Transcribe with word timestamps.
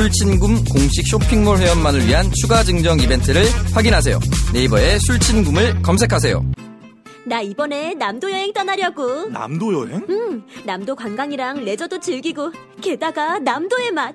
술친굼 0.00 0.64
공식 0.64 1.06
쇼핑몰 1.06 1.58
회원만을 1.58 2.06
위한 2.06 2.30
추가 2.40 2.62
증정 2.64 2.98
이벤트를 3.00 3.44
확인하세요. 3.74 4.18
네이버에 4.54 4.98
술친굼을 4.98 5.82
검색하세요. 5.82 6.42
나 7.26 7.42
이번에 7.42 7.92
남도 7.92 8.30
여행 8.32 8.50
떠나려고. 8.54 9.28
남도 9.28 9.74
여행? 9.74 10.06
응, 10.08 10.42
남도 10.64 10.96
관광이랑 10.96 11.66
레저도 11.66 12.00
즐기고, 12.00 12.50
게다가 12.80 13.38
남도의 13.40 13.90
맛. 13.90 14.14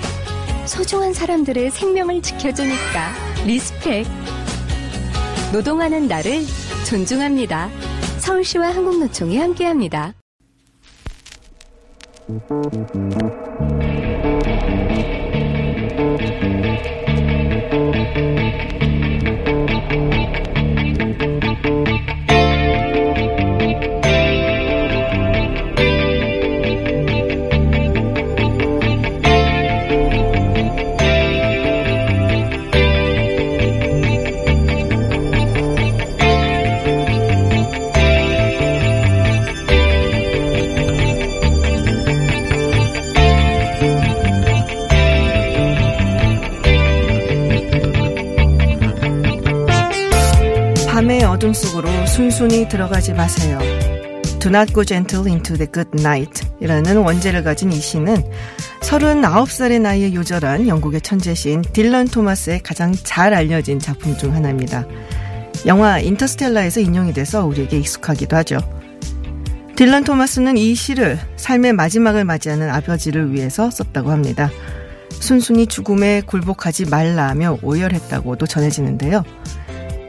소중한 0.71 1.11
사람들의 1.13 1.69
생명을 1.69 2.21
지켜주니까 2.21 3.11
respect. 3.45 4.07
노동하는 5.51 6.07
나를 6.07 6.45
존중합니다. 6.87 7.69
서울시와 8.19 8.73
한국노총이 8.73 9.37
함께합니다. 9.37 10.13
어둠 51.51 51.53
속으로 51.53 52.07
순순히 52.07 52.67
들어가지 52.67 53.13
마세요. 53.13 53.59
Do 54.39 54.49
not 54.49 54.73
go 54.73 54.83
gentle 54.83 55.27
into 55.27 55.57
the 55.57 55.69
good 55.71 55.89
night 55.99 56.47
이라는 56.61 56.97
원제를 56.97 57.43
가진 57.43 57.71
이 57.71 57.79
시는 57.79 58.23
39살의 58.81 59.81
나이에 59.81 60.13
요절한 60.13 60.67
영국의 60.67 61.01
천재 61.01 61.33
시인 61.33 61.61
딜런 61.61 62.07
토마스의 62.07 62.61
가장 62.61 62.93
잘 62.93 63.33
알려진 63.33 63.79
작품 63.79 64.17
중 64.17 64.33
하나입니다. 64.33 64.85
영화 65.65 65.99
인터스텔라에서 65.99 66.79
인용이 66.79 67.13
돼서 67.13 67.45
우리에게 67.45 67.77
익숙하기도 67.79 68.35
하죠. 68.37 68.59
딜런 69.75 70.03
토마스는 70.03 70.57
이 70.57 70.73
시를 70.73 71.19
삶의 71.35 71.73
마지막을 71.73 72.23
맞이하는 72.23 72.69
아버지를 72.69 73.33
위해서 73.33 73.69
썼다고 73.69 74.09
합니다. 74.09 74.49
순순히 75.09 75.67
죽음에 75.67 76.21
굴복하지 76.21 76.85
말라며 76.85 77.57
오열했다고도 77.61 78.47
전해지는데요. 78.47 79.23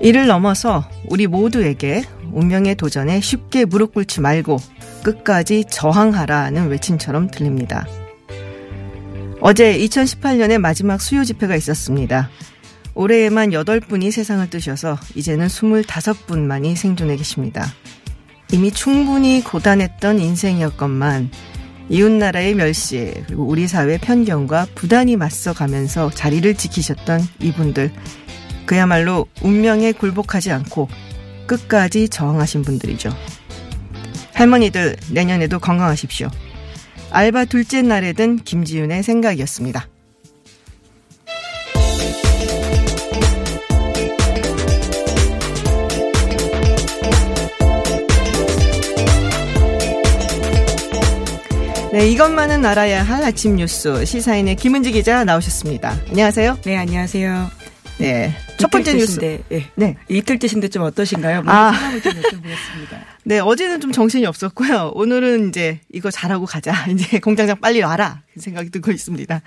이를 0.03 0.27
넘어서 0.27 0.85
우리 1.09 1.29
모두에게 1.29 2.03
운명의 2.33 2.75
도전에 2.75 3.21
쉽게 3.21 3.65
무릎 3.65 3.95
꿇지 3.95 4.21
말고 4.21 4.57
끝까지 5.05 5.65
저항하라는 5.71 6.69
외침처럼 6.69 7.31
들립니다. 7.31 7.87
어제 9.41 9.79
2018년의 9.79 10.59
마지막 10.59 11.01
수요 11.01 11.25
집회가 11.25 11.55
있었습니다. 11.55 12.31
올해에만 12.95 13.51
8분이 13.51 14.11
세상을 14.11 14.51
뜨셔서 14.51 14.99
이제는 15.15 15.47
25분만이 15.47 16.75
생존해 16.75 17.17
계십니다. 17.17 17.65
이미 18.51 18.73
충분히 18.73 19.43
고단했던 19.43 20.19
인생이었건만 20.19 21.31
이웃나라의 21.89 22.55
멸시 22.55 23.13
그리고 23.27 23.45
우리 23.45 23.69
사회 23.69 23.99
편견과 23.99 24.67
부단히 24.75 25.17
맞서가면서 25.17 26.11
자리를 26.11 26.55
지키셨던 26.55 27.21
이분들 27.41 27.93
그야말로 28.67 29.27
운명에 29.43 29.93
굴복하지 29.93 30.51
않고 30.53 30.89
끝까지 31.47 32.09
저항하신 32.09 32.63
분들이죠. 32.63 33.11
할머니들 34.35 34.97
내년에도 35.11 35.59
건강하십시오. 35.59 36.29
알바 37.11 37.45
둘째 37.47 37.83
날에 37.83 38.13
든 38.13 38.37
김지윤의 38.37 39.03
생각이었습니다. 39.03 39.89
네, 51.93 52.09
이것만은 52.09 52.65
알아야 52.65 53.03
할 53.03 53.23
아침 53.23 53.57
뉴스 53.57 54.07
시사인의 54.07 54.57
김은지 54.57 54.93
기자 54.93 55.25
나오셨습니다. 55.25 55.95
안녕하세요. 56.09 56.57
네, 56.65 56.79
안녕하세요. 56.79 57.62
네, 57.99 58.35
첫 58.59 58.71
번째 58.71 58.95
뉴스. 58.95 59.19
네, 59.21 59.43
네. 59.75 59.97
이틀 60.09 60.39
뜻인데 60.39 60.69
좀 60.69 60.83
어떠신가요? 60.83 61.43
아. 61.47 61.73
상황을 61.73 62.03
좀. 62.03 62.13
네, 63.25 63.39
어제는 63.39 63.81
좀 63.81 63.93
정신이 63.93 64.27
없었고요. 64.27 64.93
오늘은 64.95 65.49
이제 65.49 65.81
이거 65.93 66.11
잘하고 66.11 66.47
가자. 66.47 66.73
이제 66.91 67.21
공장장 67.21 67.61
빨리 67.61 67.81
와라. 67.83 68.23
그 68.35 68.41
생각이 68.41 68.71
들고 68.71 68.91
있습니다. 68.91 69.43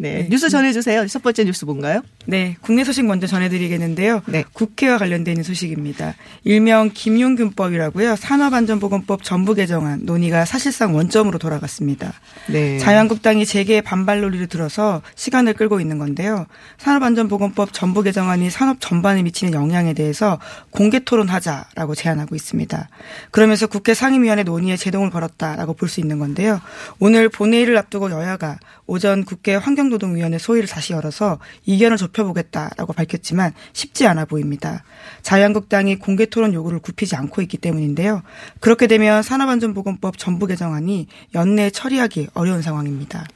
네. 0.00 0.28
뉴스 0.30 0.48
전해주세요. 0.48 1.08
첫 1.08 1.22
번째 1.24 1.42
뉴스 1.44 1.64
뭔가요? 1.64 2.02
네, 2.24 2.56
국내 2.60 2.84
소식 2.84 3.04
먼저 3.04 3.26
전해드리겠는데요. 3.26 4.22
네. 4.26 4.44
국회와 4.52 4.96
관련돼 4.96 5.32
있는 5.32 5.42
소식입니다. 5.42 6.14
일명 6.44 6.90
김용균법이라고요. 6.94 8.14
산업안전보건법 8.14 9.24
전부 9.24 9.54
개정안 9.54 10.04
논의가 10.04 10.44
사실상 10.44 10.94
원점으로 10.94 11.38
돌아갔습니다. 11.38 12.12
네. 12.46 12.78
자유한국당이 12.78 13.44
재개 13.44 13.80
반발 13.80 14.20
논리를 14.20 14.46
들어서 14.46 15.02
시간을 15.16 15.54
끌고 15.54 15.80
있는 15.80 15.98
건데요. 15.98 16.46
산업안전보건법 16.76 17.72
전부 17.72 18.04
개정안이 18.04 18.50
산업 18.50 18.76
전반에 18.80 19.22
미치는 19.24 19.52
영향에 19.52 19.94
대해서 19.94 20.38
공개 20.70 21.00
토론하자라고 21.00 21.96
제안하고 21.96 22.36
있습니다. 22.36 22.88
그러면서 23.32 23.66
국회 23.66 23.94
상임위원회 23.94 24.44
논의에 24.44 24.76
제동을 24.76 25.10
걸었다라고 25.10 25.74
볼 25.74 25.88
수 25.88 26.00
있는 26.00 26.18
건데요. 26.18 26.60
오늘 27.00 27.30
본회의를 27.30 27.76
앞두고 27.78 28.10
여야가 28.10 28.58
오전 28.86 29.24
국회 29.24 29.54
환경 29.54 29.87
노동위원회 29.88 30.38
소위를 30.38 30.68
다시 30.68 30.92
열어서 30.92 31.38
이견을 31.66 31.96
좁혀보겠다라고 31.96 32.92
밝혔지만 32.92 33.52
쉽지 33.72 34.06
않아 34.06 34.24
보입니다. 34.24 34.84
자유한국당이 35.22 35.96
공개 35.96 36.26
토론 36.26 36.54
요구를 36.54 36.78
굽히지 36.80 37.16
않고 37.16 37.42
있기 37.42 37.58
때문인데요. 37.58 38.22
그렇게 38.60 38.86
되면 38.86 39.22
산업안전보건법 39.22 40.18
전부 40.18 40.46
개정안이 40.46 41.06
연내 41.34 41.70
처리하기 41.70 42.28
어려운 42.34 42.62
상황입니다. 42.62 43.26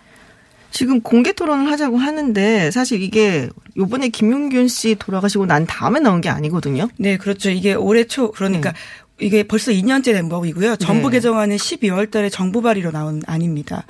지금 0.73 1.03
공개 1.03 1.33
토론을 1.33 1.71
하자고 1.71 1.99
하는데 1.99 2.71
사실 2.71 3.03
이게 3.03 3.49
요번에 3.77 4.09
김용균 4.09 4.69
씨 4.69 4.95
돌아가시고 4.95 5.47
난 5.47 5.67
다음에 5.67 6.01
나온 6.01 6.21
게 6.21 6.31
아니거든요. 6.31 6.89
네, 6.97 7.19
그렇죠. 7.19 7.51
이게 7.51 7.75
올해 7.75 8.05
초 8.05 8.33
그러니까 8.33 8.73
이게 9.21 9.43
벌써 9.45 9.71
2년째 9.71 10.07
된 10.13 10.29
법이고요. 10.29 10.77
전부 10.77 11.11
네. 11.11 11.17
개정안은 11.17 11.57
12월 11.57 12.11
달에 12.11 12.29
정부 12.31 12.63
발의로 12.63 12.91
나온 12.91 13.23
안입니다. 13.27 13.85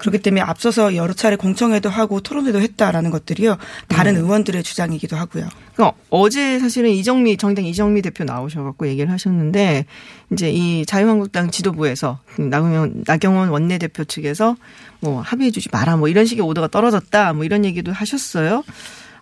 그렇기 0.00 0.18
때문에 0.18 0.40
앞서서 0.40 0.96
여러 0.96 1.12
차례 1.12 1.36
공청회도 1.36 1.90
하고 1.90 2.20
토론회도 2.20 2.60
했다라는 2.60 3.10
것들이요. 3.10 3.58
다른 3.88 4.16
의원들의 4.16 4.62
주장이기도 4.62 5.16
하고요. 5.16 5.46
그러니까 5.74 5.96
어제 6.08 6.58
사실은 6.58 6.90
이정미 6.90 7.36
정당 7.36 7.66
이정미 7.66 8.00
대표 8.00 8.24
나오셔갖고 8.24 8.88
얘기를 8.88 9.10
하셨는데 9.10 9.84
이제 10.32 10.50
이 10.50 10.86
자유한국당 10.86 11.50
지도부에서 11.50 12.18
나경원 12.38 13.04
나경원 13.06 13.50
원내대표 13.50 14.04
측에서 14.04 14.56
뭐 15.00 15.20
합의해주지 15.20 15.68
마라 15.70 15.96
뭐 15.96 16.08
이런 16.08 16.24
식의 16.24 16.44
오더가 16.44 16.68
떨어졌다 16.68 17.34
뭐 17.34 17.44
이런 17.44 17.66
얘기도 17.66 17.92
하셨어요. 17.92 18.64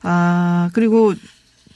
아 0.02 0.70
그리고 0.72 1.12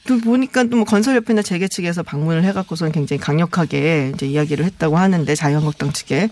또 0.06 0.18
보니까 0.18 0.64
또 0.64 0.76
뭐 0.76 0.84
건설협회나 0.84 1.42
재계 1.42 1.66
측에서 1.66 2.02
방문을 2.04 2.44
해갖고서는 2.44 2.92
굉장히 2.92 3.20
강력하게 3.20 4.12
이제 4.14 4.26
이야기를 4.26 4.64
했다고 4.64 4.96
하는데 4.96 5.34
자유한국당 5.34 5.92
측에 5.92 6.28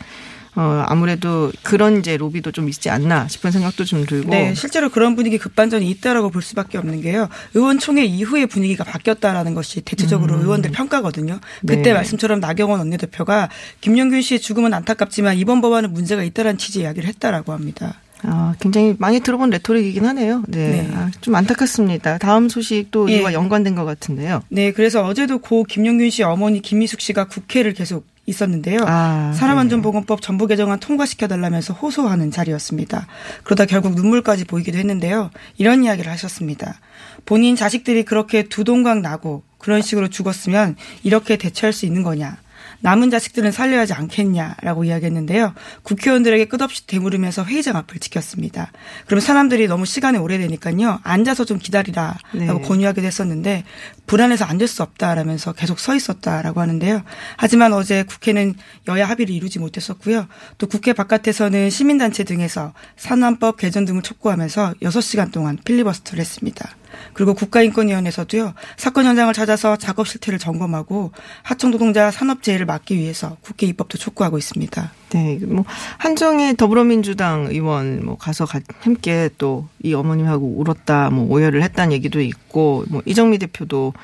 어 0.56 0.84
아무래도 0.86 1.52
그런 1.62 1.98
이제 1.98 2.16
로비도 2.16 2.52
좀 2.52 2.68
있지 2.68 2.90
않나 2.90 3.28
싶은 3.28 3.50
생각도 3.50 3.84
좀 3.84 4.04
들고 4.04 4.30
네, 4.30 4.54
실제로 4.54 4.88
그런 4.88 5.14
분위기 5.14 5.38
급반전이 5.38 5.88
있다라고 5.90 6.30
볼 6.30 6.42
수밖에 6.42 6.76
없는 6.78 7.02
게요. 7.02 7.28
의원총회 7.54 8.04
이후에 8.04 8.46
분위기가 8.46 8.82
바뀌었다라는 8.84 9.54
것이 9.54 9.80
대체적으로 9.82 10.34
음. 10.34 10.40
의원들 10.42 10.72
평가거든요. 10.72 11.38
그때 11.60 11.82
네. 11.82 11.92
말씀처럼 11.92 12.40
나경원 12.40 12.80
원내대표가 12.80 13.48
김용균 13.80 14.22
씨의 14.22 14.40
죽음은 14.40 14.74
안타깝지만 14.74 15.36
이번 15.36 15.60
법안은 15.60 15.92
문제가 15.92 16.22
있다라는 16.24 16.58
취지의 16.58 16.84
이야기를 16.84 17.08
했다라고 17.08 17.52
합니다. 17.52 18.00
아, 18.22 18.54
굉장히 18.60 18.94
많이 18.98 19.20
들어본 19.20 19.50
레토릭이긴 19.50 20.04
하네요. 20.06 20.42
네. 20.48 20.68
네. 20.68 20.90
아, 20.94 21.10
좀 21.20 21.34
안타깝습니다. 21.34 22.18
다음 22.18 22.48
소식도 22.48 23.10
예. 23.10 23.18
이와 23.18 23.32
연관된 23.32 23.74
것 23.74 23.84
같은데요. 23.84 24.42
네, 24.48 24.72
그래서 24.72 25.04
어제도 25.04 25.38
고 25.38 25.64
김용균 25.64 26.10
씨 26.10 26.22
어머니 26.22 26.60
김미숙 26.60 27.00
씨가 27.00 27.28
국회를 27.28 27.72
계속 27.72 28.06
있었는데요. 28.30 28.80
아, 28.86 29.32
산업안전보건법 29.34 30.22
전부 30.22 30.46
개정안 30.46 30.80
통과시켜달라면서 30.80 31.74
호소하는 31.74 32.30
자리였습니다. 32.30 33.06
그러다 33.44 33.66
결국 33.66 33.94
눈물까지 33.94 34.44
보이기도 34.44 34.78
했는데요. 34.78 35.30
이런 35.58 35.84
이야기를 35.84 36.10
하셨습니다. 36.10 36.80
본인 37.26 37.56
자식들이 37.56 38.04
그렇게 38.04 38.44
두 38.44 38.64
동강 38.64 39.02
나고 39.02 39.42
그런 39.58 39.82
식으로 39.82 40.08
죽었으면 40.08 40.76
이렇게 41.02 41.36
대처할 41.36 41.72
수 41.72 41.84
있는 41.86 42.02
거냐. 42.02 42.38
남은 42.80 43.10
자식들은 43.10 43.52
살려야 43.52 43.80
하지 43.80 43.92
않겠냐라고 43.92 44.84
이야기했는데요. 44.84 45.54
국회의원들에게 45.82 46.46
끝없이 46.46 46.86
되물으면서 46.86 47.44
회의장 47.44 47.76
앞을 47.76 48.00
지켰습니다. 48.00 48.72
그럼 49.06 49.20
사람들이 49.20 49.68
너무 49.68 49.86
시간이 49.86 50.18
오래되니까요. 50.18 51.00
앉아서 51.02 51.44
좀 51.44 51.58
기다리라라고 51.58 52.20
네. 52.32 52.46
권유하기도 52.46 53.06
했었는데 53.06 53.64
불안해서 54.06 54.44
앉을 54.44 54.66
수 54.66 54.82
없다라면서 54.82 55.52
계속 55.52 55.78
서 55.78 55.94
있었다라고 55.94 56.60
하는데요. 56.60 57.02
하지만 57.36 57.72
어제 57.72 58.02
국회는 58.02 58.54
여야 58.88 59.08
합의를 59.08 59.34
이루지 59.34 59.58
못했었고요. 59.58 60.26
또 60.58 60.66
국회 60.66 60.92
바깥에서는 60.92 61.70
시민단체 61.70 62.24
등에서 62.24 62.72
산안법 62.96 63.58
개정 63.58 63.84
등을 63.84 64.02
촉구하면서 64.02 64.74
6시간 64.82 65.32
동안 65.32 65.58
필리버스터를 65.64 66.20
했습니다. 66.20 66.76
그리고 67.12 67.34
국가인권위원회에서도요 67.34 68.54
사건 68.76 69.04
현장을 69.06 69.32
찾아서 69.34 69.76
작업 69.76 70.06
실태를 70.08 70.38
점검하고 70.38 71.12
하청 71.42 71.70
노동자 71.70 72.10
산업 72.10 72.42
재해를 72.42 72.66
막기 72.66 72.96
위해서 72.96 73.36
국회 73.40 73.66
입법도 73.66 73.98
촉구하고 73.98 74.38
있습니다. 74.38 74.92
네, 75.10 75.38
뭐 75.46 75.64
한정희 75.98 76.56
더불어민주당 76.56 77.46
의원 77.50 78.04
뭐 78.04 78.16
가서 78.16 78.44
가- 78.46 78.60
함께 78.80 79.28
또 79.38 79.68
이 79.82 79.94
어머님하고 79.94 80.46
울었다, 80.58 81.08
뭐 81.10 81.26
오열을 81.30 81.62
했다는 81.62 81.92
얘기도 81.92 82.20
있고, 82.20 82.84
뭐 82.90 83.00
이정미 83.06 83.38
대표도 83.38 83.94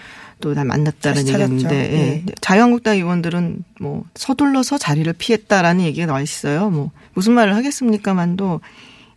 또다 0.41 0.64
만났다는. 0.64 1.29
얘기인데 1.29 1.76
예. 1.76 1.97
네. 1.97 2.25
자유한국당 2.41 2.97
의원들은 2.97 3.62
뭐 3.81 4.05
서둘러서 4.14 4.79
자리를 4.79 5.11
피했다라는 5.12 5.85
얘기가 5.85 6.06
나와 6.06 6.20
있어요. 6.23 6.70
뭐 6.70 6.91
무슨 7.14 7.32
말을 7.35 7.55
하겠습니까만도 7.56 8.61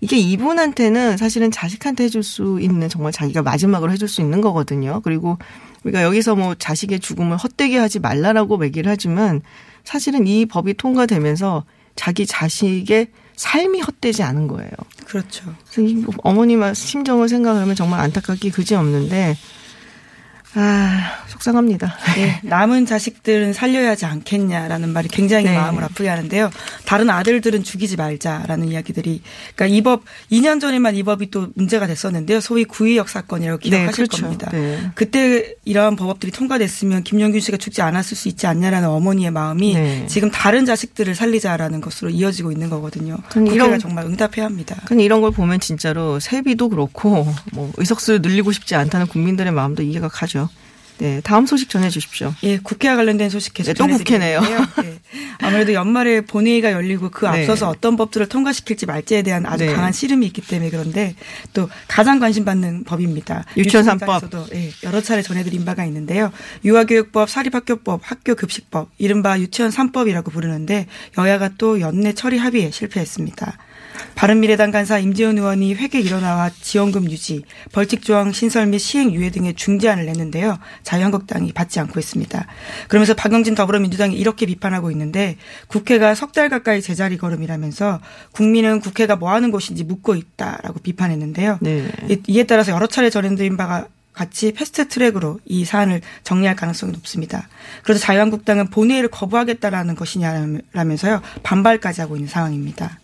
이게 0.01 0.18
이분한테는 0.18 1.18
사실은 1.18 1.51
자식한테 1.51 2.06
해줄 2.06 2.24
수 2.24 2.60
있는 2.62 2.88
정말 2.90 3.12
자기가 3.12 3.42
마지막으로 3.42 3.92
해줄 3.92 4.07
수 4.07 4.22
있는 4.22 4.42
거거든요. 4.42 5.01
그리고 5.04 5.38
우리가 5.84 6.04
여기서 6.04 6.36
뭐 6.36 6.56
자식의 6.56 7.00
죽음을 7.00 7.38
헛되게 7.38 7.78
하지 7.78 8.00
말라라고 8.00 8.63
얘기를 8.63 8.90
하지만 8.90 9.42
사실은 9.84 10.28
이 10.28 10.46
법이 10.46 10.75
통과되면서 10.75 11.66
자기 11.96 12.25
자식의 12.25 13.07
삶이 13.36 13.81
헛되지 13.81 14.24
않은 14.24 14.48
거예요. 14.48 14.69
그렇죠. 15.06 15.54
어머님의 16.24 16.75
심정을 16.75 17.30
생각하면 17.30 17.75
정말 17.75 18.02
안타깝기 18.02 18.52
그지 18.52 18.75
없는데 18.75 19.38
아 20.56 21.24
속상합니다. 21.28 21.96
네, 22.16 22.40
남은 22.44 22.88
자식들은 22.88 23.54
살려야 23.54 23.92
하지 23.92 24.06
않겠냐라는 24.06 24.90
말이 24.90 25.07
굉장히 25.07 25.46
네. 25.46 25.56
마음을 25.56 25.84
아프게 25.84 26.10
하는데요. 26.10 26.50
다른 26.86 27.10
아들들은 27.10 27.63
죽이지 27.63 27.98
말자라는 27.98 28.69
이야기들이 28.69 29.22
그러니까 29.56 29.75
이 29.78 29.81
법 29.81 30.04
2년 30.31 30.60
전에만 30.60 30.96
이 30.96 31.04
법이 31.04 31.30
또 31.31 31.48
문제가 31.56 31.86
됐었는데요. 31.88 32.42
소위 32.42 32.66
구의역 32.66 33.10
사건이라고 33.10 33.60
기억하실 33.60 34.07
그렇죠. 34.07 34.24
겁니다. 34.24 34.50
네. 34.51 34.80
그때 34.96 35.54
이러한 35.66 35.96
법업들이 35.96 36.31
통과됐으면 36.31 37.04
김영균 37.04 37.40
씨가 37.40 37.57
죽지 37.57 37.81
않았을 37.81 38.18
수 38.18 38.28
있지 38.28 38.48
않냐라는 38.48 38.90
어머니의 38.90 39.31
마음이 39.31 39.74
네. 39.75 40.06
지금 40.07 40.31
다른 40.31 40.66
자식들을 40.66 41.13
살리자라는 41.16 41.80
것으로 41.80 42.10
이어지고 42.10 42.52
있는 42.52 42.69
거거든요. 42.69 43.18
국회가 43.30 43.78
정말 43.78 44.06
응답해야 44.06 44.45
합니다. 44.45 44.75
근데 44.86 45.04
이런 45.04 45.22
걸 45.22 45.31
보면 45.31 45.60
진짜로 45.60 46.19
세비도 46.19 46.69
그렇고 46.69 47.31
뭐 47.54 47.72
의석수를 47.78 48.22
늘리고 48.22 48.52
싶지 48.52 48.75
않다는 48.75 49.07
국민들의 49.07 49.52
마음도 49.54 49.84
이해가 49.84 50.07
가죠. 50.10 50.39
네, 51.00 51.22
다음 51.24 51.46
소식 51.46 51.69
전해 51.69 51.90
주십시오. 51.90 52.34
예, 52.44 52.57
국회와 52.60 52.98
관련된 52.98 53.30
소식 53.30 53.54
계속 53.54 53.72
네, 53.72 53.74
또 53.74 53.88
국회네요. 53.88 54.42
네. 54.42 55.00
아무래도 55.40 55.74
연말에 55.74 56.22
본회의가 56.22 56.74
열리고 56.74 57.10
그 57.10 57.25
네. 57.25 57.31
앞서서 57.31 57.69
어떤 57.69 57.96
법들을 57.96 58.28
통과시킬지 58.28 58.85
말지에 58.85 59.21
대한 59.21 59.45
아주 59.45 59.66
네. 59.66 59.74
강한 59.74 59.94
씨름이 59.94 60.26
있기 60.28 60.42
때문에 60.42 60.69
그런데 60.69 61.16
또 61.54 61.69
가장 61.88 62.19
관심 62.19 62.44
받는 62.44 62.83
법입니다. 62.83 63.45
유치원 63.56 63.85
뉴스 63.85 63.97
삼법. 63.97 64.24
현장에서도, 64.24 64.56
예, 64.56 64.71
여러 64.83 65.02
차례 65.02 65.21
전해드린 65.21 65.64
바가 65.64 65.85
있는데요. 65.85 66.31
유아교육법, 66.66 67.30
사립학교법, 67.30 68.02
학교급식법, 68.04 68.90
이른바 68.97 69.40
유치원 69.40 69.71
3법이라고 69.71 70.31
부르는데 70.31 70.88
여야가 71.18 71.52
또 71.57 71.80
연내 71.80 72.14
처리 72.14 72.38
합의에 72.38 72.71
실패했습니다. 72.71 73.57
바른미래당 74.23 74.71
간사 74.71 74.99
임재훈 75.00 75.38
의원이 75.38 75.76
회계 75.76 76.02
일원화와 76.02 76.50
지원금 76.61 77.09
유지, 77.09 77.44
벌칙 77.71 78.02
조항 78.02 78.33
신설 78.33 78.66
및 78.68 78.78
시행 78.80 79.14
유예 79.14 79.30
등의 79.30 79.54
중재안을 79.54 80.06
냈는데요. 80.07 80.59
자유한국당이 80.83 81.54
받지 81.54 81.80
않고 81.80 82.02
있습니다. 82.02 82.45
그러면서 82.90 83.14
박용진 83.14 83.56
더불어민주당이 83.56 84.18
이렇게 84.18 84.45
비판하고 84.45 84.92
있는데 84.92 85.38
국회가 85.68 86.16
석 86.16 86.33
달 86.33 86.49
가까이 86.49 86.81
제자리 86.81 87.18
걸음이라면서 87.18 88.02
국민은 88.33 88.81
국회가 88.81 89.16
뭐 89.16 89.31
하는 89.31 89.52
곳인지 89.52 89.85
묻고 89.85 90.16
있다라고 90.16 90.80
비판했는데요. 90.81 91.59
네. 91.61 91.90
이- 92.09 92.21
이에 92.28 92.44
따라서 92.44 92.73
여러 92.73 92.88
차례 92.88 93.09
전해드린 93.09 93.56
바가 93.56 93.88
같이 94.11 94.52
패스트 94.52 94.90
트랙으로 94.90 95.40
이 95.45 95.64
사안을 95.64 96.02
정리할 96.26 96.57
가능성이 96.57 96.92
높습니다. 96.92 97.47
그래서 97.83 98.02
자유한국당은 98.02 98.68
본회의를 98.69 99.09
거부하겠다라는 99.11 99.95
것이냐라면서요 99.95 101.21
반발까지 101.42 102.02
하고 102.02 102.18
있는 102.18 102.28
상황입니다. 102.28 102.99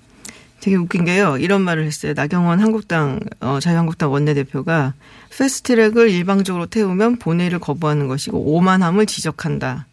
되게 0.65 0.77
웃긴 0.77 1.05
게요. 1.05 1.37
이런 1.37 1.61
말을 1.61 1.85
했어요. 1.85 2.13
나경원 2.15 2.59
한국당 2.59 3.19
어, 3.39 3.59
자유한국당 3.59 4.11
원내대표가 4.11 4.95
패스트트랙을 5.29 6.09
일방적으로 6.09 6.65
태우면 6.65 7.17
본회의를 7.17 7.59
거부하는 7.59 8.07
것이고 8.07 8.39
오만함을 8.39 9.05
지적한다. 9.05 9.85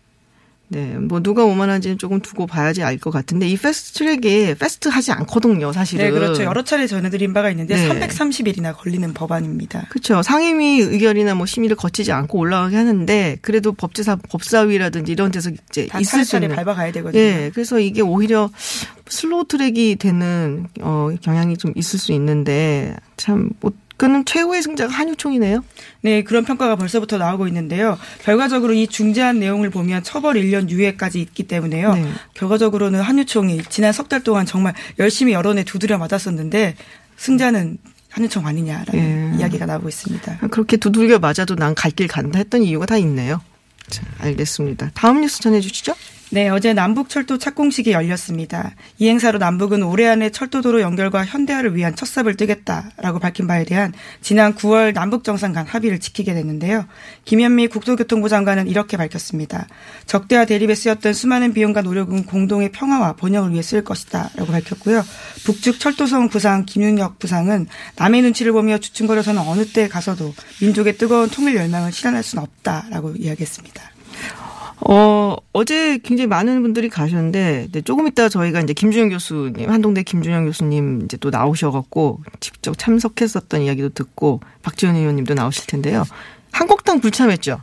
네, 0.73 0.97
뭐 0.97 1.21
누가 1.21 1.45
오만한지는 1.45 1.99
조금 1.99 2.21
두고 2.21 2.47
봐야지 2.47 2.83
알 2.83 2.99
것 2.99 3.11
같은데 3.11 3.49
이 3.49 3.57
패스트 3.57 3.99
트랙이 3.99 4.55
fast 4.55 4.89
하지 4.89 5.13
않거든요, 5.13 5.73
사실은. 5.73 6.05
네, 6.05 6.11
그렇죠. 6.11 6.45
여러 6.45 6.63
차례 6.65 6.87
전해드린 6.87 7.35
바가 7.35 7.51
있는데 7.51 7.75
네. 7.75 7.89
330일이나 8.09 8.75
걸리는 8.77 9.13
법안입니다. 9.13 9.87
그렇죠. 9.91 10.23
상임위 10.23 10.81
의결이나 10.81 11.35
뭐 11.35 11.45
심의를 11.47 11.77
거치지 11.77 12.13
않고 12.13 12.39
올라가게 12.39 12.77
하는데 12.77 13.39
그래도 13.43 13.73
법제사 13.73 14.17
법사위라든지 14.31 15.13
이런 15.13 15.31
데서 15.31 15.51
이제 15.71 15.87
다 15.89 15.99
있을 16.01 16.25
수 16.25 16.37
있는 16.37 16.55
밟아가야 16.55 16.93
되거든요. 16.93 17.21
예, 17.21 17.51
그래서 17.53 17.79
이게 17.81 18.01
오히려 18.03 18.51
slow 19.09 19.47
track이 19.47 19.97
되는 19.97 20.67
어 20.81 21.11
경향이 21.21 21.57
좀 21.59 21.73
있을 21.75 21.99
수 21.99 22.13
있는데 22.13 22.97
참 23.17 23.51
뭐, 23.61 23.73
그는 23.97 24.25
최후의 24.25 24.63
승자가 24.63 24.93
한유총이네요. 24.93 25.63
네, 26.01 26.23
그런 26.25 26.45
평가가 26.45 26.77
벌써부터 26.77 27.19
나오고 27.19 27.47
있는데요. 27.49 27.99
결과적으로 28.25 28.73
이 28.73 28.87
중재안 28.87 29.39
내용을 29.39 29.71
보면 29.71 30.03
처벌 30.03 30.35
1년 30.35 30.69
유예까지 30.71 31.21
있기 31.21 31.45
때문에요. 31.45 31.95
네. 31.95 32.09
결과적으로는 32.35 33.01
한유총이 33.01 33.63
지난 33.69 33.93
석 33.93 34.09
달 34.09 34.23
동안 34.25 34.45
정말 34.47 34.75
열심히 34.99 35.33
여론에 35.33 35.65
두드려 35.65 35.97
맞았었는데 35.99 36.75
승자는 37.17 37.79
한유총 38.11 38.47
아니냐라는 38.47 39.35
예. 39.35 39.39
이야기가 39.39 39.65
나오고 39.67 39.89
있습니다. 39.89 40.39
그렇게 40.51 40.77
두들겨 40.77 41.19
맞아도 41.19 41.55
난 41.57 41.75
갈 41.75 41.93
길 41.93 42.09
간다 42.09 42.39
했던 42.39 42.63
이유가 42.63 42.85
다 42.87 42.97
있네요. 42.99 43.41
자, 43.89 44.03
알겠습니다. 44.19 44.91
다음 44.95 45.21
뉴스 45.21 45.41
전해 45.41 45.61
주시죠. 45.61 45.95
네, 46.35 46.49
어제 46.49 46.73
남북철도 46.73 47.37
착공식이 47.37 47.93
열렸습니다. 47.93 48.75
이 48.97 49.07
행사로 49.07 49.39
남북은 49.39 49.83
올해 49.83 50.07
안에 50.07 50.31
철도도로 50.31 50.81
연결과 50.81 51.27
현대화를 51.27 51.77
위한 51.77 51.95
첫 51.95 52.07
삽을 52.07 52.39
뜨겠다라고 52.39 53.19
밝힌 53.19 53.47
바에 53.47 53.67
대한 53.67 53.93
지난 54.23 54.55
9월 54.55 54.95
남북 54.95 55.25
정상 55.25 55.53
간 55.53 55.67
합의를 55.67 56.01
지키게 56.01 56.33
됐는데요. 56.33 56.87
김현미 57.27 57.67
국토교통부 57.69 58.31
장관은 58.31 58.67
이렇게 58.67 58.97
밝혔습니다. 58.97 59.67
적대와 60.07 60.47
대립에 60.47 60.75
쓰였던 60.75 61.13
수많은 61.13 61.53
비용과 61.53 61.83
노력은 61.83 62.25
공동의 62.25 62.73
평화와 62.73 63.17
번영을 63.17 63.53
위해 63.53 63.61
쓸 63.61 63.85
것이다라고 63.85 64.47
밝혔고요. 64.47 65.05
북측 65.45 65.81
철도성 65.81 66.31
부상 66.31 66.65
김윤혁 66.65 67.19
부상은 67.19 67.67
남의 67.97 68.23
눈치를 68.23 68.53
보며 68.53 68.79
주춤거려서는 68.79 69.43
어느 69.43 69.67
때 69.67 69.87
가서도 69.87 70.33
민족의 70.63 70.97
뜨거운 70.97 71.29
통일 71.29 71.57
열망을 71.57 71.93
실현할 71.93 72.23
수는 72.23 72.43
없다라고 72.43 73.17
이야기했습니다. 73.19 73.92
어, 74.89 75.37
어제 75.53 75.99
굉장히 75.99 76.27
많은 76.27 76.63
분들이 76.63 76.89
가셨는데, 76.89 77.69
네, 77.71 77.81
조금 77.83 78.09
이따 78.09 78.29
저희가 78.29 78.61
이제 78.61 78.73
김준영 78.73 79.11
교수님, 79.11 79.71
한동대 79.71 80.03
김준영 80.03 80.47
교수님 80.47 81.03
이제 81.05 81.17
또 81.19 81.31
나오셔갖고 81.31 82.23
직접 82.41 82.77
참석했었던 82.77 83.63
이야기도 83.63 83.91
듣고, 83.91 84.41
박지원 84.63 84.97
의원님도 84.97 85.35
나오실 85.35 85.67
텐데요. 85.67 86.05
한국당 86.51 87.01
불참했죠? 87.01 87.61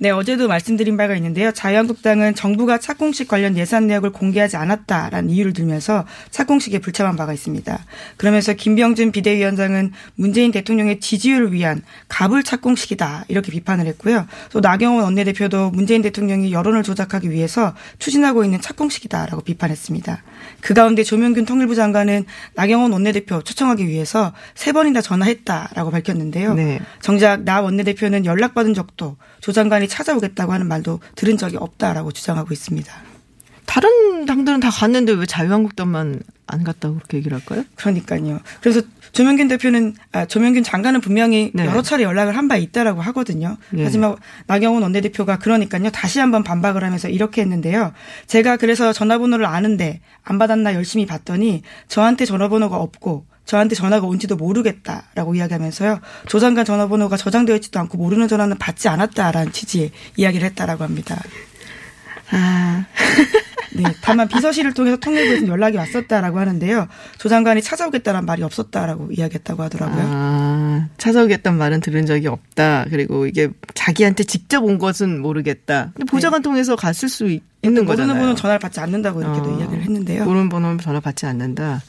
네, 0.00 0.10
어제도 0.10 0.46
말씀드린 0.46 0.96
바가 0.96 1.16
있는데요. 1.16 1.50
자유한국당은 1.50 2.36
정부가 2.36 2.78
착공식 2.78 3.26
관련 3.26 3.56
예산 3.56 3.88
내역을 3.88 4.10
공개하지 4.10 4.56
않았다라는 4.56 5.28
이유를 5.28 5.52
들면서 5.52 6.06
착공식에 6.30 6.78
불참한 6.78 7.16
바가 7.16 7.32
있습니다. 7.32 7.84
그러면서 8.16 8.54
김병준 8.54 9.10
비대위원장은 9.10 9.92
문재인 10.14 10.52
대통령의 10.52 11.00
지지율을 11.00 11.52
위한 11.52 11.82
갑을 12.06 12.44
착공식이다 12.44 13.24
이렇게 13.26 13.50
비판을 13.50 13.86
했고요. 13.86 14.26
또 14.50 14.60
나경원 14.60 15.02
원내대표도 15.02 15.70
문재인 15.72 16.02
대통령이 16.02 16.52
여론을 16.52 16.84
조작하기 16.84 17.30
위해서 17.30 17.74
추진하고 17.98 18.44
있는 18.44 18.60
착공식이다라고 18.60 19.42
비판했습니다. 19.42 20.22
그 20.60 20.74
가운데 20.74 21.02
조명균 21.02 21.44
통일부 21.44 21.74
장관은 21.74 22.24
나경원 22.54 22.92
원내대표 22.92 23.42
초청하기 23.42 23.88
위해서 23.88 24.32
세 24.54 24.70
번이나 24.70 25.00
전화했다라고 25.00 25.90
밝혔는데요. 25.90 26.54
네. 26.54 26.78
정작 27.00 27.42
나 27.42 27.60
원내대표는 27.60 28.24
연락받은 28.24 28.74
적도 28.74 29.16
조 29.40 29.52
장관이 29.52 29.88
찾아오겠다고 29.88 30.52
하는 30.52 30.66
말도 30.66 31.00
들은 31.16 31.36
적이 31.36 31.56
없다라고 31.58 32.12
주장하고 32.12 32.52
있습니다. 32.52 32.92
다른 33.66 34.24
당들은 34.24 34.60
다 34.60 34.70
갔는데 34.70 35.12
왜 35.12 35.26
자유한국당만 35.26 36.20
안 36.46 36.64
갔다고 36.64 36.94
그렇게 36.94 37.18
얘기를 37.18 37.36
할까요? 37.38 37.64
그러니까요. 37.74 38.40
그래서 38.62 38.80
조명균 39.12 39.48
대표는 39.48 39.94
아, 40.12 40.24
조명균 40.24 40.62
장관은 40.62 41.02
분명히 41.02 41.50
네. 41.54 41.66
여러 41.66 41.82
차례 41.82 42.02
연락을 42.04 42.34
한 42.36 42.48
바 42.48 42.56
있다라고 42.56 43.02
하거든요. 43.02 43.58
네. 43.70 43.84
하지만 43.84 44.16
나경원 44.46 44.82
원내대표가 44.82 45.38
그러니까요 45.38 45.90
다시 45.90 46.18
한번 46.18 46.42
반박을 46.42 46.82
하면서 46.82 47.10
이렇게 47.10 47.42
했는데요. 47.42 47.92
제가 48.26 48.56
그래서 48.56 48.94
전화번호를 48.94 49.44
아는데 49.44 50.00
안 50.24 50.38
받았나 50.38 50.72
열심히 50.74 51.04
봤더니 51.04 51.62
저한테 51.88 52.24
전화번호가 52.24 52.76
없고 52.78 53.26
저한테 53.48 53.74
전화가 53.74 54.06
온지도 54.06 54.36
모르겠다라고 54.36 55.34
이야기하면서요. 55.34 56.00
조 56.26 56.38
장관 56.38 56.66
전화번호가 56.66 57.16
저장되어 57.16 57.56
있지도 57.56 57.80
않고 57.80 57.96
모르는 57.96 58.28
전화는 58.28 58.58
받지 58.58 58.88
않았다라는 58.88 59.52
취지의 59.52 59.90
이야기를 60.16 60.46
했다라고 60.50 60.84
합니다. 60.84 61.18
아. 62.30 62.84
네, 63.74 63.84
다만 64.02 64.28
비서실을 64.28 64.74
통해서 64.74 64.96
통일부에서 64.98 65.46
연락이 65.46 65.76
왔었다라고 65.78 66.38
하는데요. 66.38 66.88
조 67.16 67.28
장관이 67.30 67.62
찾아오겠다는 67.62 68.26
말이 68.26 68.42
없었다라고 68.42 69.10
이야기했다고 69.12 69.62
하더라고요. 69.62 70.02
아, 70.06 70.88
찾아오겠다는 70.98 71.58
말은 71.58 71.80
들은 71.80 72.04
적이 72.04 72.28
없다. 72.28 72.86
그리고 72.90 73.26
이게 73.26 73.48
자기한테 73.74 74.24
직접 74.24 74.62
온 74.64 74.78
것은 74.78 75.20
모르겠다. 75.20 75.92
근데 75.94 76.04
보좌관 76.10 76.42
통해서 76.42 76.76
갔을 76.76 77.08
수 77.08 77.26
있- 77.28 77.42
있는 77.62 77.84
모르는 77.84 77.86
거잖아요. 77.86 78.20
분은 78.20 78.36
전화를 78.36 78.58
받지 78.58 78.80
않는다고 78.80 79.20
이렇게도 79.22 79.54
어, 79.54 79.58
이야기를 79.58 79.82
했는데요. 79.84 80.24
모르는 80.24 80.48
번호는 80.50 80.78
전화 80.78 81.00
받지 81.00 81.24
않는다. 81.26 81.82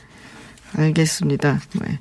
알겠습니다. 0.79 1.61
네. 1.81 1.99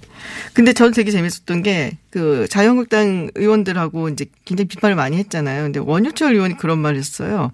근데 0.53 0.73
저는 0.73 0.93
되게 0.93 1.11
재밌었던 1.11 1.63
게, 1.63 1.99
그, 2.11 2.47
자유한국당 2.49 3.31
의원들하고 3.35 4.09
이제 4.09 4.27
굉장히 4.45 4.69
비판을 4.69 4.97
많이 4.97 5.17
했잖아요. 5.17 5.65
근데 5.65 5.81
원유철 5.81 6.35
의원이 6.35 6.57
그런 6.57 6.79
말을 6.79 6.99
했어요. 6.99 7.53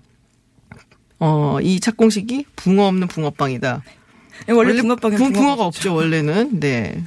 어, 1.19 1.59
이 1.63 1.81
착공식이 1.81 2.47
붕어 2.57 2.87
없는 2.87 3.09
붕어빵이다. 3.09 3.83
예, 4.49 4.53
원래 4.53 4.75
붕어빵은 4.81 5.17
붕, 5.17 5.33
붕어가 5.33 5.45
붕어가 5.45 5.65
없죠, 5.67 5.95
원래는. 5.95 6.61
네. 6.61 7.03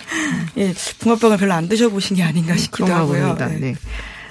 예, 0.58 0.74
붕어빵을 0.98 1.38
별로 1.38 1.54
안 1.54 1.68
드셔보신 1.68 2.16
게 2.16 2.22
아닌가 2.22 2.56
싶기도 2.56 2.92
하고요. 2.92 3.26
봅니다. 3.28 3.46
네. 3.48 3.58
네. 3.58 3.74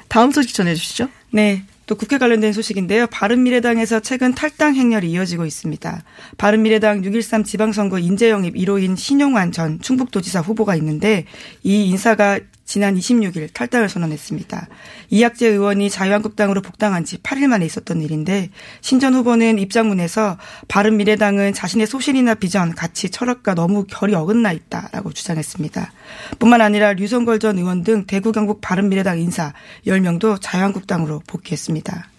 다음 0.08 0.32
소식 0.32 0.54
전해주시죠. 0.54 1.08
네. 1.32 1.64
또 1.92 1.96
국회 1.96 2.18
관련된 2.18 2.54
소식인데요. 2.54 3.06
바른미래당에서 3.08 4.00
최근 4.00 4.34
탈당 4.34 4.76
행렬이 4.76 5.12
이어지고 5.12 5.46
있습니다. 5.46 6.04
바른미래당 6.38 7.02
6.13 7.02 7.44
지방선거 7.44 8.00
인재영입 8.00 8.56
1호인 8.56 8.96
신용환 8.96 9.52
전 9.52 9.78
충북도지사 9.82 10.40
후보가 10.40 10.78
있는데 10.78 11.26
이 11.64 11.90
인사가 11.90 12.40
지난 12.72 12.96
26일 12.96 13.54
탈당을 13.54 13.90
선언했습니다. 13.90 14.70
이학재 15.10 15.48
의원이 15.48 15.90
자유한국당으로 15.90 16.62
복당한 16.62 17.04
지 17.04 17.18
8일 17.18 17.48
만에 17.48 17.66
있었던 17.66 18.02
일인데 18.02 18.50
신 18.80 19.02
전 19.02 19.14
후보는 19.14 19.60
입장문에서 19.60 20.38
바른미래당은 20.70 21.52
자신의 21.54 21.86
소신이나 21.86 22.36
비전, 22.36 22.74
가치, 22.74 23.10
철학과 23.10 23.56
너무 23.56 23.84
결이 23.90 24.14
어긋나 24.14 24.54
있다라고 24.54 25.12
주장했습니다. 25.12 25.92
뿐만 26.40 26.62
아니라 26.62 26.94
류성걸 26.94 27.40
전 27.40 27.58
의원 27.58 27.84
등 27.84 28.06
대구 28.06 28.32
경북 28.32 28.62
바른미래당 28.62 29.20
인사 29.20 29.54
10명도 29.86 30.38
자유한국당으로 30.40 31.24
복귀했습니다. 31.28 32.11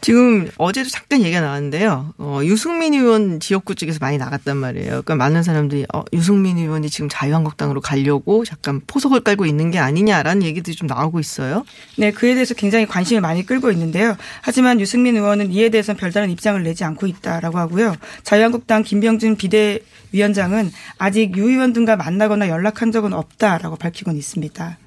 지금 0.00 0.48
어제도 0.56 0.88
잠깐 0.88 1.22
얘기가 1.22 1.40
나왔는데요. 1.40 2.14
어, 2.18 2.40
유승민 2.44 2.94
의원 2.94 3.40
지역구 3.40 3.74
쪽에서 3.74 3.98
많이 4.00 4.16
나갔단 4.16 4.56
말이에요. 4.56 4.88
그러니까 4.88 5.16
많은 5.16 5.42
사람들이 5.42 5.86
어, 5.92 6.02
유승민 6.12 6.56
의원이 6.58 6.88
지금 6.88 7.08
자유한국당으로 7.08 7.80
가려고 7.80 8.44
잠깐 8.44 8.80
포석을 8.86 9.20
깔고 9.20 9.46
있는 9.46 9.70
게 9.70 9.78
아니냐라는 9.78 10.42
얘기들이 10.44 10.76
좀 10.76 10.86
나오고 10.86 11.20
있어요. 11.20 11.64
네, 11.96 12.12
그에 12.12 12.34
대해서 12.34 12.54
굉장히 12.54 12.86
관심을 12.86 13.20
많이 13.20 13.44
끌고 13.44 13.70
있는데요. 13.72 14.16
하지만 14.40 14.80
유승민 14.80 15.16
의원은 15.16 15.52
이에 15.52 15.68
대해서는 15.68 15.98
별다른 15.98 16.30
입장을 16.30 16.62
내지 16.62 16.84
않고 16.84 17.06
있다라고 17.06 17.58
하고요. 17.58 17.94
자유한국당 18.22 18.84
김병준 18.84 19.36
비대위원장은 19.36 20.70
아직 20.98 21.36
유 21.36 21.48
의원 21.48 21.72
등과 21.72 21.96
만나거나 21.96 22.48
연락한 22.48 22.92
적은 22.92 23.12
없다라고 23.12 23.76
밝히고는 23.76 24.18
있습니다. 24.18 24.78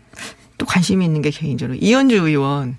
또 0.58 0.66
관심이 0.66 1.04
있는 1.04 1.22
게 1.22 1.32
개인적으로 1.32 1.78
이현주 1.82 2.16
의원 2.16 2.78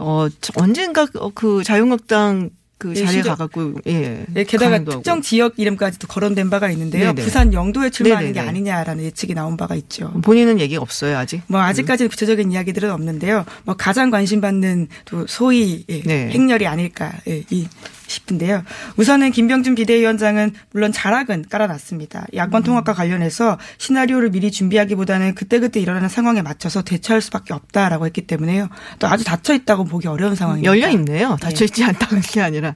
어 0.00 0.28
언젠가 0.56 1.06
그 1.34 1.62
자유한국당 1.62 2.50
그 2.78 2.94
네, 2.94 3.04
자리에 3.04 3.20
가갖고 3.20 3.74
예. 3.88 4.24
네, 4.32 4.44
게다가 4.44 4.70
강행도 4.70 4.92
하고. 4.92 5.02
특정 5.02 5.20
지역 5.20 5.58
이름까지도 5.58 6.08
거론된 6.08 6.48
바가 6.48 6.70
있는데요. 6.70 7.12
네네. 7.12 7.22
부산 7.22 7.52
영도에 7.52 7.90
출마하는 7.90 8.32
게 8.32 8.40
네네네. 8.40 8.48
아니냐라는 8.48 9.04
예측이 9.04 9.34
나온 9.34 9.58
바가 9.58 9.74
있죠. 9.74 10.10
본인은 10.22 10.58
얘기가 10.60 10.80
없어요 10.80 11.18
아직. 11.18 11.42
뭐 11.46 11.60
아직까지는 11.60 12.08
구체적인 12.08 12.50
이야기들은 12.50 12.90
없는데요. 12.90 13.44
뭐 13.64 13.76
가장 13.76 14.08
관심 14.10 14.40
받는 14.40 14.88
또 15.04 15.26
소위 15.26 15.84
예, 15.90 16.00
네. 16.00 16.30
행렬이 16.30 16.66
아닐까 16.66 17.12
예, 17.28 17.44
이 17.50 17.68
싶은데요. 18.10 18.62
우선은 18.96 19.30
김병준 19.30 19.74
비대위원장은 19.74 20.52
물론 20.72 20.92
자락은 20.92 21.46
깔아놨습니다. 21.48 22.26
야권 22.34 22.62
통합과 22.62 22.94
관련해서 22.94 23.58
시나리오를 23.78 24.30
미리 24.30 24.50
준비하기보다는 24.50 25.34
그때그때 25.34 25.80
일어나는 25.80 26.08
상황에 26.08 26.42
맞춰서 26.42 26.82
대처할 26.82 27.20
수밖에 27.22 27.54
없다라고 27.54 28.06
했기 28.06 28.26
때문에요. 28.26 28.68
또 28.98 29.06
아주 29.06 29.24
닫혀 29.24 29.54
있다고 29.54 29.84
보기 29.84 30.08
어려운 30.08 30.34
상황입니다. 30.34 30.70
열려 30.70 30.90
있네요. 30.90 31.36
닫혀 31.40 31.64
있지 31.64 31.84
않다는 31.84 32.22
게 32.22 32.40
아니라. 32.40 32.74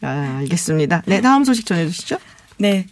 아, 0.00 0.36
알겠습니다. 0.38 1.02
네, 1.06 1.20
다음 1.20 1.44
소식 1.44 1.66
전해 1.66 1.86
주시죠. 1.86 2.18
네. 2.58 2.86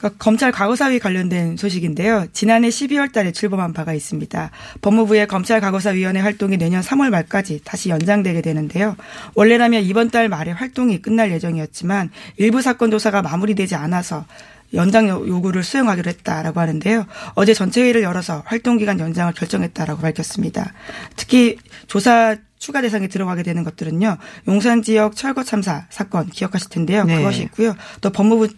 그러니까 0.00 0.18
검찰 0.18 0.50
과거사위 0.50 0.98
관련된 0.98 1.58
소식인데요. 1.58 2.26
지난해 2.32 2.70
12월 2.70 3.12
달에 3.12 3.32
출범한 3.32 3.74
바가 3.74 3.92
있습니다. 3.92 4.50
법무부의 4.80 5.26
검찰 5.28 5.60
과거사위원회 5.60 6.20
활동이 6.20 6.56
내년 6.56 6.80
3월 6.80 7.10
말까지 7.10 7.60
다시 7.64 7.90
연장되게 7.90 8.40
되는데요. 8.40 8.96
원래라면 9.34 9.82
이번 9.82 10.10
달 10.10 10.28
말에 10.30 10.52
활동이 10.52 11.02
끝날 11.02 11.30
예정이었지만 11.32 12.10
일부 12.38 12.62
사건 12.62 12.90
조사가 12.90 13.20
마무리되지 13.20 13.74
않아서 13.74 14.24
연장 14.72 15.08
요구를 15.08 15.62
수행하기로 15.62 16.08
했다라고 16.08 16.60
하는데요. 16.60 17.06
어제 17.34 17.52
전체 17.52 17.82
회의를 17.82 18.02
열어서 18.02 18.42
활동 18.46 18.78
기간 18.78 19.00
연장을 19.00 19.32
결정했다라고 19.34 20.00
밝혔습니다. 20.00 20.72
특히 21.16 21.56
조사 21.88 22.36
추가 22.58 22.80
대상에 22.80 23.08
들어가게 23.08 23.42
되는 23.42 23.64
것들은요. 23.64 24.16
용산 24.48 24.82
지역 24.82 25.16
철거 25.16 25.42
참사 25.42 25.86
사건 25.90 26.28
기억하실 26.28 26.68
텐데요. 26.68 27.04
네. 27.04 27.16
그것이 27.16 27.42
있고요. 27.42 27.74
또 28.00 28.10
법무부 28.10 28.48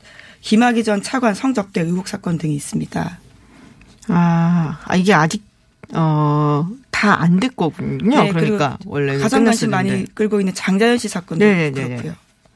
김학의 0.43 0.85
전 0.85 1.03
차관 1.03 1.35
성접대 1.35 1.81
의혹 1.81 2.09
사건 2.09 2.37
등이 2.39 2.55
있습니다. 2.55 3.19
아, 4.09 4.81
아, 4.85 4.97
이게 4.97 5.15
아직 5.15 5.43
어, 5.95 6.69
다 6.91 7.17
안 7.19 7.41
됐거든요. 7.41 8.23
네, 8.23 8.29
그러니까 8.31 8.79
원래 8.87 9.19
가장 9.19 9.45
관심 9.45 9.71
많이 9.71 10.05
끌고 10.15 10.41
있는 10.41 10.55
장자연 10.55 10.99
씨 10.99 11.09
사건도 11.09 11.45
네네네. 11.45 11.89
그렇고요. 11.89 12.15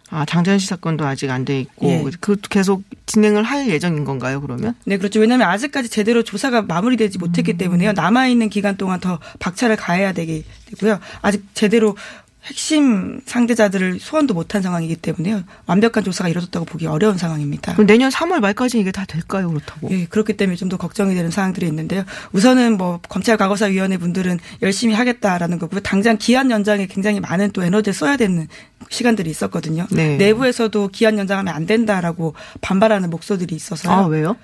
아, 0.09 0.25
장자연 0.25 0.61
씨 0.61 0.69
사건도 0.69 1.05
아직 1.05 1.31
안 1.31 1.45
돼 1.45 1.59
있고 1.61 1.89
예. 1.89 2.05
그 2.21 2.37
계속 2.49 2.85
진행을 3.07 3.43
할 3.43 3.69
예정인 3.69 4.05
건가요, 4.05 4.41
그러면? 4.41 4.75
네, 4.85 4.99
그렇죠. 4.99 5.19
왜냐하면 5.19 5.49
아직까지 5.49 5.89
제대로 5.89 6.23
조사가 6.23 6.63
마무리되지 6.63 7.19
못했기 7.19 7.53
음. 7.55 7.59
때문에요. 7.59 7.93
남아 7.93 8.29
있는 8.29 8.49
기간 8.49 8.77
동안 8.77 9.01
더 9.01 9.19
박차를 9.41 9.75
가해야 9.77 10.13
되기 10.13 10.45
되고요. 10.67 11.01
아직 11.23 11.45
제대로 11.55 11.97
핵심 12.47 13.21
상대자들을 13.27 13.99
소환도 14.01 14.35
못한 14.35 14.63
상황이기 14.63 14.97
때문에요. 14.97 15.43
완벽한 15.67 16.05
조사가 16.05 16.29
이루어졌다고 16.29 16.65
보기 16.67 16.87
어려운 16.87 17.19
상황입니다. 17.19 17.73
그럼 17.75 17.87
내년 17.87 18.11
3월 18.11 18.41
말까지 18.41 18.79
이게 18.79 18.93
다 18.93 19.05
될까요, 19.05 19.49
그렇다고? 19.51 19.89
예, 19.91 20.07
그렇기 20.07 20.37
때문에 20.37 20.57
좀 20.57 20.67
더 20.67 20.77
걱정이 20.77 21.15
되는 21.15 21.31
사항들이 21.31 21.67
있는데요. 21.67 22.05
우선은 22.33 22.77
뭐 22.77 23.01
검찰 23.09 23.37
과거사 23.37 23.67
위원회 23.67 23.97
분들은 23.99 24.41
열심히 24.63 24.95
하겠다라는 24.95 25.59
거고요. 25.61 25.81
당장 25.81 26.17
기한 26.19 26.51
연장에 26.51 26.87
굉장히 26.87 27.21
많은 27.21 27.53
또 27.53 27.63
에너지를 27.63 27.95
써야 27.95 28.17
되는 28.17 28.49
시간들이 28.91 29.31
있었거든요. 29.31 29.87
네. 29.91 30.17
내부에서도 30.17 30.89
기한 30.89 31.19
연장하면 31.19 31.55
안 31.55 31.67
된다라고 31.67 32.35
반발하는 32.61 33.11
목소들이 33.11 33.55
있어서요. 33.55 33.93
아, 33.93 34.07
왜요? 34.07 34.37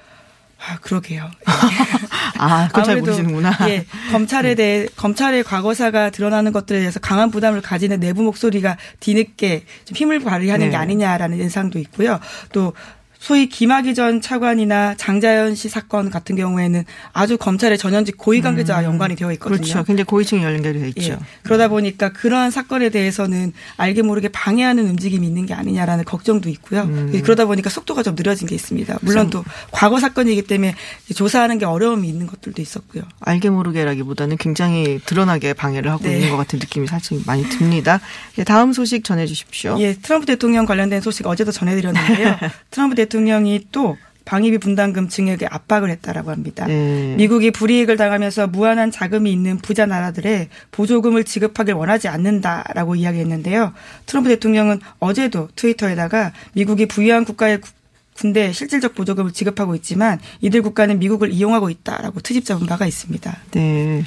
아, 0.64 0.78
그러게요. 0.81 1.31
아, 2.38 2.69
그건 2.69 2.85
잘 2.85 2.97
모르시는구나. 2.99 3.57
예, 3.69 3.85
검찰에 4.12 4.54
대해 4.54 4.87
검찰의 4.97 5.42
과거사가 5.45 6.11
드러나는 6.11 6.52
것들에 6.52 6.78
대해서 6.78 7.00
강한 7.00 7.31
부담을 7.31 7.61
가지는 7.61 7.99
내부 8.00 8.23
목소리가 8.23 8.76
뒤늦게 9.00 9.64
좀 9.85 9.97
힘을 9.97 10.21
발휘하는 10.21 10.66
네. 10.66 10.71
게 10.71 10.76
아니냐라는 10.76 11.38
예상도 11.38 11.78
있고요. 11.81 12.21
또 12.52 12.75
소위 13.22 13.48
김학의 13.48 13.94
전 13.94 14.20
차관이나 14.20 14.96
장자연 14.96 15.54
씨 15.54 15.68
사건 15.68 16.10
같은 16.10 16.34
경우에는 16.34 16.84
아주 17.12 17.38
검찰의 17.38 17.78
전현직 17.78 18.18
고위 18.18 18.40
관계자와 18.40 18.82
연관이 18.82 19.14
되어 19.14 19.30
있거든요. 19.34 19.58
그렇죠. 19.58 19.84
굉장히 19.84 20.06
고위층이 20.06 20.42
연결되어 20.42 20.82
네, 20.82 20.88
있죠. 20.88 21.12
예. 21.12 21.18
그러다 21.44 21.68
보니까 21.68 22.08
그러한 22.12 22.50
사건에 22.50 22.88
대해서는 22.88 23.52
알게 23.76 24.02
모르게 24.02 24.26
방해하는 24.26 24.88
움직임이 24.90 25.24
있는 25.24 25.46
게 25.46 25.54
아니냐라는 25.54 26.04
걱정도 26.04 26.48
있고요. 26.48 26.82
음. 26.82 27.12
예, 27.14 27.20
그러다 27.20 27.44
보니까 27.44 27.70
속도가 27.70 28.02
좀 28.02 28.16
느려진 28.16 28.48
게 28.48 28.56
있습니다. 28.56 28.98
물론 29.02 29.30
또 29.30 29.44
과거 29.70 30.00
사건이기 30.00 30.42
때문에 30.42 30.74
조사하는 31.14 31.58
게 31.58 31.64
어려움이 31.64 32.08
있는 32.08 32.26
것들도 32.26 32.60
있었고요. 32.60 33.04
알게 33.20 33.50
모르게라기보다는 33.50 34.36
굉장히 34.36 35.00
드러나게 35.06 35.52
방해를 35.52 35.92
하고 35.92 36.02
네. 36.02 36.16
있는 36.16 36.30
것 36.30 36.38
같은 36.38 36.58
느낌이 36.58 36.88
사실 36.88 37.22
많이 37.24 37.44
듭니다. 37.44 38.00
예, 38.38 38.42
다음 38.42 38.72
소식 38.72 39.04
전해 39.04 39.26
주십시오. 39.26 39.76
예, 39.78 39.94
트럼프 39.94 40.26
대통령 40.26 40.66
관련된 40.66 41.00
소식 41.00 41.28
어제도 41.28 41.52
전해드렸는데요. 41.52 42.36
트럼프 42.72 42.96
대통령 42.96 43.12
이 43.47 43.66
또 43.73 43.97
방위비 44.25 44.59
분담금 44.59 45.09
증액에 45.09 45.47
압박을 45.50 45.90
했다라고 45.90 46.31
합니다. 46.31 46.64
네. 46.66 47.14
미국이 47.16 47.50
불이익을 47.50 47.97
당하면서 47.97 48.47
무한한 48.47 48.92
자금이 48.92 49.33
있는 49.33 49.59
부자 49.59 49.85
나라들에 49.85 50.49
보조금을 50.71 51.25
지급하길 51.25 51.75
원하지 51.75 52.07
않는다라고 52.07 52.95
이야기했는데요. 52.95 53.73
트럼프 54.07 54.28
대통령은 54.28 54.78
어제도 55.00 55.49
트위터에다가 55.57 56.33
미국이 56.52 56.87
부유한 56.87 57.25
국가의 57.25 57.61
구- 57.61 57.71
군대에 58.14 58.52
실질적 58.52 58.95
보조금을 58.95 59.33
지급하고 59.33 59.75
있지만 59.76 60.21
이들 60.40 60.62
국가는 60.62 60.97
미국을 61.00 61.33
이용하고 61.33 61.69
있다라고 61.71 62.21
트집 62.21 62.45
잡은 62.45 62.66
바가 62.69 62.87
있습니다. 62.87 63.37
네. 63.52 64.04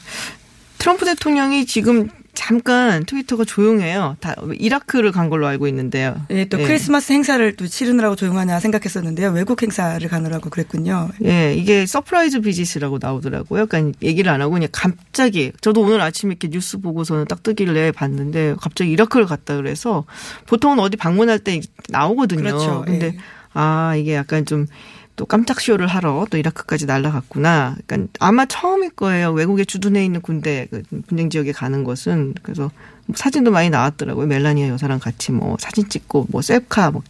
트럼프 0.78 1.04
대통령이 1.06 1.66
지금 1.66 2.10
잠깐 2.36 3.06
트위터가 3.06 3.46
조용해요. 3.46 4.18
다 4.20 4.36
이라크를 4.60 5.12
간 5.12 5.30
걸로 5.30 5.48
알고 5.48 5.68
있는데요. 5.68 6.16
예, 6.30 6.46
또 6.46 6.60
예. 6.60 6.64
크리스마스 6.66 7.12
행사를 7.14 7.56
또 7.56 7.68
치르느라고 7.68 8.16
조용하냐 8.16 8.60
생각했었는데요. 8.60 9.32
외국 9.32 9.64
행사를 9.64 10.08
가느라고 10.08 10.50
그랬군요. 10.50 11.10
예, 11.24 11.54
이게 11.56 11.86
surprise 11.86 12.42
visit이라고 12.42 13.00
나오더라고요. 13.02 13.66
그러니까 13.66 13.98
얘기를 14.04 14.32
안 14.32 14.42
하고 14.42 14.54
그냥 14.54 14.70
갑자기 14.72 15.52
저도 15.62 15.82
오늘 15.82 16.02
아침에 16.02 16.32
이렇게 16.32 16.50
뉴스 16.50 16.80
보고서는 16.80 17.26
딱 17.26 17.42
뜨길래 17.42 17.92
봤는데 17.92 18.56
갑자기 18.62 18.92
이라크를 18.92 19.26
갔다 19.26 19.56
그래서 19.56 20.06
보통은 20.46 20.80
어디 20.80 20.98
방문할 20.98 21.40
때 21.40 21.62
나오거든요. 21.90 22.44
그렇죠. 22.44 22.84
근데 22.86 23.08
예. 23.08 23.18
아, 23.54 23.96
이게 23.96 24.14
약간 24.14 24.46
좀 24.46 24.68
또 25.16 25.26
깜짝 25.26 25.62
쇼를 25.62 25.88
하러 25.88 26.26
또 26.30 26.38
이라크까지 26.38 26.86
날아갔구나. 26.86 27.76
그러니까 27.88 28.12
아마 28.20 28.46
처음일 28.46 28.92
거예요. 28.92 29.32
외국에 29.32 29.64
주둔해 29.64 30.04
있는 30.04 30.22
군대 30.22 30.68
그 30.70 30.84
분쟁 31.08 31.30
지역에 31.30 31.52
가는 31.52 31.84
것은 31.84 32.34
그래서 32.42 32.70
뭐 33.06 33.16
사진도 33.16 33.52
많이 33.52 33.70
나왔더라고요. 33.70 34.28
멜라니아 34.28 34.68
여사랑 34.70 35.00
같이 35.00 35.32
뭐 35.32 35.56
사진 35.60 35.88
찍고 35.88 36.28
뭐 36.30 36.42
셀카 36.42 36.92
뭐 36.92 37.04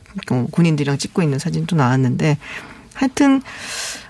군인들이랑 0.52 0.98
찍고 0.98 1.24
있는 1.24 1.40
사진도 1.40 1.76
나왔는데 1.76 2.38
하여튼 2.94 3.42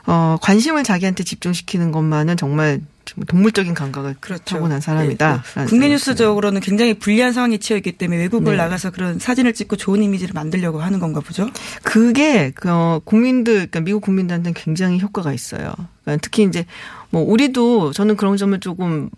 어 0.05 0.37
관심을 0.41 0.83
자기한테 0.83 1.23
집중시키는 1.23 1.91
것만은 1.91 2.37
정말 2.37 2.81
좀 3.05 3.23
동물적인 3.23 3.73
감각을 3.73 4.15
타고난 4.43 4.81
사람이다. 4.81 5.43
예, 5.57 5.61
또 5.61 5.65
국내 5.67 5.89
뉴스적으로는 5.89 6.61
굉장히 6.61 6.95
불리한 6.95 7.31
상황이 7.33 7.59
치여 7.59 7.77
있기 7.77 7.93
때문에 7.93 8.19
외국을 8.21 8.57
네. 8.57 8.63
나가서 8.63 8.91
그런 8.91 9.19
사진을 9.19 9.53
찍고 9.53 9.77
좋은 9.77 10.03
이미지를 10.03 10.33
만들려고 10.33 10.81
하는 10.81 10.99
건가 10.99 11.21
보죠. 11.21 11.49
그게 11.83 12.51
그 12.51 12.69
어, 12.69 13.01
국민들, 13.03 13.53
그러니까 13.53 13.79
미국 13.81 14.01
국민들한테는 14.01 14.53
굉장히 14.53 14.99
효과가 14.99 15.31
있어요. 15.33 15.73
그러니까 16.03 16.21
특히 16.21 16.43
이제 16.43 16.65
뭐 17.09 17.21
우리도 17.23 17.93
저는 17.93 18.17
그런 18.17 18.37
점을 18.37 18.59
조금 18.59 19.09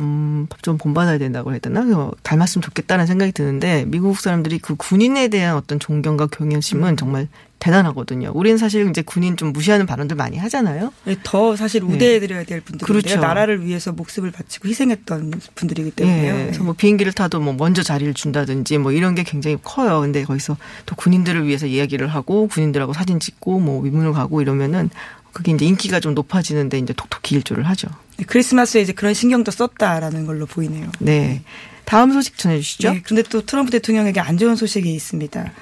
음, 0.00 0.46
좀 0.62 0.76
본받아야 0.78 1.18
된다고 1.18 1.52
해야 1.52 1.58
되나? 1.58 1.80
어, 1.96 2.12
닮았으면 2.22 2.62
좋겠다는 2.62 3.06
생각이 3.06 3.32
드는데 3.32 3.84
미국 3.86 4.18
사람들이 4.18 4.58
그 4.58 4.74
군인에 4.74 5.28
대한 5.28 5.56
어떤 5.56 5.78
존경과 5.78 6.26
경외심은 6.26 6.96
정말 6.96 7.28
대단하거든요. 7.64 8.30
우리는 8.34 8.58
사실 8.58 8.86
이제 8.90 9.00
군인 9.00 9.38
좀 9.38 9.52
무시하는 9.52 9.86
발언들 9.86 10.16
많이 10.16 10.36
하잖아요. 10.36 10.92
예, 11.06 11.16
더 11.22 11.56
사실 11.56 11.82
우대해드려야 11.82 12.44
될 12.44 12.60
분들인데요. 12.60 12.86
그렇죠. 12.86 13.20
나라를 13.20 13.64
위해서 13.64 13.90
목숨을 13.90 14.32
바치고 14.32 14.68
희생했던 14.68 15.32
분들이기 15.54 15.92
때문에요. 15.92 16.34
예, 16.34 16.42
그래서 16.44 16.62
뭐 16.62 16.74
비행기를 16.74 17.12
타도 17.14 17.40
뭐 17.40 17.54
먼저 17.54 17.82
자리를 17.82 18.12
준다든지 18.12 18.76
뭐 18.76 18.92
이런 18.92 19.14
게 19.14 19.22
굉장히 19.22 19.56
커요. 19.62 20.00
근데 20.02 20.24
거기서 20.24 20.58
또 20.84 20.94
군인들을 20.94 21.46
위해서 21.46 21.66
이야기를 21.66 22.06
하고 22.08 22.48
군인들하고 22.48 22.92
사진 22.92 23.18
찍고 23.18 23.60
뭐 23.60 23.80
위문을 23.80 24.12
가고 24.12 24.42
이러면은 24.42 24.90
그게 25.32 25.52
이제 25.52 25.64
인기가 25.64 26.00
좀 26.00 26.14
높아지는데 26.14 26.78
이제 26.78 26.92
톡톡히 26.92 27.36
일조를 27.36 27.64
하죠. 27.68 27.88
예, 28.20 28.24
크리스마스에 28.24 28.82
이제 28.82 28.92
그런 28.92 29.14
신경도 29.14 29.50
썼다라는 29.50 30.26
걸로 30.26 30.44
보이네요. 30.44 30.92
네. 30.98 31.42
다음 31.86 32.12
소식 32.12 32.36
전해주시죠. 32.36 32.92
네, 32.92 33.02
그런데 33.02 33.26
또 33.30 33.40
트럼프 33.44 33.70
대통령에게 33.70 34.20
안 34.20 34.36
좋은 34.36 34.54
소식이 34.54 34.94
있습니다. 34.94 35.52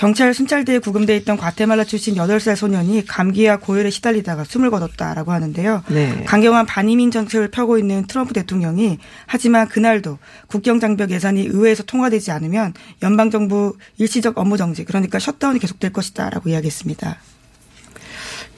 경찰 0.00 0.32
순찰대에 0.32 0.78
구금돼 0.78 1.14
있던 1.18 1.36
과테말라 1.36 1.84
출신 1.84 2.14
8살 2.14 2.56
소년이 2.56 3.04
감기와 3.04 3.58
고열에 3.58 3.90
시달리다가 3.90 4.44
숨을 4.44 4.70
거뒀다라고 4.70 5.30
하는데요. 5.30 5.82
네. 5.90 6.24
강경한 6.24 6.64
반이민 6.64 7.10
정책을 7.10 7.50
펴고 7.50 7.76
있는 7.76 8.06
트럼프 8.06 8.32
대통령이 8.32 8.96
하지만 9.26 9.68
그날도 9.68 10.16
국경 10.46 10.80
장벽 10.80 11.10
예산이 11.10 11.42
의회에서 11.42 11.82
통과되지 11.82 12.30
않으면 12.30 12.72
연방 13.02 13.30
정부 13.30 13.76
일시적 13.98 14.38
업무 14.38 14.56
정지 14.56 14.86
그러니까 14.86 15.18
셧다운이 15.18 15.58
계속될 15.58 15.92
것이다라고 15.92 16.48
이야기했습니다. 16.48 17.18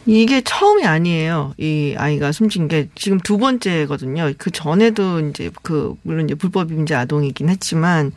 이게 0.07 0.43
처음이 0.43 0.85
아니에요. 0.87 1.55
이 1.59 1.97
아이가 1.99 2.31
숨진 2.31 2.69
게 2.69 2.89
지금 2.95 3.19
두 3.19 3.39
번째거든요. 3.39 4.33
그 4.39 4.53
전에도 4.53 5.19
이제 5.19 5.51
그 5.63 5.97
물론 6.03 6.27
이제 6.27 6.37
불법 6.37 6.71
임자 6.71 7.01
아동이긴 7.01 7.49
했지만 7.49 8.13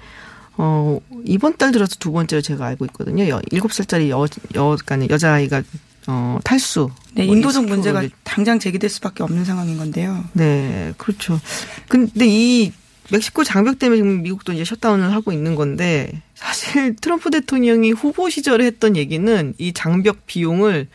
어 0.58 1.00
이번 1.26 1.58
달 1.58 1.72
들어서 1.72 1.96
두 2.00 2.12
번째로 2.12 2.41
제가 2.41 2.65
알고 2.65 2.86
있거든요. 2.86 3.28
여, 3.28 3.39
7살짜리 3.41 4.10
여, 4.10 4.26
여, 4.56 4.78
그러니까 4.86 5.13
여자아이가 5.13 5.63
어 6.08 6.39
탈수. 6.44 6.89
네, 7.13 7.26
뭐 7.26 7.36
인도적 7.36 7.65
문제가 7.65 8.04
당장 8.24 8.60
제기될 8.60 8.89
수밖에 8.89 9.24
없는 9.24 9.44
상황인 9.44 9.78
건데요. 9.78 10.24
네, 10.34 10.94
그렇죠. 10.98 11.39
근데 11.88 12.26
이 12.28 12.72
멕시코 13.12 13.44
장벽 13.44 13.80
때문에 13.80 13.98
지금 13.98 14.22
미국도 14.24 14.54
이제 14.54 14.63
셧다운을 14.65 15.13
하고 15.13 15.32
있는 15.32 15.56
건데 15.56 16.22
사실 16.34 16.96
트럼프 17.02 17.30
대통령이 17.32 17.91
후보 17.91 18.30
시절에 18.30 18.65
했던 18.65 18.96
얘기는 18.96 19.54
이 19.58 19.74
장벽 19.74 20.26
비용을 20.26 20.88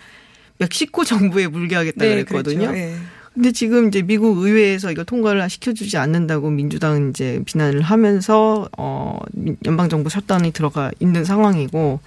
멕시코 0.59 1.05
정부에 1.05 1.46
물게 1.49 1.75
하겠다 1.75 2.05
네, 2.05 2.11
그랬거든요. 2.11 2.68
그렇죠. 2.68 2.77
예. 2.77 2.96
근데 3.34 3.52
지금 3.52 3.88
이제 3.88 4.02
미국 4.02 4.38
의회에서 4.38 4.90
이거 4.90 5.04
통과를 5.04 5.48
시켜주지 5.48 5.96
않는다고 5.98 6.50
민주당 6.50 7.10
이제 7.10 7.40
비난을 7.46 7.80
하면서 7.80 8.68
어 8.76 9.18
연방 9.66 9.88
정부 9.88 10.10
셧다운이 10.10 10.52
들어가 10.52 10.90
있는 10.98 11.24
상황이고 11.24 12.00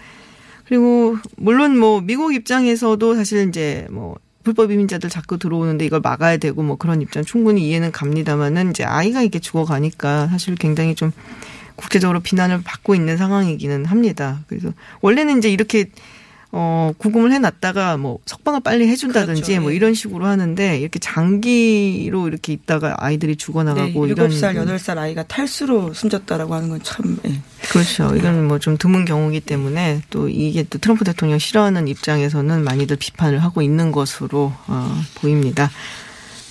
그리고 0.66 1.18
물론 1.38 1.78
뭐 1.78 2.02
미국 2.02 2.34
입장에서도 2.34 3.16
사실 3.16 3.48
이제 3.48 3.88
뭐 3.90 4.16
불법 4.44 4.72
이민자들 4.72 5.10
자꾸 5.10 5.38
들어오는데 5.40 5.86
이걸 5.86 6.02
막아야 6.02 6.38
되고 6.38 6.62
뭐 6.62 6.76
그런 6.76 7.02
입장 7.02 7.24
충분히 7.24 7.70
이해는 7.70 7.94
갑니다만은 7.94 8.72
이제 8.72 8.84
아이가 8.84 9.22
이렇게 9.22 9.40
죽어가니까 9.40 10.28
사실 10.28 10.56
굉장히 10.56 10.96
좀 10.96 11.12
국제적으로 11.76 12.20
비난을 12.20 12.62
받고 12.64 12.96
있는 12.96 13.18
상황이기는 13.18 13.86
합니다. 13.86 14.42
그래서 14.48 14.74
원래는 15.02 15.38
이제 15.38 15.50
이렇게 15.50 15.90
어, 16.56 16.92
구금을 16.98 17.32
해놨다가 17.34 17.98
뭐 17.98 18.20
석방을 18.26 18.62
빨리 18.62 18.88
해준다든지 18.88 19.42
그렇죠. 19.42 19.62
뭐 19.62 19.70
네. 19.72 19.76
이런 19.76 19.94
식으로 19.94 20.26
하는데 20.26 20.80
이렇게 20.80 21.00
장기로 21.00 22.28
이렇게 22.28 22.54
있다가 22.54 22.96
아이들이 23.00 23.36
죽어나가고 23.36 24.06
네, 24.06 24.12
이런 24.12 24.30
7살, 24.30 24.56
일은 24.56 24.66
8살 24.68 24.98
아이가 24.98 25.24
탈수로 25.24 25.94
숨졌다라고 25.94 26.54
하는 26.54 26.70
건 26.70 26.80
참, 26.84 27.18
예. 27.26 27.40
그렇죠. 27.70 28.16
이건 28.16 28.48
뭐 28.48 28.60
좀 28.64 28.78
드문 28.78 29.04
경우이기 29.04 29.42
때문에 29.42 30.04
또 30.10 30.30
이게 30.30 30.64
또 30.64 30.78
트럼프 30.78 31.04
대통령 31.04 31.38
싫어하는 31.38 31.90
입장에서는 31.90 32.64
많이들 32.64 32.96
비판을 32.96 33.40
하고 33.40 33.62
있는 33.62 33.92
것으로 33.92 34.54
어, 34.68 35.02
보입니다. 35.16 35.70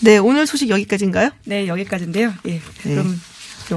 네, 0.00 0.18
오늘 0.18 0.46
소식 0.46 0.68
여기까지인가요? 0.68 1.30
네, 1.46 1.66
여기까지인데요. 1.68 2.34
예. 2.48 2.50
네. 2.50 2.60
그럼 2.82 3.18
저 3.30 3.31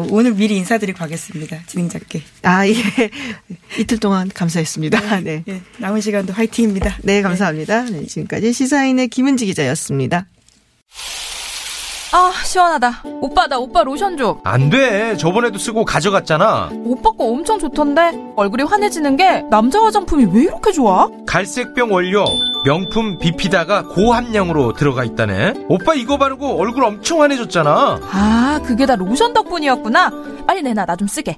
오늘 0.09 0.33
미리 0.33 0.57
인사드리고 0.57 0.97
가겠습니다. 0.99 1.59
진행자께. 1.67 2.21
아, 2.43 2.67
예. 2.67 2.73
이틀 3.79 3.99
동안 3.99 4.29
감사했습니다. 4.33 5.19
네. 5.21 5.43
예, 5.47 5.61
남은 5.77 6.01
시간도 6.01 6.33
화이팅입니다. 6.33 6.97
네, 7.03 7.21
감사합니다. 7.21 7.83
네, 7.83 8.05
지금까지 8.05 8.53
시사인의 8.53 9.07
김은지 9.09 9.45
기자였습니다. 9.45 10.27
아 12.13 12.31
시원하다. 12.45 13.01
오빠 13.19 13.45
나 13.47 13.57
오빠 13.57 13.83
로션 13.83 14.15
줘. 14.15 14.39
안 14.45 14.69
돼. 14.69 15.17
저번에도 15.17 15.57
쓰고 15.59 15.83
가져갔잖아. 15.83 16.69
오빠 16.71 17.11
거 17.11 17.25
엄청 17.25 17.59
좋던데 17.59 18.13
얼굴이 18.37 18.63
환해지는 18.63 19.17
게 19.17 19.41
남자 19.51 19.81
화장품이 19.81 20.25
왜 20.31 20.43
이렇게 20.43 20.71
좋아? 20.71 21.09
갈색병 21.27 21.91
원료, 21.91 22.23
명품 22.65 23.19
비피다가 23.19 23.83
고함량으로 23.89 24.73
들어가 24.73 25.03
있다네. 25.03 25.53
오빠 25.69 25.93
이거 25.93 26.17
바르고 26.17 26.59
얼굴 26.59 26.83
엄청 26.83 27.21
환해졌잖아. 27.21 27.99
아 28.11 28.59
그게 28.65 28.87
다 28.87 28.95
로션 28.95 29.33
덕분이었구나. 29.33 30.11
빨리 30.47 30.63
내놔 30.63 30.85
나 30.85 30.95
좀 30.95 31.07
쓰게. 31.07 31.37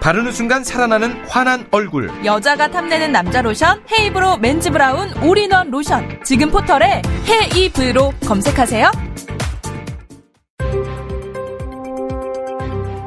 바르는 0.00 0.32
순간 0.32 0.62
살아나는 0.64 1.24
환한 1.28 1.66
얼굴. 1.70 2.10
여자가 2.24 2.68
탐내는 2.70 3.10
남자 3.12 3.40
로션 3.40 3.82
헤이브로 3.92 4.36
men's 4.38 4.70
브라운 4.70 5.10
올인원 5.22 5.70
로션. 5.70 6.20
지금 6.24 6.50
포털에 6.50 7.00
헤이브로 7.26 8.12
검색하세요. 8.26 8.90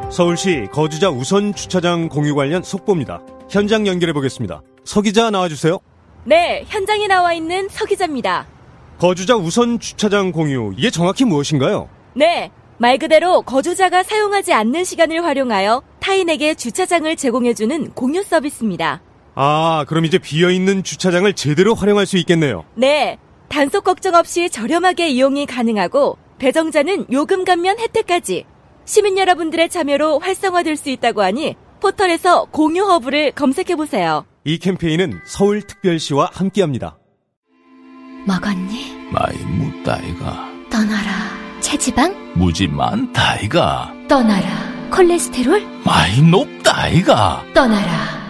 서울시 0.09 0.67
거주자 0.71 1.09
우선 1.09 1.53
주차장 1.53 2.07
공유 2.09 2.33
관련 2.35 2.63
속보입니다. 2.63 3.21
현장 3.49 3.85
연결해 3.85 4.13
보겠습니다. 4.13 4.61
서 4.85 5.01
기자 5.01 5.29
나와주세요. 5.29 5.79
네, 6.25 6.63
현장에 6.67 7.07
나와 7.07 7.33
있는 7.33 7.67
서 7.69 7.85
기자입니다. 7.85 8.47
거주자 8.97 9.35
우선 9.35 9.79
주차장 9.79 10.31
공유 10.31 10.73
이게 10.77 10.89
정확히 10.89 11.25
무엇인가요? 11.25 11.89
네, 12.13 12.51
말 12.77 12.97
그대로 12.97 13.41
거주자가 13.41 14.03
사용하지 14.03 14.53
않는 14.53 14.83
시간을 14.83 15.23
활용하여 15.23 15.81
타인에게 15.99 16.55
주차장을 16.55 17.13
제공해주는 17.15 17.91
공유 17.91 18.23
서비스입니다. 18.23 19.01
아, 19.35 19.85
그럼 19.87 20.05
이제 20.05 20.17
비어 20.17 20.49
있는 20.49 20.83
주차장을 20.83 21.31
제대로 21.33 21.73
활용할 21.75 22.05
수 22.05 22.17
있겠네요. 22.17 22.63
네, 22.75 23.17
단속 23.49 23.83
걱정 23.83 24.15
없이 24.15 24.49
저렴하게 24.49 25.09
이용이 25.09 25.45
가능하고 25.45 26.17
배정자는 26.39 27.07
요금 27.11 27.43
감면 27.43 27.79
혜택까지 27.79 28.45
시민 28.85 29.17
여러분들의 29.17 29.69
참여로 29.69 30.19
활성화될 30.19 30.75
수 30.75 30.89
있다고 30.89 31.21
하니 31.21 31.55
포털에서 31.79 32.45
공유 32.45 32.85
허브를 32.85 33.31
검색해 33.31 33.75
보세요. 33.75 34.25
이 34.45 34.57
캠페인은 34.57 35.21
서울특별시와 35.25 36.31
함께합니다. 36.33 36.97
먹었니? 38.27 39.09
많이 39.11 39.37
묵다이가 39.37 40.49
떠나라. 40.69 41.11
체지방? 41.61 42.33
무지 42.35 42.67
많다이가 42.67 43.93
떠나라. 44.09 44.89
콜레스테롤? 44.91 45.65
많이 45.85 46.21
높다이가 46.21 47.45
떠나라. 47.53 48.22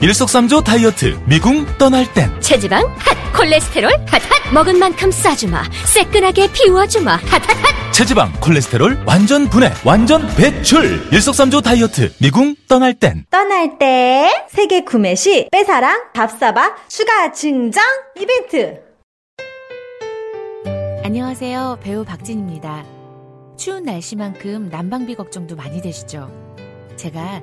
일석삼조 0.00 0.62
다이어트 0.62 1.18
미궁 1.26 1.66
떠날 1.76 2.06
땐 2.14 2.30
체지방? 2.40 2.86
핫! 2.98 3.32
콜레스테롤? 3.36 3.90
핫! 4.06 4.22
핫! 4.22 4.52
먹은 4.54 4.78
만큼 4.78 5.10
싸주마. 5.10 5.64
새끈하게 5.86 6.52
비워주마. 6.52 7.16
핫! 7.16 7.22
핫! 7.24 7.40
핫! 7.42 7.92
체지방 7.92 8.32
콜레스테롤 8.40 9.02
완전 9.04 9.48
분해 9.48 9.72
완전 9.84 10.24
배출 10.36 11.02
일석삼조 11.12 11.62
다이어트 11.62 12.12
미궁 12.20 12.54
떠날 12.68 12.94
땐 12.94 13.24
떠날 13.28 13.76
때 13.78 14.30
세계 14.48 14.84
구매 14.84 15.16
시 15.16 15.48
빼사랑 15.50 16.12
밥사바 16.14 16.76
추가 16.86 17.32
증정 17.32 17.82
이벤트 18.20 18.80
안녕하세요. 21.02 21.78
배우 21.82 22.04
박진입니다. 22.04 22.84
추운 23.56 23.82
날씨만큼 23.82 24.68
난방비 24.68 25.16
걱정도 25.16 25.56
많이 25.56 25.80
되시죠? 25.82 26.30
제가 26.96 27.42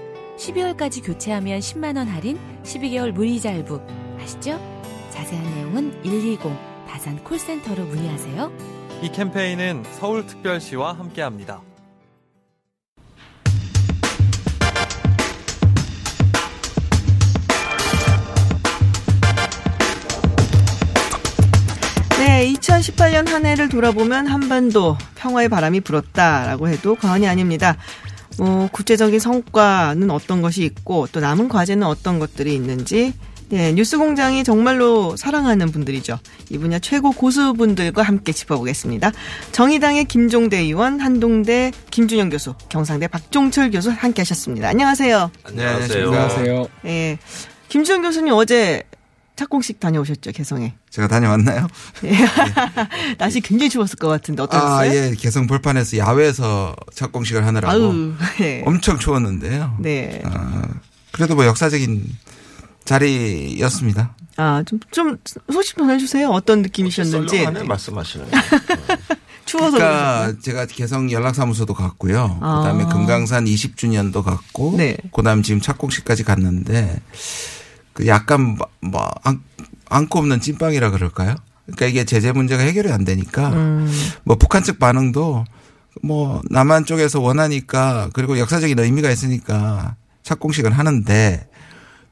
12월까지 0.41 1.05
교체하면 1.05 1.59
10만원 1.59 2.07
할인, 2.07 2.39
12개월 2.63 3.11
무이자 3.11 3.51
할부. 3.51 3.79
아시죠? 4.19 4.59
자세한 5.11 5.55
내용은 5.55 6.01
120 6.01 6.39
다산 6.87 7.23
콜센터로 7.23 7.85
문의하세요. 7.85 8.51
이 9.03 9.11
캠페인은 9.11 9.83
서울특별시와 9.99 10.93
함께합니다. 10.93 11.61
네, 22.17 22.51
2018년 22.53 23.27
한 23.27 23.45
해를 23.45 23.69
돌아보면 23.69 24.25
한반도 24.25 24.97
평화의 25.15 25.49
바람이 25.49 25.81
불었다라고 25.81 26.67
해도 26.67 26.95
과언이 26.95 27.27
아닙니다. 27.27 27.77
뭐 28.41 28.67
구체적인 28.71 29.19
성과는 29.19 30.09
어떤 30.09 30.41
것이 30.41 30.63
있고 30.63 31.07
또 31.11 31.19
남은 31.19 31.47
과제는 31.47 31.85
어떤 31.85 32.17
것들이 32.17 32.55
있는지 32.55 33.13
예, 33.51 33.71
뉴스 33.73 33.99
공장이 33.99 34.43
정말로 34.43 35.15
사랑하는 35.15 35.71
분들이죠. 35.71 36.17
이 36.49 36.57
분야 36.57 36.79
최고 36.79 37.11
고수분들과 37.11 38.01
함께 38.01 38.31
짚어보겠습니다. 38.31 39.11
정의당의 39.51 40.05
김종대 40.05 40.57
의원, 40.57 40.99
한동대 40.99 41.71
김준영 41.91 42.31
교수, 42.31 42.55
경상대 42.69 43.07
박종철 43.09 43.69
교수 43.69 43.91
함께 43.91 44.21
하셨습니다. 44.21 44.69
안녕하세요. 44.69 45.29
안녕하세요. 45.43 46.07
안녕하세요. 46.07 46.67
예, 46.85 47.19
김준영 47.69 48.01
교수님 48.01 48.33
어제 48.33 48.81
착공식 49.35 49.79
다녀오셨죠, 49.79 50.31
개성에. 50.31 50.73
제가 50.89 51.07
다녀왔나요? 51.07 51.67
예. 52.05 52.15
날씨 53.17 53.41
굉장히 53.41 53.69
추웠을 53.69 53.97
것 53.97 54.07
같은데 54.07 54.43
어떠셨어요? 54.43 54.91
아, 54.91 54.95
예. 54.95 55.15
개성 55.17 55.47
벌판에서 55.47 55.97
야외에서 55.97 56.75
착공식을 56.93 57.45
하느라고 57.45 57.73
아유, 57.73 58.13
예. 58.41 58.63
엄청 58.65 58.99
추웠는데요. 58.99 59.77
네. 59.79 60.21
어, 60.25 60.61
그래도 61.11 61.35
뭐 61.35 61.45
역사적인 61.45 62.17
자리였습니다. 62.85 64.15
아, 64.37 64.63
좀, 64.65 64.79
좀 64.91 65.17
소식 65.51 65.77
좀 65.77 65.89
해주세요. 65.89 66.29
어떤 66.29 66.61
느낌이셨는지. 66.61 67.37
썰렁하네 67.37 67.63
말씀하시는. 67.63 68.27
추워서. 69.45 69.77
그러니까 69.77 70.33
제가 70.41 70.65
개성 70.65 71.11
연락사무소도 71.11 71.73
갔고요. 71.73 72.39
아. 72.41 72.57
그 72.59 72.63
다음에 72.63 72.85
금강산 72.85 73.45
20주년도 73.45 74.23
갔고, 74.23 74.75
네. 74.77 74.97
그 75.13 75.21
다음 75.23 75.43
지금 75.43 75.59
착공식까지 75.59 76.23
갔는데 76.23 77.01
그 78.01 78.07
약간 78.07 78.57
뭐 78.81 79.11
안, 79.23 79.41
안고 79.89 80.19
없는 80.19 80.41
찐빵이라 80.41 80.89
그럴까요? 80.89 81.35
그러니까 81.65 81.85
이게 81.85 82.03
제재 82.03 82.31
문제가 82.31 82.63
해결이 82.63 82.91
안 82.91 83.05
되니까 83.05 83.49
음. 83.49 83.91
뭐 84.23 84.35
북한 84.37 84.63
측 84.63 84.79
반응도 84.79 85.45
뭐 86.01 86.41
남한 86.49 86.85
쪽에서 86.85 87.21
원하니까 87.21 88.09
그리고 88.13 88.39
역사적인 88.39 88.77
의미가 88.79 89.11
있으니까 89.11 89.95
착공식을 90.23 90.71
하는데 90.71 91.47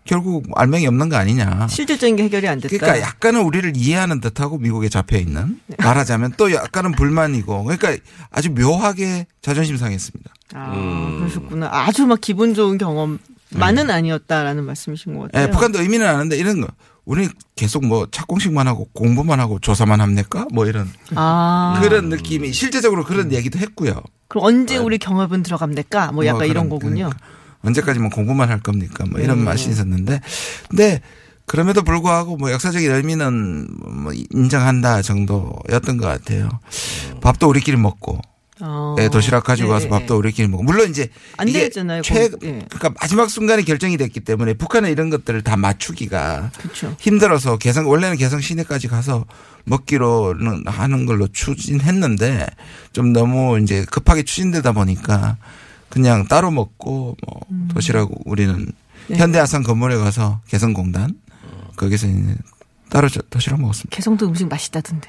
결국 0.05 0.45
알맹이 0.55 0.87
없는 0.87 1.09
거 1.09 1.17
아니냐. 1.17 1.67
실질적인 1.67 2.15
게 2.15 2.23
해결이 2.23 2.47
안 2.47 2.59
됐다. 2.59 2.77
그러니까 2.77 3.05
약간은 3.05 3.41
우리를 3.41 3.73
이해하는 3.75 4.21
듯하고 4.21 4.57
미국에 4.57 4.89
잡혀 4.89 5.17
있는 5.17 5.59
말하자면 5.77 6.33
또 6.37 6.51
약간은 6.51 6.93
불만이고 6.93 7.63
그러니까 7.63 7.95
아주 8.31 8.51
묘하게 8.51 9.25
자존심 9.41 9.77
상했습니다. 9.77 10.31
아, 10.53 11.15
그러셨구나. 11.19 11.69
아주 11.71 12.05
막 12.07 12.21
기분 12.21 12.53
좋은 12.53 12.77
경험 12.77 13.19
만은 13.55 13.89
아니었다라는 13.89 14.63
말씀이신 14.65 15.15
것 15.15 15.23
같아요. 15.23 15.47
예, 15.47 15.49
북한도 15.51 15.81
의미는 15.81 16.05
아는데 16.05 16.37
이런 16.37 16.61
거 16.61 16.67
우리 17.05 17.27
계속 17.55 17.85
뭐 17.85 18.07
착공식만 18.11 18.67
하고 18.67 18.87
공부만 18.93 19.39
하고 19.39 19.59
조사만 19.59 19.99
합니까? 20.01 20.45
뭐 20.53 20.67
이런 20.67 20.87
아. 21.15 21.79
그런 21.81 22.09
느낌이 22.09 22.53
실제적으로 22.53 23.03
그런 23.03 23.31
얘기도 23.31 23.57
했고요. 23.57 24.01
그럼 24.27 24.45
언제 24.45 24.77
우리 24.77 24.99
경합은 24.99 25.41
들어갑니까? 25.41 26.11
뭐 26.11 26.25
약간 26.25 26.37
뭐 26.37 26.45
이런 26.45 26.69
그런, 26.69 26.79
거군요. 26.79 27.09
언제까지만 27.63 28.11
공부만 28.11 28.49
할 28.49 28.59
겁니까? 28.59 29.05
뭐 29.09 29.19
이런 29.19 29.39
네. 29.39 29.43
맛이 29.43 29.69
있었는데, 29.69 30.21
근데 30.69 31.01
그럼에도 31.45 31.81
불구하고 31.81 32.37
뭐 32.37 32.51
역사적인 32.51 32.91
의미는 32.91 33.67
뭐 34.03 34.13
인정한다 34.29 35.01
정도였던 35.01 35.97
것 35.97 36.05
같아요. 36.05 36.47
밥도 37.21 37.49
우리끼리 37.49 37.75
먹고. 37.75 38.21
어. 38.61 38.95
예, 38.99 39.09
도시락 39.09 39.43
가지고 39.45 39.69
가서 39.69 39.85
네. 39.85 39.89
밥도 39.89 40.17
우리끼리 40.17 40.47
먹고. 40.47 40.63
물론 40.63 40.89
이제 40.89 41.09
안 41.37 41.47
이게 41.47 41.59
되겠잖아요. 41.59 42.01
최, 42.01 42.23
예. 42.23 42.29
그러니까 42.69 42.89
마지막 42.99 43.29
순간에 43.29 43.61
결정이 43.63 43.97
됐기 43.97 44.19
때문에 44.21 44.53
북한은 44.55 44.89
이런 44.91 45.09
것들을 45.09 45.41
다 45.43 45.55
맞추기가 45.57 46.51
그렇죠. 46.57 46.95
힘들어서 46.99 47.57
개성 47.57 47.87
원래는 47.89 48.17
개성 48.17 48.41
시내까지 48.41 48.87
가서 48.87 49.25
먹기로는 49.65 50.63
하는 50.67 51.05
걸로 51.05 51.27
추진했는데 51.27 52.45
좀 52.91 53.13
너무 53.13 53.59
이제 53.59 53.85
급하게 53.89 54.23
추진되다 54.23 54.71
보니까 54.71 55.37
그냥 55.89 56.27
따로 56.27 56.51
먹고 56.51 57.15
뭐 57.25 57.41
도시락 57.73 58.09
우리는 58.25 58.53
음. 58.55 58.71
네. 59.07 59.17
현대아산 59.17 59.63
건물에 59.63 59.95
가서 59.97 60.41
개성공단 60.47 61.15
거기서 61.75 62.07
이제 62.07 62.35
따로 62.89 63.07
저- 63.07 63.21
도시락 63.29 63.61
먹었습니다. 63.61 63.95
개성도 63.95 64.27
음식 64.27 64.47
맛있다던데. 64.47 65.07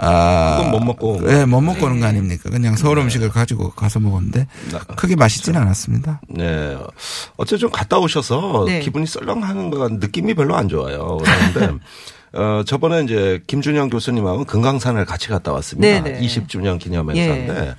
아, 0.00 0.56
그건 0.58 0.70
못 0.70 0.80
먹고 0.80 1.20
네, 1.22 1.44
못 1.44 1.60
먹고 1.60 1.86
오는 1.86 2.00
거 2.00 2.06
아닙니까? 2.06 2.50
그냥 2.50 2.76
서울 2.76 2.98
음식을 2.98 3.30
가지고 3.30 3.70
가서 3.70 3.98
먹었는데 4.00 4.46
크게 4.96 5.16
맛있지는 5.16 5.60
않았습니다. 5.60 6.20
네. 6.28 6.76
어째 7.36 7.56
좀 7.56 7.70
갔다 7.70 7.98
오셔서 7.98 8.64
네. 8.66 8.80
기분이 8.80 9.06
썰렁하는 9.06 9.70
거 9.70 9.88
느낌이 9.88 10.34
별로 10.34 10.56
안 10.56 10.68
좋아요. 10.68 11.18
그런데 11.52 11.78
어, 12.32 12.62
저번에 12.64 13.02
이제 13.02 13.42
김준영 13.46 13.88
교수님하고 13.88 14.44
금강산을 14.44 15.04
같이 15.04 15.28
갔다 15.28 15.52
왔습니다. 15.52 16.02
네네. 16.02 16.20
20주년 16.20 16.78
기념 16.78 17.14
예. 17.16 17.22
행사인데 17.22 17.74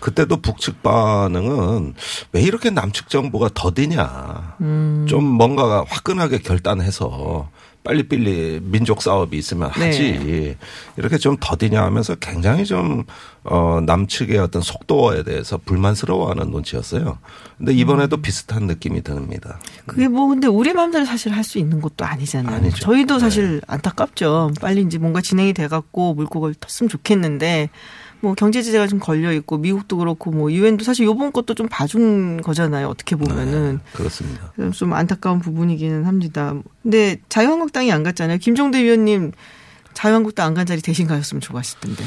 그때도 0.00 0.38
북측 0.40 0.82
반응은 0.82 1.94
왜 2.32 2.40
이렇게 2.42 2.70
남측 2.70 3.08
정부가 3.10 3.50
더디냐. 3.54 4.56
음. 4.62 5.06
좀 5.08 5.24
뭔가가 5.24 5.84
화끈하게 5.88 6.38
결단해서 6.38 7.48
빨리빨리 7.82 8.60
민족 8.62 9.00
사업이 9.00 9.38
있으면 9.38 9.70
네. 9.78 9.86
하지. 9.86 10.56
이렇게 10.96 11.16
좀 11.18 11.36
더디냐 11.40 11.82
하면서 11.82 12.14
굉장히 12.16 12.64
좀, 12.66 13.04
어, 13.44 13.80
남측의 13.84 14.38
어떤 14.38 14.60
속도에 14.60 15.22
대해서 15.22 15.58
불만스러워하는 15.64 16.50
눈치였어요. 16.50 17.18
근데 17.56 17.72
이번에도 17.72 18.16
음. 18.16 18.22
비슷한 18.22 18.66
느낌이 18.66 19.02
듭니다. 19.02 19.58
그게 19.86 20.08
뭐 20.08 20.28
근데 20.28 20.46
우리 20.46 20.72
마음대로 20.72 21.04
사실 21.04 21.32
할 21.32 21.42
수 21.44 21.58
있는 21.58 21.80
것도 21.80 22.04
아니잖아요. 22.04 22.54
아니죠. 22.56 22.76
저희도 22.76 23.14
네. 23.14 23.20
사실 23.20 23.60
안타깝죠. 23.66 24.52
빨리 24.60 24.82
이제 24.82 24.98
뭔가 24.98 25.20
진행이 25.20 25.52
돼갖고 25.54 26.14
물고기를 26.14 26.54
텄으면 26.54 26.88
좋겠는데 26.90 27.70
뭐 28.20 28.34
경제 28.34 28.62
제재가 28.62 28.86
좀 28.86 28.98
걸려 28.98 29.32
있고 29.32 29.56
미국도 29.58 29.96
그렇고 29.96 30.30
뭐 30.30 30.52
유엔도 30.52 30.84
사실 30.84 31.06
요번 31.06 31.32
것도 31.32 31.54
좀 31.54 31.68
봐준 31.68 32.40
거잖아요. 32.42 32.88
어떻게 32.88 33.16
보면은 33.16 33.80
그렇습니다. 33.92 34.52
그래서 34.56 34.72
좀 34.72 34.92
안타까운 34.92 35.38
부분이기는 35.40 36.04
합니다. 36.04 36.54
근데 36.82 37.16
자유한국당이 37.28 37.90
안 37.92 38.02
갔잖아요. 38.02 38.38
김종대 38.38 38.82
위원님 38.82 39.32
자유한국당 39.92 40.46
안 40.46 40.54
간 40.54 40.66
자리 40.66 40.80
대신 40.80 41.06
가셨으면 41.08 41.40
좋았을 41.40 41.80
텐데. 41.80 42.04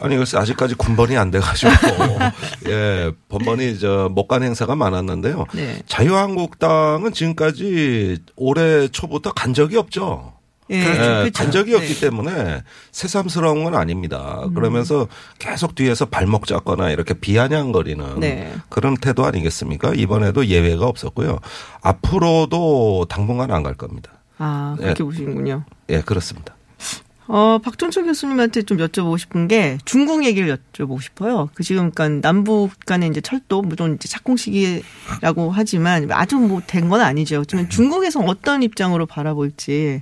아니, 0.00 0.16
글쎄, 0.16 0.36
아직까지 0.36 0.74
군번이 0.74 1.16
안 1.16 1.30
돼가지고, 1.30 1.70
예, 2.68 3.12
번번이 3.28 3.78
저, 3.78 4.08
못 4.12 4.26
간 4.26 4.42
행사가 4.42 4.74
많았는데요. 4.74 5.46
네. 5.54 5.80
자유한국당은 5.86 7.12
지금까지 7.12 8.18
올해 8.36 8.88
초부터 8.88 9.32
간 9.32 9.54
적이 9.54 9.76
없죠. 9.76 10.32
예, 10.70 10.78
예, 10.78 10.84
그렇죠. 10.84 11.30
간 11.34 11.50
적이 11.50 11.74
없기 11.74 11.94
네. 11.94 12.00
때문에 12.00 12.62
새삼스러운 12.92 13.64
건 13.64 13.74
아닙니다. 13.74 14.42
음. 14.44 14.54
그러면서 14.54 15.08
계속 15.38 15.74
뒤에서 15.74 16.06
발목 16.06 16.46
잡거나 16.46 16.90
이렇게 16.90 17.14
비아냥거리는 17.14 18.20
네. 18.20 18.52
그런 18.68 18.96
태도 18.96 19.24
아니겠습니까? 19.26 19.92
이번에도 19.94 20.46
예외가 20.46 20.86
없었고요. 20.86 21.38
앞으로도 21.82 23.06
당분간 23.08 23.50
안 23.50 23.60
갈 23.62 23.74
겁니다. 23.74 24.12
아 24.38 24.74
그렇게 24.78 25.00
예. 25.00 25.04
보시는군요. 25.04 25.64
예, 25.90 26.00
그렇습니다. 26.00 26.56
어, 27.32 27.58
박종철 27.62 28.04
교수님한테 28.06 28.62
좀 28.62 28.78
여쭤보고 28.78 29.16
싶은 29.18 29.46
게 29.46 29.78
중국 29.84 30.24
얘기를 30.24 30.56
여쭤보고 30.56 31.00
싶어요. 31.00 31.48
그 31.54 31.62
지금 31.62 31.90
그러니까 31.92 32.26
남북 32.28 32.70
간의 32.86 33.10
이제 33.10 33.20
철도 33.20 33.62
물론 33.62 33.94
이제 33.94 34.08
착공 34.08 34.36
시기라고 34.36 35.50
하지만 35.52 36.10
아주 36.10 36.36
뭐 36.38 36.60
된 36.66 36.88
건 36.88 37.00
아니죠. 37.02 37.40
하지만 37.40 37.68
중국에서 37.68 38.20
어떤 38.20 38.62
입장으로 38.64 39.06
바라볼지. 39.06 40.00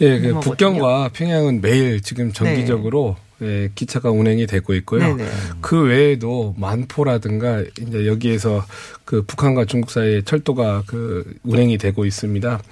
예, 0.00 0.18
그. 0.18 0.40
북경과 0.40 1.10
평양은 1.12 1.60
매일 1.60 2.00
지금 2.00 2.32
정기적으로 2.32 3.16
예, 3.42 3.70
기차가 3.74 4.10
운행이 4.10 4.46
되고 4.46 4.72
있고요. 4.74 5.14
네네. 5.16 5.28
그 5.60 5.82
외에도 5.82 6.54
만포라든가 6.56 7.62
이제 7.80 8.06
여기에서 8.06 8.64
그 9.04 9.22
북한과 9.22 9.66
중국 9.66 9.90
사이에 9.90 10.22
철도가 10.22 10.84
그 10.86 11.34
운행이 11.42 11.76
되고 11.76 12.06
있습니다. 12.06 12.62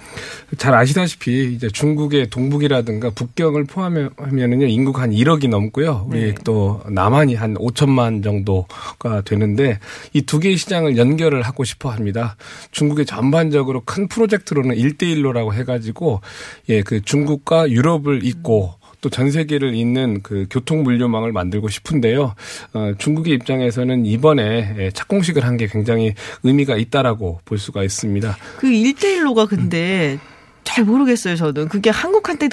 잘 0.57 0.73
아시다시피 0.73 1.53
이제 1.53 1.67
중국의 1.67 2.29
동북이라든가 2.29 3.11
북경을 3.11 3.65
포함하면은요 3.65 4.65
인구가 4.65 5.03
한 5.03 5.11
1억이 5.11 5.49
넘고요. 5.49 6.07
우리 6.09 6.19
네. 6.19 6.35
또 6.43 6.81
남한이 6.89 7.35
한 7.35 7.53
5천만 7.55 8.23
정도가 8.23 9.21
되는데 9.21 9.77
이 10.13 10.21
두 10.31 10.39
개의 10.39 10.55
시장을 10.55 10.95
연결을 10.95 11.41
하고 11.41 11.65
싶어 11.65 11.89
합니다. 11.89 12.37
중국의 12.71 13.05
전반적으로 13.05 13.81
큰 13.83 14.07
프로젝트로는 14.07 14.77
1대1로라고 14.77 15.53
해 15.53 15.65
가지고 15.65 16.21
예, 16.69 16.83
그 16.83 17.01
중국과 17.01 17.69
유럽을 17.69 18.23
잇고 18.23 18.75
또 19.01 19.09
전 19.09 19.31
세계를 19.31 19.73
잇는 19.73 20.21
그 20.21 20.45
교통 20.49 20.83
물류망을 20.83 21.31
만들고 21.31 21.67
싶은데요. 21.69 22.35
어, 22.73 22.91
중국의 22.97 23.33
입장에서는 23.33 24.05
이번에 24.05 24.75
예, 24.77 24.91
착공식을 24.91 25.43
한 25.43 25.57
게 25.57 25.67
굉장히 25.67 26.13
의미가 26.43 26.77
있다라고 26.77 27.41
볼 27.45 27.57
수가 27.57 27.83
있습니다. 27.83 28.37
그 28.57 28.67
1대1로가 28.67 29.47
근데 29.49 30.17
잘 30.63 30.85
모르겠어요, 30.85 31.35
저는. 31.35 31.67
그게 31.67 31.89
한국한테 31.89 32.47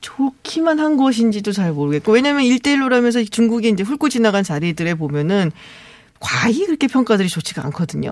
좋기만 0.00 0.78
한 0.80 0.96
것인지도 0.96 1.52
잘 1.52 1.72
모르겠고. 1.72 2.12
왜냐면 2.12 2.42
1대1로라면서 2.44 3.30
중국이 3.30 3.70
이제 3.70 3.82
훑고 3.82 4.08
지나간 4.10 4.44
자리들에 4.44 4.94
보면은 4.94 5.50
과히 6.20 6.66
그렇게 6.66 6.86
평가들이 6.86 7.28
좋지가 7.28 7.64
않거든요. 7.66 8.10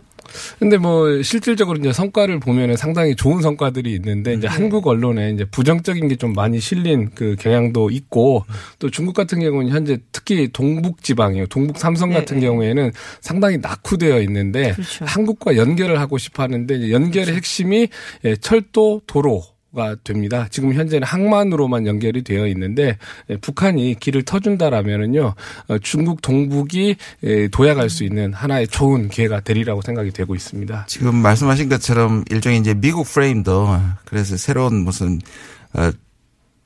근데 0.59 0.79
뭐 0.79 1.23
실질적으로 1.23 1.79
이제 1.79 1.93
성과를 1.93 2.41
보면은 2.41 2.77
상당히 2.77 3.15
좋은 3.15 3.43
성과들이 3.43 3.93
있는데 3.95 4.33
이제 4.35 4.47
한국 4.47 4.87
언론에 4.87 5.31
이제 5.31 5.45
부정적인 5.45 6.09
게 6.09 6.13
좀 6.23 6.35
많이 6.35 6.61
실린 6.61 7.11
그 7.15 7.35
경향도 7.39 7.91
있고 7.91 8.45
또 8.79 8.91
중국 8.91 9.15
같은 9.15 9.41
경우는 9.41 9.71
현재 9.71 9.99
특히 10.13 10.49
동북 10.53 11.03
지방이요. 11.03 11.47
동북 11.47 11.79
삼성 11.79 12.11
네, 12.11 12.17
같은 12.17 12.39
경우에는 12.39 12.93
상당히 13.21 13.59
낙후되어 13.59 14.21
있는데 14.21 14.73
그렇죠. 14.73 15.05
한국과 15.05 15.57
연결을 15.57 15.99
하고 15.99 16.19
싶어 16.19 16.45
하는데 16.45 16.93
연결의 16.93 17.35
핵심이 17.35 17.89
예, 18.25 18.37
철도 18.37 19.01
도로 19.07 19.43
가 19.75 19.97
됩니다. 20.05 20.49
지금 20.51 20.75
현재는 20.75 21.07
항만으로만 21.07 21.87
연결이 21.87 22.23
되어 22.23 22.47
있는데 22.49 22.99
예, 23.31 23.37
북한이 23.39 23.97
길을 23.99 24.25
터준다라면은요 24.25 25.35
어, 25.69 25.79
중국 25.79 26.21
동북이 26.21 26.97
예, 27.25 27.49
도약할 27.49 27.89
수 27.89 28.05
있는 28.05 28.35
하나의 28.35 28.69
좋은 28.69 29.09
기회가 29.09 29.41
되리라고 29.41 29.81
생각이 29.81 30.11
되고 30.11 30.35
있습니다. 30.35 30.85
지금 30.89 31.17
말씀하신 31.17 31.71
것처럼 31.71 32.23
일종의 32.31 32.59
이제 32.59 32.75
미국 32.75 33.07
프레임도 33.07 33.81
그래서 34.05 34.37
새로운 34.37 34.75
무슨 34.85 35.21
어 35.73 35.91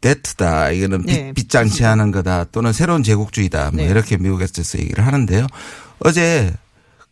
데트다 0.01 0.71
이거는 0.73 1.03
네. 1.03 1.27
빚, 1.27 1.43
빚장치하는 1.45 2.11
거다 2.11 2.45
또는 2.51 2.73
새로운 2.73 3.05
제국주의다 3.05 3.71
뭐 3.71 3.85
네. 3.85 3.89
이렇게 3.89 4.17
미국에서 4.17 4.79
얘기를 4.81 5.07
하는데요. 5.07 5.47
어제 6.01 6.53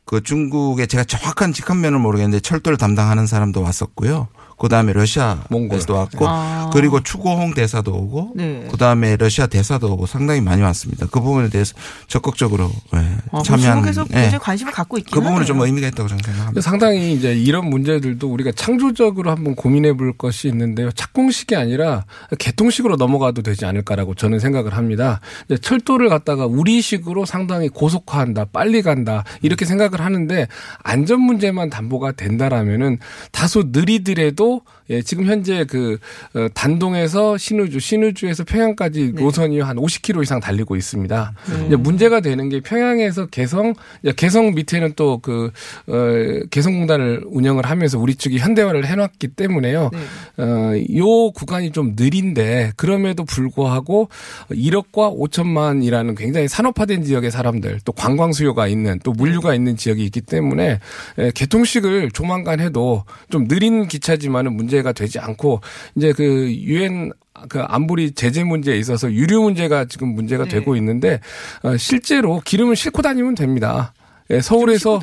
그 0.05 0.23
중국의 0.23 0.89
제가 0.89 1.05
정확한 1.05 1.53
직함면을 1.53 1.99
모르겠는데 1.99 2.41
철도를 2.41 2.77
담당하는 2.79 3.27
사람도 3.27 3.63
왔었고요. 3.63 4.29
그 4.59 4.69
다음에 4.69 4.93
러시아에서도 4.93 5.95
왔고 5.95 6.29
아. 6.29 6.71
그리고 6.73 7.03
추고홍 7.03 7.55
대사도 7.55 7.93
오고 7.93 8.33
네. 8.37 8.67
그 8.71 8.77
다음에 8.77 9.17
러시아 9.17 9.47
대사도 9.47 9.93
오고 9.93 10.07
상당히 10.07 10.41
많이 10.41 10.63
왔습니다. 10.63 11.07
그 11.11 11.21
부분에 11.21 11.49
대해서 11.49 11.75
적극적으로 12.09 12.71
예, 12.95 12.99
아, 13.33 13.43
참여한 13.43 13.77
중국에서 13.77 14.07
예. 14.11 14.15
굉장히 14.15 14.39
관심을 14.39 14.73
갖고 14.73 14.99
있긴 14.99 15.15
그 15.15 15.21
부분은. 15.21 15.45
좀 15.45 15.61
의미가 15.61 15.89
있다고 15.89 16.09
저는 16.09 16.23
생각합니다. 16.25 16.61
상당히 16.61 17.13
이제 17.13 17.35
이런 17.35 17.69
문제들도 17.69 18.27
우리가 18.33 18.53
창조적으로 18.53 19.31
한번 19.31 19.55
고민해 19.55 19.95
볼 19.95 20.17
것이 20.17 20.49
있는데요. 20.49 20.91
착공식이 20.93 21.55
아니라 21.55 22.05
개통식으로 22.39 22.97
넘어가도 22.97 23.43
되지 23.43 23.67
않을까라고 23.67 24.15
저는 24.15 24.39
생각을 24.39 24.75
합니다. 24.75 25.21
이제 25.47 25.59
철도를 25.59 26.09
갖다가 26.09 26.47
우리식으로 26.47 27.27
상당히 27.27 27.69
고속화한다, 27.69 28.47
빨리 28.53 28.83
간다 28.83 29.25
이렇게 29.43 29.65
생각을 29.65 30.01
하는데 30.01 30.49
안전 30.83 31.21
문제만 31.21 31.71
담보가 31.71 32.13
된다라면은 32.13 32.99
다소 33.33 33.65
느리더라도 33.73 34.44
경우에도 34.45 34.61
예, 34.91 35.03
지금 35.03 35.27
현재 35.27 35.65
그 35.65 35.99
어, 36.35 36.47
단동에서 36.55 37.37
신우주, 37.39 37.81
신우주에서 37.81 38.45
평양까지 38.45 39.15
노선이 39.15 39.61
한 39.61 39.77
50km 39.77 40.23
이상 40.23 40.41
달리고 40.41 40.77
있습니다. 40.77 41.33
음. 41.49 41.65
이제 41.67 41.77
문제가 41.77 42.21
되는 42.21 42.49
게 42.49 42.61
평양에서 42.61 43.27
개성, 43.27 43.75
개성 44.17 44.55
밑에는 44.55 44.93
또 44.95 45.15
그 45.25 45.51
어, 45.87 46.47
개성공단을 46.51 47.25
운영을 47.27 47.65
하면서 47.65 47.99
우리 47.99 48.15
측이 48.15 48.39
현대화를 48.39 48.87
해놨기 48.87 49.29
때문에요. 49.29 49.91
어, 50.37 50.73
요 50.97 51.31
구간이 51.33 51.73
좀 51.73 51.95
느린데 51.99 52.73
그럼에도 52.77 53.25
불구하고 53.25 54.09
1억과 54.51 55.17
5천만이라는 55.19 56.17
굉장히 56.17 56.49
산업화된 56.49 57.05
지역의 57.05 57.31
사람들 57.31 57.81
또 57.85 57.93
관광 57.93 58.33
수요가 58.33 58.69
있는 58.69 58.99
또 59.03 59.13
물류가 59.13 59.55
있는 59.55 59.77
지역이 59.77 60.05
있기 60.05 60.21
때문에 60.21 60.79
에, 61.19 61.31
개통식을 61.35 62.11
조만간 62.11 62.61
해도 62.61 63.05
좀 63.31 63.49
느린 63.49 63.89
기차지만은 63.89 64.55
문제 64.55 64.74
가 64.83 64.93
되지 64.93 65.19
않고 65.19 65.61
이제 65.97 66.13
그 66.13 66.53
유엔 66.55 67.13
그 67.49 67.61
안보리 67.61 68.13
제재 68.13 68.45
문제에 68.45 68.77
있어서 68.79 69.11
유류 69.13 69.41
문제가 69.43 69.85
지금 69.87 70.15
문제가 70.15 70.45
되고 70.45 70.77
있는데 70.77 71.21
어, 71.63 71.77
실제로 71.77 72.41
기름을 72.45 72.77
싣고 72.77 73.03
다니면 73.03 73.35
됩니다. 73.35 73.93
예, 74.31 74.41
서울에서 74.41 75.01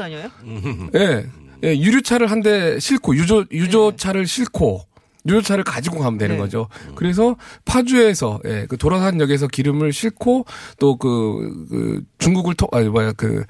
예, 0.96 1.26
예, 1.64 1.78
유류차를 1.78 2.32
한 2.32 2.42
대 2.42 2.80
싣고 2.80 3.16
유조 3.16 3.46
유조차를 3.52 4.26
싣고 4.26 4.82
유조차를 5.28 5.64
가지고 5.64 6.00
가면 6.00 6.18
되는 6.18 6.38
거죠. 6.38 6.68
그래서 6.96 7.36
파주에서 7.66 8.40
예, 8.46 8.66
그 8.68 8.78
도라산역에서 8.78 9.48
기름을 9.48 9.94
싣고 9.94 10.46
또그 10.80 11.68
그 11.70 12.02
중국을 12.18 12.56
통 12.56 12.68
아니 12.72 12.90
뭐야 12.90 13.12
그 13.14 13.44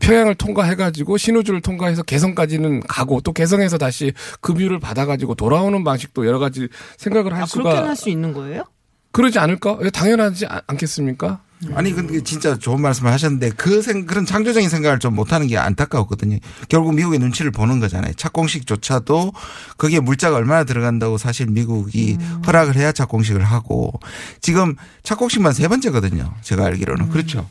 평양을 0.00 0.34
통과해 0.36 0.74
가지고 0.74 1.16
신우주를 1.18 1.60
통과해서 1.60 2.02
개성까지는 2.02 2.80
가고 2.88 3.20
또 3.20 3.32
개성에서 3.32 3.76
다시 3.78 4.12
급유를 4.40 4.78
받아 4.80 5.04
가지고 5.06 5.34
돌아오는 5.34 5.84
방식도 5.84 6.26
여러 6.26 6.38
가지 6.38 6.68
생각을 6.96 7.34
할 7.34 7.42
아, 7.42 7.46
수가 7.46 7.62
그렇게 7.70 7.86
할 7.88 7.96
수 7.96 8.08
있는 8.10 8.32
거예요? 8.32 8.64
그러지 9.12 9.38
않을까? 9.38 9.78
예, 9.82 9.90
당연하지 9.90 10.46
않- 10.46 10.60
않겠습니까? 10.66 11.40
아니 11.74 11.92
근데 11.92 12.22
진짜 12.22 12.56
좋은 12.56 12.80
말씀을 12.80 13.12
하셨는데 13.12 13.50
그 13.50 13.82
생, 13.82 14.06
그런 14.06 14.24
창조적인 14.24 14.68
생각을 14.68 14.98
좀 15.00 15.14
못하는 15.14 15.46
게 15.48 15.58
안타까웠거든요. 15.58 16.38
결국 16.68 16.94
미국의 16.94 17.18
눈치를 17.18 17.50
보는 17.50 17.80
거잖아요. 17.80 18.12
착공식조차도 18.14 19.32
거기에 19.76 20.00
물자가 20.00 20.36
얼마나 20.36 20.64
들어간다고 20.64 21.18
사실 21.18 21.46
미국이 21.46 22.16
허락을 22.46 22.76
해야 22.76 22.92
착공식을 22.92 23.42
하고 23.42 23.92
지금 24.40 24.76
착공식만 25.02 25.52
세 25.52 25.66
번째거든요. 25.66 26.32
제가 26.42 26.66
알기로는 26.66 27.08
그렇죠. 27.08 27.48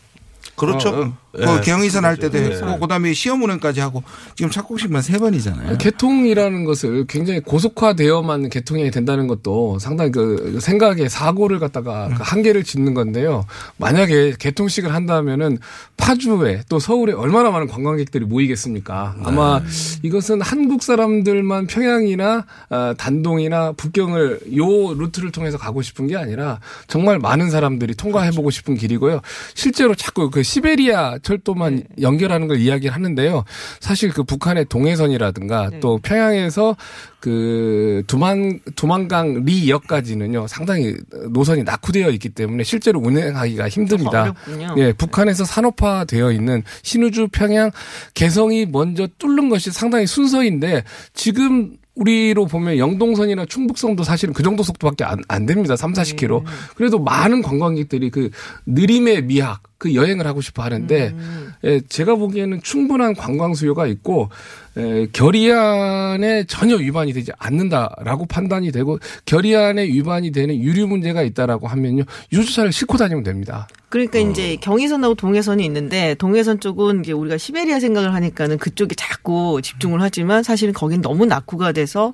그렇죠. 0.56 0.90
어, 0.90 1.02
어. 1.02 1.18
예, 1.40 1.46
그 1.46 1.62
경의선 1.62 2.06
할 2.06 2.18
때도 2.18 2.38
그렇죠. 2.38 2.66
했고 2.66 2.80
그다음에 2.80 3.14
시험 3.14 3.44
운행까지 3.44 3.80
하고 3.80 4.04
지금 4.36 4.50
착공식만 4.52 5.02
세 5.02 5.18
번이잖아요. 5.18 5.78
개통이라는 5.78 6.66
것을 6.66 7.06
굉장히 7.08 7.40
고속화되어만 7.42 8.50
개통이 8.50 8.90
된다는 8.92 9.28
것도 9.28 9.80
상당히 9.80 10.12
그 10.12 10.60
생각에 10.62 11.10
사고를 11.10 11.60
갖다가 11.60 12.10
그 12.10 12.24
한계를 12.24 12.64
짓는 12.64 12.94
건데요. 12.94 13.46
만약에 13.78 14.34
개통식을 14.40 14.94
한다면은 14.94 15.58
파주에 15.98 16.62
또 16.70 16.80
서울에 16.80 17.14
얼마나 17.14 17.52
많은 17.52 17.68
관광객들이 17.68 18.26
모이겠습니까? 18.26 19.16
아마 19.24 19.62
이것은 20.04 20.42
한국 20.42 20.84
사람들만 20.84 21.68
평양이나 21.68 22.46
아, 22.70 22.96
단동이나 22.98 23.74
북경을 23.74 24.40
요 24.58 24.94
루트를 24.94 25.32
통해서 25.32 25.58
가고 25.58 25.82
싶은 25.82 26.08
게 26.08 26.16
아니라 26.16 26.60
정말 26.88 27.20
많은 27.20 27.50
사람들이 27.50 27.96
통과해보고 27.96 28.50
싶은 28.52 28.76
길이고요. 28.76 29.22
실제로 29.54 29.96
자꾸 29.96 30.30
그 30.30 30.44
시베리아 30.44 31.18
철도만 31.28 31.84
연결하는 32.02 32.48
걸 32.48 32.58
이야기를 32.58 32.96
하는데요. 32.96 33.44
사실 33.82 34.12
그 34.12 34.24
북한의 34.24 34.66
동해선이라든가 34.66 35.72
또 35.82 36.00
평양에서 36.02 36.78
그 37.20 38.04
두만 38.08 38.60
두만강 38.76 39.44
리역까지는요 39.44 40.48
상당히 40.48 40.96
노선이 41.32 41.64
낙후되어 41.64 42.12
있기 42.12 42.30
때문에 42.30 42.64
실제로 42.64 43.02
운행하기가 43.02 43.68
힘듭니다. 43.68 44.34
예, 44.78 44.94
북한에서 44.94 45.44
산업화되어 45.44 46.32
있는 46.32 46.64
신우주 46.84 47.28
평양 47.34 47.72
개성이 48.14 48.66
먼저 48.66 49.08
뚫는 49.18 49.50
것이 49.50 49.72
상당히 49.72 50.08
순서인데 50.08 50.84
지금 51.14 51.76
우리로 51.98 52.46
보면 52.46 52.78
영동선이나 52.78 53.46
충북선도 53.46 54.04
사실은 54.04 54.34
그 54.34 54.44
정도 54.44 54.64
속도밖에 54.64 55.04
안, 55.04 55.20
안 55.28 55.46
됩니다. 55.46 55.76
3, 55.76 55.94
40km. 55.94 56.44
그래도 56.76 57.00
많은 57.00 57.42
관광객들이 57.42 58.10
그 58.10 58.30
느림의 58.66 59.24
미학, 59.24 59.62
그 59.78 59.94
여행을 59.94 60.26
하고 60.26 60.42
싶어 60.42 60.64
하는데, 60.64 61.16
예, 61.64 61.82
제가 61.88 62.16
보기에는 62.16 62.62
충분한 62.62 63.16
관광 63.16 63.54
수요가 63.54 63.86
있고, 63.88 64.30
에, 64.76 65.08
결의안에 65.12 66.46
전혀 66.46 66.76
위반이 66.76 67.14
되지 67.14 67.32
않는다라고 67.38 68.26
판단이 68.26 68.72
되고, 68.72 69.00
결의안에 69.26 69.86
위반이 69.86 70.32
되는 70.32 70.56
유류 70.56 70.88
문제가 70.88 71.22
있다라고 71.24 71.68
하면요, 71.68 72.04
유주차를 72.32 72.72
싣고 72.72 72.98
다니면 72.98 73.24
됩니다. 73.24 73.68
그러니까 73.90 74.20
이제 74.20 74.58
경의선하고 74.58 75.16
동해선이 75.16 75.64
있는데 75.66 76.14
동해선 76.16 76.60
쪽은 76.60 77.06
이제 77.06 77.14
우리가 77.14 77.38
시베리아 77.38 77.80
생각을 77.80 78.14
하니까는 78.14 78.58
그쪽에 78.58 78.96
자꾸 78.96 79.62
집중을 79.64 80.02
하지만 80.02 80.44
사실은 80.44 80.74
거긴 80.74 81.02
너무 81.02 81.26
낙후가 81.26 81.72
돼서 81.72 82.14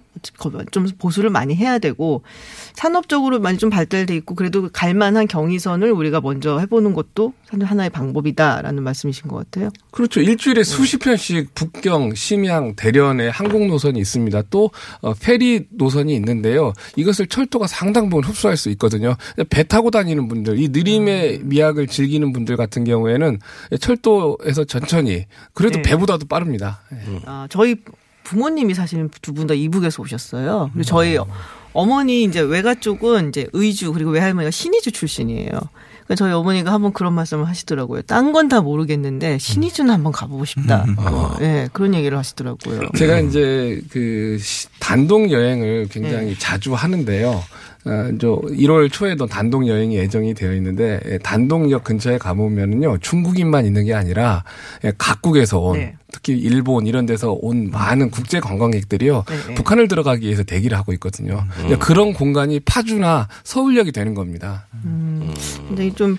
좀 0.72 0.88
보수를 1.00 1.32
많이 1.32 1.56
해야 1.56 1.80
되고 1.80 2.22
산업적으로 2.74 3.40
많이 3.40 3.58
좀 3.58 3.72
발달돼 3.72 4.16
있고 4.18 4.36
그래도 4.36 4.70
갈만한 4.72 5.28
경의선을 5.28 5.92
우리가 5.92 6.22
먼저 6.22 6.60
해보는 6.60 6.94
것도 6.94 7.34
사실 7.50 7.66
하나의 7.66 7.90
방법이다라는 7.90 8.84
말씀이신 8.84 9.28
것 9.28 9.38
같아요. 9.38 9.70
그렇죠. 9.92 10.22
일주일에 10.22 10.64
수십 10.64 11.00
편씩 11.00 11.56
북경, 11.56 12.14
심양, 12.14 12.76
대련에 12.76 13.30
항공 13.30 13.68
노선이 13.68 14.00
있습니다. 14.00 14.44
또 14.52 14.70
어, 15.02 15.14
페리 15.14 15.66
노선이 15.72 16.14
있는데요. 16.16 16.74
이것을 16.96 17.28
철도가 17.28 17.66
상당 17.66 18.10
부분 18.10 18.24
흡수할 18.24 18.58
수 18.58 18.70
있거든요. 18.72 19.16
배 19.50 19.64
타고 19.64 19.90
다니는 19.90 20.28
분들, 20.28 20.60
이 20.60 20.70
느림의 20.70 21.42
미 21.44 21.63
학을 21.64 21.88
즐기는 21.88 22.32
분들 22.34 22.56
같은 22.58 22.84
경우에는 22.84 23.40
철도에서 23.80 24.64
천천히 24.66 25.26
그래도 25.54 25.78
네. 25.78 25.82
배보다도 25.84 26.28
빠릅니다. 26.28 26.82
아, 27.26 27.48
저희 27.50 27.76
부모님이 28.24 28.74
사실 28.74 29.10
두분 29.22 29.48
다 29.48 29.54
이북에서 29.54 30.02
오셨어요. 30.02 30.70
그리고 30.74 30.84
저희 30.86 31.18
어머니 31.74 32.24
이제 32.24 32.40
외가 32.40 32.76
쪽은 32.76 33.30
이제 33.30 33.48
의주 33.54 33.92
그리고 33.94 34.12
외할머니가 34.12 34.52
신의주 34.52 34.92
출신이에요. 34.92 35.48
그러니까 35.50 36.16
저희 36.16 36.32
어머니가 36.34 36.72
한번 36.72 36.92
그런 36.94 37.14
말씀을 37.14 37.48
하시더라고요. 37.48 38.02
딴 38.04 38.32
건 38.34 38.50
다 38.50 38.62
모르겠는데 38.62 39.38
신의주는 39.40 39.92
한번 39.92 40.12
가보고 40.12 40.46
싶다. 40.46 40.86
어, 40.98 41.38
예, 41.42 41.70
그런 41.74 41.94
얘기를 41.96 42.18
하시더라고요. 42.18 42.90
제가 42.98 43.20
이제 43.20 43.82
그 43.90 44.38
시- 44.42 44.68
단독 44.80 45.32
여행을 45.32 45.88
굉장히 45.90 46.28
네. 46.28 46.36
자주 46.38 46.74
하는데요. 46.74 47.42
어, 47.86 48.10
저 48.20 48.40
1월 48.50 48.92
초에도 48.92 49.26
단독 49.26 49.68
여행이 49.68 49.96
예정이 49.96 50.34
되어 50.34 50.54
있는데 50.54 51.00
예, 51.06 51.18
단독역 51.18 51.84
근처에 51.84 52.18
가보면은요 52.18 53.00
중국인만 53.00 53.66
있는 53.66 53.86
게 53.86 53.94
아니라 53.94 54.44
예, 54.86 54.94
각국에서 54.98 55.60
온 55.60 55.80
네. 55.80 55.96
특히 56.12 56.38
일본 56.38 56.88
이런 56.88 57.06
데서 57.06 57.34
온 57.34 57.70
많은 57.72 58.10
국제 58.10 58.40
관광객들이요 58.40 59.26
네, 59.28 59.36
네. 59.48 59.56
북한을 59.56 59.88
들어가기 59.88 60.26
위해서 60.26 60.44
대기를 60.44 60.78
하고 60.78 60.94
있거든요. 60.94 61.44
음. 61.66 61.80
그런 61.80 62.14
공간이 62.14 62.60
파주나 62.62 63.28
서울역이 63.44 63.92
되는 63.92 64.14
겁니다. 64.14 64.68
음, 64.86 65.34
근데 65.68 65.92
좀 65.94 66.18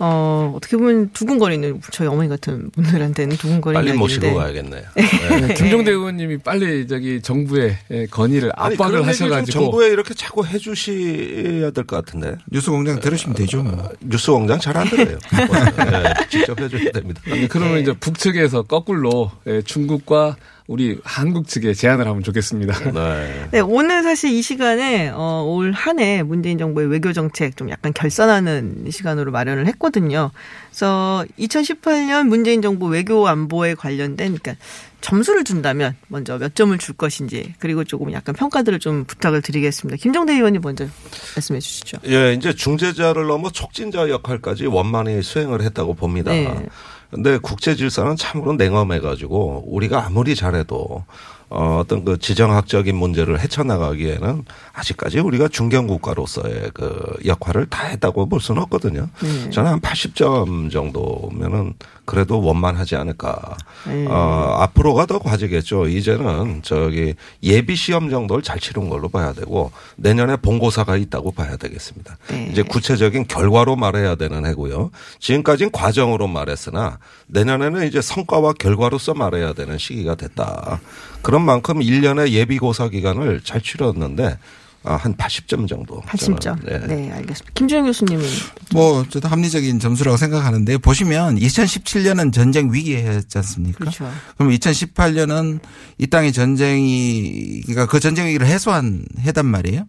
어, 0.00 0.52
어떻게 0.56 0.76
보면 0.76 1.10
두근거리는 1.12 1.80
저희 1.90 2.06
어머니 2.06 2.28
같은 2.28 2.70
분들한테는 2.70 3.36
두근거리는 3.36 3.84
빨리. 3.84 3.98
모시고 3.98 4.34
가야겠네요. 4.34 4.82
네, 4.94 5.54
김종대 5.54 5.90
의원님이 5.90 6.38
빨리 6.38 6.86
저기 6.86 7.20
정부에 7.20 7.78
예, 7.90 8.06
건의를 8.06 8.52
압박을 8.54 9.06
하셔가지고 9.06 9.50
정부에 9.58 9.88
이렇게 9.88 10.14
자꾸 10.14 10.46
해주셔야 10.46 11.70
될 11.72 11.84
것 11.84 12.04
같은데. 12.04 12.36
뉴스공장 12.50 13.00
들으시면 13.00 13.34
되죠. 13.36 13.62
뭐. 13.62 13.88
뉴스공장 14.00 14.58
잘 14.60 14.76
안 14.76 14.88
들어요. 14.88 15.18
네, 15.32 16.14
직접 16.30 16.60
해줘야 16.60 16.92
됩니다. 16.92 17.20
네, 17.26 17.48
그러면 17.48 17.80
이제 17.80 17.92
북측에서 17.92 18.62
거꾸로 18.62 19.30
예, 19.46 19.62
중국과 19.62 20.36
우리 20.68 20.98
한국 21.02 21.48
측에 21.48 21.72
제안을 21.72 22.06
하면 22.06 22.22
좋겠습니다. 22.22 22.92
네. 22.92 23.48
네, 23.52 23.60
오늘 23.60 24.02
사실 24.02 24.30
이 24.30 24.42
시간에 24.42 25.08
어, 25.14 25.42
올 25.48 25.72
한 25.72 25.98
해 25.98 26.22
문재인 26.22 26.58
정부의 26.58 26.88
외교 26.88 27.12
정책 27.14 27.56
좀 27.56 27.70
약간 27.70 27.94
결산하는 27.94 28.84
시간으로 28.90 29.32
마련을 29.32 29.66
했거든요. 29.68 30.30
그래서 30.68 31.24
2018년 31.38 32.28
문재인 32.28 32.60
정부 32.60 32.84
외교 32.86 33.26
안보에 33.26 33.74
관련된 33.76 34.36
그러니까 34.36 34.62
점수를 35.00 35.44
준다면 35.44 35.96
먼저 36.08 36.36
몇 36.38 36.54
점을 36.54 36.76
줄 36.76 36.94
것인지 36.96 37.54
그리고 37.58 37.84
조금 37.84 38.12
약간 38.12 38.34
평가들을 38.34 38.78
좀 38.78 39.04
부탁을 39.06 39.40
드리겠습니다. 39.40 39.96
김정대 39.96 40.34
의원님 40.34 40.60
먼저 40.62 40.86
말씀해 41.34 41.60
주시죠. 41.60 41.98
예, 42.08 42.34
이제 42.34 42.52
중재자를 42.52 43.26
넘어 43.26 43.48
촉진자 43.50 44.10
역할까지 44.10 44.66
원만히 44.66 45.22
수행을 45.22 45.62
했다고 45.62 45.94
봅니다. 45.94 46.30
네. 46.30 46.66
근데 47.10 47.38
국제 47.38 47.74
질서는 47.74 48.16
참으로 48.16 48.54
냉엄해가지고 48.54 49.64
우리가 49.66 50.04
아무리 50.06 50.34
잘해도 50.34 51.04
어, 51.50 51.78
어떤 51.80 52.04
그 52.04 52.18
지정학적인 52.18 52.94
문제를 52.94 53.40
헤쳐나가기에는 53.40 54.44
아직까지 54.72 55.20
우리가 55.20 55.48
중견 55.48 55.86
국가로서의 55.86 56.70
그 56.74 57.16
역할을 57.24 57.66
다 57.66 57.86
했다고 57.86 58.28
볼 58.28 58.40
수는 58.40 58.62
없거든요. 58.62 59.08
네. 59.22 59.50
저는 59.50 59.72
한 59.72 59.80
80점 59.80 60.70
정도면은 60.70 61.74
그래도 62.04 62.40
원만하지 62.40 62.96
않을까. 62.96 63.56
네. 63.86 64.06
어, 64.08 64.56
앞으로가 64.60 65.06
더 65.06 65.18
과제겠죠. 65.18 65.88
이제는 65.88 66.62
저기 66.62 67.14
예비 67.42 67.76
시험 67.76 68.08
정도를 68.08 68.42
잘 68.42 68.58
치른 68.58 68.88
걸로 68.88 69.08
봐야 69.08 69.32
되고 69.32 69.72
내년에 69.96 70.36
본고사가 70.36 70.96
있다고 70.96 71.32
봐야 71.32 71.56
되겠습니다. 71.56 72.16
네. 72.28 72.48
이제 72.50 72.62
구체적인 72.62 73.26
결과로 73.26 73.76
말해야 73.76 74.14
되는 74.14 74.46
해고요. 74.46 74.90
지금까지는 75.18 75.70
과정으로 75.70 76.28
말했으나 76.28 76.98
내년에는 77.26 77.86
이제 77.86 78.00
성과와 78.00 78.54
결과로서 78.54 79.14
말해야 79.14 79.52
되는 79.52 79.76
시기가 79.76 80.14
됐다. 80.14 80.80
그런 81.28 81.42
만큼 81.42 81.80
1년의 81.80 82.30
예비고사 82.30 82.88
기간을 82.88 83.42
잘 83.44 83.60
치렀는데 83.60 84.38
아, 84.82 84.94
한 84.94 85.14
80점 85.14 85.68
정도. 85.68 86.00
80점. 86.00 86.40
저는, 86.40 86.62
네. 86.64 86.78
네, 86.86 87.12
알겠습니다. 87.12 87.52
김주영 87.52 87.84
교수님은 87.84 88.24
뭐 88.72 89.04
저도 89.06 89.28
합리적인 89.28 89.78
점수라고 89.78 90.16
생각하는데 90.16 90.78
보시면 90.78 91.36
2017년은 91.36 92.32
전쟁 92.32 92.72
위기였지 92.72 93.36
않습니까? 93.36 93.78
그렇죠. 93.78 94.10
그럼 94.38 94.52
2018년은 94.52 95.60
이 95.98 96.06
땅의 96.06 96.32
전쟁이 96.32 97.60
그러니까 97.66 97.84
그 97.84 98.00
전쟁 98.00 98.28
위기를 98.28 98.46
해소한 98.46 99.04
해단 99.20 99.44
말이에요. 99.44 99.86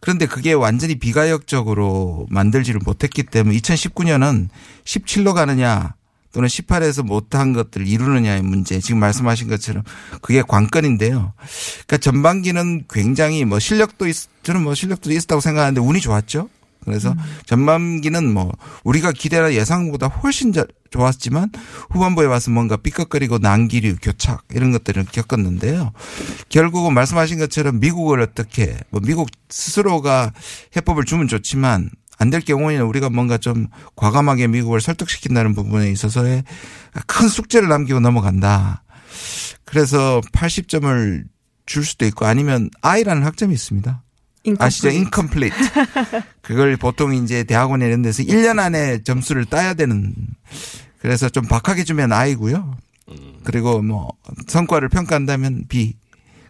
그런데 0.00 0.26
그게 0.26 0.52
완전히 0.52 0.96
비가역적으로 0.96 2.26
만들지를 2.28 2.80
못했기 2.84 3.22
때문에 3.22 3.56
2019년은 3.56 4.50
17로 4.84 5.32
가느냐 5.32 5.94
또는 6.32 6.48
18에서 6.48 7.04
못한 7.04 7.52
것들을 7.52 7.86
이루느냐의 7.86 8.42
문제 8.42 8.80
지금 8.80 9.00
말씀하신 9.00 9.48
것처럼 9.48 9.84
그게 10.20 10.42
관건인데요. 10.42 11.34
그러니까 11.86 11.96
전반기는 11.98 12.84
굉장히 12.90 13.44
뭐 13.44 13.58
실력도 13.58 14.08
있, 14.08 14.16
저는 14.42 14.62
뭐 14.62 14.74
실력도 14.74 15.12
있었다고 15.12 15.40
생각하는데 15.40 15.80
운이 15.80 16.00
좋았죠. 16.00 16.48
그래서 16.84 17.14
전반기는 17.46 18.32
뭐 18.32 18.52
우리가 18.84 19.12
기대나 19.12 19.54
예상보다 19.54 20.08
훨씬 20.08 20.52
잘 20.52 20.66
좋았지만 20.90 21.50
후반부에 21.90 22.26
와서 22.26 22.50
뭔가 22.50 22.76
삐걱거리고 22.76 23.38
난기류 23.38 23.96
교착 24.02 24.44
이런 24.52 24.72
것들을 24.72 25.06
겪었는데요. 25.10 25.92
결국은 26.48 26.92
말씀하신 26.94 27.38
것처럼 27.38 27.80
미국을 27.80 28.20
어떻게 28.20 28.76
뭐 28.90 29.00
미국 29.04 29.28
스스로가 29.48 30.32
해법을 30.76 31.04
주면 31.04 31.28
좋지만 31.28 31.90
안 32.18 32.30
될 32.30 32.40
경우에는 32.40 32.84
우리가 32.86 33.10
뭔가 33.10 33.36
좀 33.38 33.66
과감하게 33.96 34.46
미국을 34.46 34.80
설득시킨다는 34.80 35.54
부분에 35.54 35.90
있어서의 35.90 36.44
큰 37.06 37.28
숙제를 37.28 37.68
남기고 37.68 38.00
넘어간다. 38.00 38.84
그래서 39.64 40.20
80점을 40.32 41.24
줄 41.66 41.84
수도 41.84 42.06
있고 42.06 42.26
아니면 42.26 42.70
I라는 42.82 43.24
학점이 43.24 43.52
있습니다. 43.54 44.02
아시죠? 44.58 44.88
incomplete. 44.88 45.56
그걸 46.42 46.76
보통 46.76 47.14
이제 47.14 47.44
대학원에 47.44 47.86
이런 47.86 48.02
데서 48.02 48.22
1년 48.22 48.58
안에 48.58 49.02
점수를 49.02 49.44
따야 49.44 49.74
되는 49.74 50.14
그래서 50.98 51.28
좀 51.28 51.44
박하게 51.46 51.84
주면 51.84 52.12
I고요. 52.12 52.76
그리고 53.44 53.82
뭐 53.82 54.08
성과를 54.46 54.88
평가한다면 54.88 55.64
B. 55.68 55.94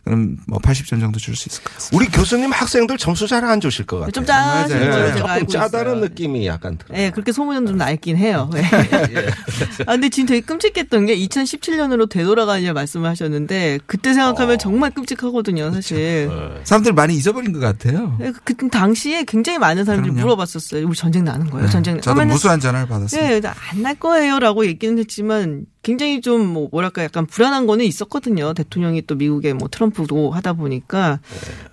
그럼 0.04 0.36
뭐 0.48 0.58
80점 0.58 0.98
정도 1.00 1.18
줄 1.20 1.36
수 1.36 1.48
있을 1.48 1.62
것 1.62 1.72
같습니다. 1.74 1.96
우리 1.96 2.10
교수님 2.10 2.50
학생들 2.50 2.98
점수 2.98 3.26
잘 3.28 3.44
안 3.44 3.60
주실 3.60 3.86
것 3.86 3.98
같아요. 3.98 4.10
좀 4.12 4.24
짜신 4.26 4.78
네, 4.78 4.90
걸로 4.90 5.12
제가 5.14 5.32
알고 5.32 5.46
짜다는 5.46 5.92
있어요. 5.92 6.00
느낌이 6.08 6.46
약간 6.46 6.76
들어요. 6.78 6.96
네, 6.98 7.10
그렇게 7.10 7.30
소문은 7.32 7.66
좀 7.66 7.76
날긴 7.76 8.16
해요. 8.16 8.50
네. 8.52 8.62
아, 9.86 9.92
근데 9.92 10.08
지금 10.08 10.26
되게 10.26 10.40
끔찍했던 10.40 11.06
게 11.06 11.16
2017년으로 11.18 12.08
되돌아가냐 12.08 12.72
말씀을 12.72 13.08
하셨는데 13.10 13.80
그때 13.86 14.12
생각하면 14.14 14.58
정말 14.58 14.90
끔찍하거든요, 14.90 15.72
사실. 15.72 16.30
사람들 16.64 16.92
많이 16.92 17.14
잊어버린 17.16 17.52
것 17.52 17.60
같아요. 17.60 18.16
네, 18.18 18.32
그 18.44 18.54
당시에 18.68 19.24
굉장히 19.24 19.58
많은 19.58 19.84
사람들이 19.84 20.12
그럼요. 20.12 20.26
물어봤었어요. 20.26 20.86
우리 20.86 20.96
전쟁 20.96 21.24
나는 21.24 21.48
거예요? 21.50 21.68
전쟁 21.68 21.96
저도 22.00 22.14
그러면은 22.14 22.32
무수한 22.34 22.60
전화를 22.60 22.88
받았습니다. 22.88 23.52
네, 23.52 23.58
안 23.70 23.82
날 23.82 23.96
거예요라고 23.96 24.64
얘기는 24.66 24.96
했지만 24.98 25.64
굉장히 25.82 26.20
좀 26.20 26.52
뭐 26.52 26.68
뭐랄까 26.70 27.02
약간 27.02 27.26
불안한 27.26 27.66
거는 27.66 27.84
있었거든요. 27.84 28.52
대통령이 28.54 29.02
또 29.06 29.14
미국의 29.14 29.54
뭐 29.54 29.68
트럼프도 29.68 30.30
하다 30.30 30.52
보니까. 30.54 31.18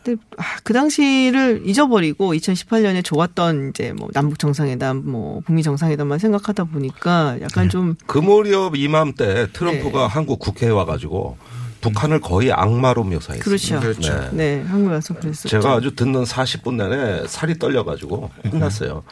근데 0.04 0.22
아, 0.38 0.44
그 0.64 0.74
당시를 0.74 1.64
잊어버리고 1.66 2.34
2018년에 2.34 3.04
좋았던 3.04 3.70
이제 3.70 3.94
뭐 3.94 4.10
남북 4.14 4.40
정상회담, 4.40 5.04
뭐 5.06 5.42
북미 5.46 5.64
정상회담만 5.64 6.20
생각하다 6.20 6.66
보니까 6.66 7.38
약간 7.42 7.70
좀그 7.70 8.18
무렵 8.20 8.76
이맘때 8.76 9.48
트럼프가 9.54 10.08
한국 10.08 10.40
국회에 10.40 10.70
와가지고 10.70 11.38
북한을 11.82 12.20
거의 12.20 12.52
악마로 12.52 13.04
묘사했습니다. 13.04 13.80
그렇죠. 13.80 14.30
네, 14.32 14.62
한국에 14.68 14.96
와서 14.96 15.14
그랬었죠. 15.14 15.48
제가 15.48 15.76
아주 15.76 15.96
듣는 15.96 16.24
40분 16.24 16.76
내내 16.76 17.28
살이 17.28 17.58
떨려가지고 17.58 18.30
끝났어요. 18.52 19.04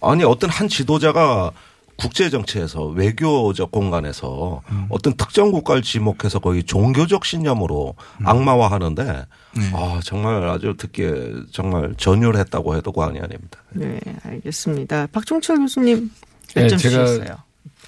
아니 0.00 0.24
어떤 0.24 0.50
한 0.50 0.68
지도자가 0.68 1.52
국제 1.96 2.28
정치에서 2.30 2.86
외교적 2.86 3.70
공간에서 3.70 4.62
어떤 4.90 5.14
특정 5.14 5.50
국가를 5.50 5.82
지목해서 5.82 6.38
거의 6.40 6.62
종교적 6.62 7.24
신념으로 7.24 7.94
악마화하는데 8.24 9.26
아 9.72 10.00
정말 10.04 10.48
아주 10.48 10.74
듣기에 10.76 11.32
정말 11.52 11.94
전율했다고 11.96 12.76
해도 12.76 12.92
과언이 12.92 13.18
아닙니다. 13.20 13.58
네, 13.72 13.98
알겠습니다. 14.24 15.06
박종철 15.12 15.58
교수님 15.58 16.10
네, 16.54 16.62
몇점 16.62 16.78
제가 16.78 17.06
주셨어요? 17.06 17.36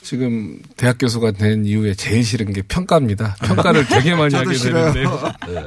지금 0.01 0.59
대학 0.77 0.97
교수가 0.99 1.33
된 1.33 1.65
이후에 1.67 1.93
제일 1.93 2.25
싫은 2.25 2.53
게 2.53 2.63
평가입니다. 2.63 3.35
평가를 3.43 3.85
되게 3.91 4.15
많이 4.15 4.35
하게. 4.35 4.55
되는데 4.55 5.05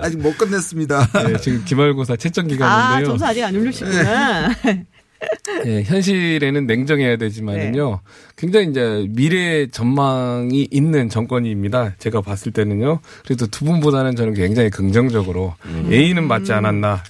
아직 0.01 0.17
못 0.19 0.37
끝냈습니다. 0.37 1.07
네, 1.27 1.37
지금 1.41 1.63
기말고사 1.65 2.15
채점 2.15 2.45
아, 2.45 2.47
기간인데요. 2.47 3.07
점수 3.09 3.25
아직 3.25 3.43
안 3.43 3.55
올리시구나. 3.55 4.49
예, 5.65 5.83
현실에는 5.83 6.65
냉정해야 6.65 7.17
되지만은요. 7.17 7.89
네. 7.91 7.97
굉장히 8.35 8.69
이제 8.69 9.07
미래 9.09 9.67
전망이 9.67 10.67
있는 10.71 11.09
정권입니다. 11.09 11.95
제가 11.99 12.21
봤을 12.21 12.51
때는요. 12.51 12.99
그래도 13.23 13.47
두 13.47 13.65
분보다는 13.65 14.15
저는 14.15 14.33
굉장히 14.33 14.69
긍정적으로 14.69 15.53
A는 15.91 16.27
맞지 16.27 16.53
않았나. 16.53 17.03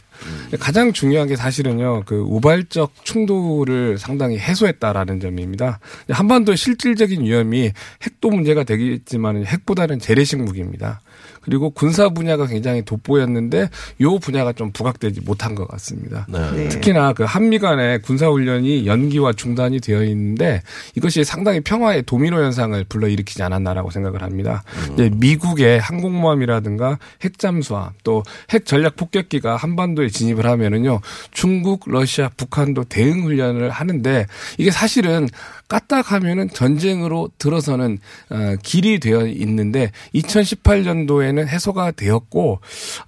가장 0.59 0.91
중요한 0.93 1.27
게 1.27 1.35
사실은요, 1.35 2.03
그 2.05 2.15
우발적 2.15 2.93
충돌을 3.03 3.97
상당히 3.97 4.37
해소했다라는 4.37 5.19
점입니다. 5.19 5.79
한반도의 6.09 6.57
실질적인 6.57 7.23
위험이 7.23 7.71
핵도 8.03 8.29
문제가 8.29 8.63
되겠지만 8.63 9.45
핵보다는 9.45 9.99
재래식 9.99 10.37
무기입니다. 10.37 11.01
그리고 11.41 11.69
군사 11.69 12.09
분야가 12.09 12.47
굉장히 12.47 12.83
돋보였는데 12.83 13.69
요 14.01 14.19
분야가 14.19 14.53
좀 14.53 14.71
부각되지 14.71 15.21
못한 15.21 15.55
것 15.55 15.67
같습니다. 15.67 16.25
네. 16.29 16.69
특히나 16.69 17.13
그 17.13 17.23
한미 17.23 17.59
간의 17.59 18.01
군사 18.01 18.27
훈련이 18.27 18.85
연기와 18.85 19.33
중단이 19.33 19.79
되어 19.79 20.03
있는데 20.03 20.61
이것이 20.95 21.23
상당히 21.23 21.59
평화의 21.61 22.03
도미노 22.03 22.37
현상을 22.37 22.83
불러일으키지 22.85 23.43
않았나라고 23.43 23.91
생각을 23.91 24.21
합니다. 24.21 24.63
이제 24.93 25.09
미국의 25.13 25.79
항공모함이라든가 25.79 26.97
핵 27.21 27.37
잠수함 27.37 27.91
또 28.03 28.23
핵 28.47 28.65
전략 28.65 28.95
폭격기가 28.95 29.55
한반도에 29.55 30.09
진입을 30.09 30.45
하면은요 30.45 30.99
중국, 31.31 31.83
러시아, 31.87 32.29
북한도 32.35 32.85
대응 32.85 33.23
훈련을 33.23 33.69
하는데 33.69 34.25
이게 34.57 34.71
사실은 34.71 35.27
까딱하면은 35.71 36.49
전쟁으로 36.49 37.29
들어서는 37.37 37.99
어, 38.29 38.55
길이 38.61 38.99
되어 38.99 39.25
있는데 39.25 39.91
2018년도에는 40.15 41.47
해소가 41.47 41.91
되었고 41.91 42.59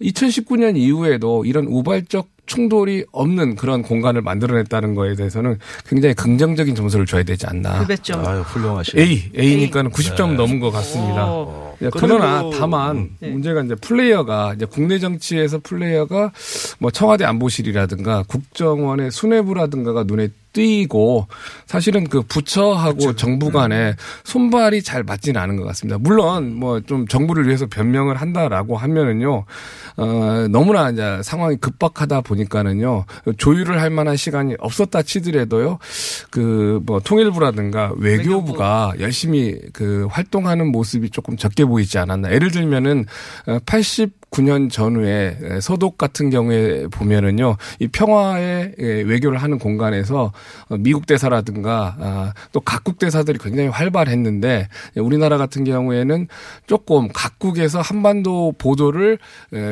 2019년 0.01 0.77
이후에도 0.77 1.43
이런 1.43 1.65
우발적 1.65 2.29
충돌이 2.45 3.05
없는 3.11 3.55
그런 3.55 3.81
공간을 3.81 4.21
만들어냈다는 4.21 4.95
거에 4.95 5.15
대해서는 5.15 5.59
굉장히 5.87 6.13
긍정적인 6.13 6.75
점수를 6.75 7.05
줘야 7.05 7.23
되지 7.23 7.47
않나. 7.47 7.79
그몇 7.79 8.03
점? 8.03 8.25
아유 8.25 8.41
훌륭하시네. 8.41 9.01
A, 9.01 9.31
A니까는 9.37 9.91
A. 9.91 9.93
90점 9.93 10.31
네. 10.31 10.35
넘은 10.35 10.59
것 10.59 10.71
같습니다. 10.71 11.31
오. 11.31 11.75
그러나 11.91 12.49
다만 12.57 13.09
네. 13.19 13.29
문제가 13.29 13.61
이제 13.61 13.75
플레이어가 13.75 14.53
이제 14.55 14.65
국내 14.65 14.99
정치에서 14.99 15.59
플레이어가 15.63 16.31
뭐 16.79 16.91
청와대 16.91 17.25
안보실이라든가 17.25 18.23
국정원의 18.27 19.11
수뇌부라든가가 19.11 20.03
눈에 20.03 20.29
띄고 20.53 21.27
사실은 21.65 22.05
그 22.07 22.21
부처하고 22.21 23.15
정부 23.15 23.51
간에 23.51 23.95
손발이 24.23 24.83
잘 24.83 25.03
맞지는 25.03 25.41
않은 25.41 25.57
것 25.57 25.63
같습니다. 25.65 25.97
물론 25.99 26.53
뭐 26.55 26.79
좀 26.85 27.07
정부를 27.07 27.47
위해서 27.47 27.65
변명을 27.65 28.17
한다라고 28.17 28.77
하면은요, 28.77 29.45
어, 29.97 30.47
너무나 30.49 30.89
이제 30.89 31.21
상황이 31.23 31.55
급박하다 31.57 32.21
보니까는요, 32.21 33.05
조율을 33.37 33.79
할 33.81 33.89
만한 33.89 34.15
시간이 34.17 34.55
없었다 34.59 35.01
치더라도요, 35.01 35.79
그 36.29 36.81
뭐 36.85 36.99
통일부라든가 36.99 37.93
외교부가 37.97 38.93
열심히 38.99 39.57
그 39.71 40.07
활동하는 40.09 40.71
모습이 40.71 41.09
조금 41.09 41.37
적게 41.37 41.65
보이지 41.65 41.97
않았나. 41.97 42.31
예를 42.33 42.51
들면은 42.51 43.05
80 43.65 44.11
9년 44.33 44.71
전후에 44.71 45.59
서독 45.61 45.97
같은 45.97 46.29
경우에 46.29 46.87
보면은요, 46.87 47.57
이 47.79 47.87
평화의 47.87 48.75
외교를 48.77 49.37
하는 49.37 49.59
공간에서 49.59 50.31
미국 50.79 51.05
대사라든가 51.05 51.95
아, 51.99 52.33
또 52.51 52.59
각국 52.59 52.97
대사들이 52.97 53.37
굉장히 53.37 53.69
활발했는데 53.69 54.67
우리나라 54.95 55.37
같은 55.37 55.63
경우에는 55.63 56.27
조금 56.65 57.09
각국에서 57.13 57.81
한반도 57.81 58.53
보도를 58.57 59.19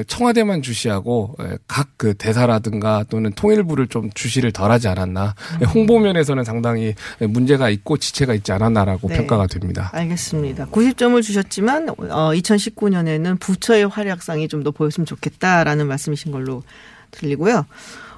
청와대만 0.07 0.61
주시하고 0.61 1.35
각 1.67 1.91
그 2.01 2.15
대사라든가 2.15 3.05
또는 3.11 3.31
통일부를 3.31 3.85
좀 3.85 4.09
주시를 4.15 4.51
덜하지 4.51 4.87
않았나 4.87 5.35
홍보 5.71 5.99
면에서는 5.99 6.43
상당히 6.43 6.95
문제가 7.19 7.69
있고 7.69 7.97
지체가 7.97 8.33
있지 8.33 8.51
않았나라고 8.51 9.07
네. 9.07 9.17
평가가 9.17 9.45
됩니다. 9.45 9.91
알겠습니다. 9.93 10.65
90점을 10.65 11.21
주셨지만 11.21 11.89
어, 11.89 12.31
2019년에는 12.33 13.39
부처의 13.39 13.87
활약상이 13.87 14.47
좀 14.51 14.61
더 14.63 14.69
보였으면 14.69 15.07
좋겠다라는 15.07 15.87
말씀이신 15.87 16.31
걸로 16.31 16.61
들리고요. 17.09 17.65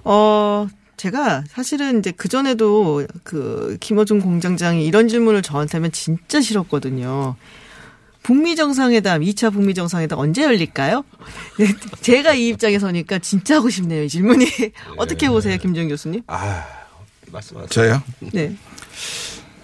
어 0.04 0.68
제가 0.98 1.44
사실은 1.48 2.00
이제 2.00 2.12
그 2.12 2.28
전에도 2.28 3.06
그 3.24 3.78
김어준 3.80 4.20
공장장이 4.22 4.86
이런 4.86 5.08
질문을 5.08 5.42
저한테 5.42 5.78
하면 5.78 5.92
진짜 5.92 6.42
싫었거든요. 6.42 7.36
북미 8.24 8.56
정상회담, 8.56 9.22
2차 9.22 9.52
북미 9.52 9.74
정상회담 9.74 10.18
언제 10.18 10.44
열릴까요? 10.44 11.04
제가 12.02 12.34
이 12.34 12.48
입장에 12.48 12.80
서니까 12.80 13.20
진짜 13.20 13.58
하고 13.58 13.70
싶네요, 13.70 14.04
이 14.04 14.10
질문이. 14.10 14.46
어떻게 14.98 15.30
보세요, 15.30 15.58
김정 15.58 15.90
교수님? 15.90 16.22
아, 16.28 16.64
말씀하세요. 17.32 17.68
저요? 17.68 18.02
네. 18.32 18.56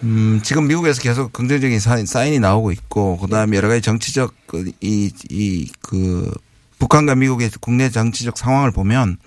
음, 0.04 0.42
지금 0.44 0.68
미국에서 0.68 1.02
계속 1.02 1.32
긍정적인 1.32 1.80
사인이 1.80 2.40
나오고 2.40 2.74
있고, 2.74 3.18
그 3.18 3.28
다음에 3.28 3.56
여러 3.56 3.70
가지 3.70 3.82
정치적, 3.82 4.34
그, 4.46 4.72
이, 4.82 5.10
이, 5.30 5.70
그, 5.82 6.30
북한과 6.80 7.16
미국의 7.16 7.52
국내 7.62 7.90
정치적 7.90 8.38
상황을 8.38 8.72
보면 8.72 9.18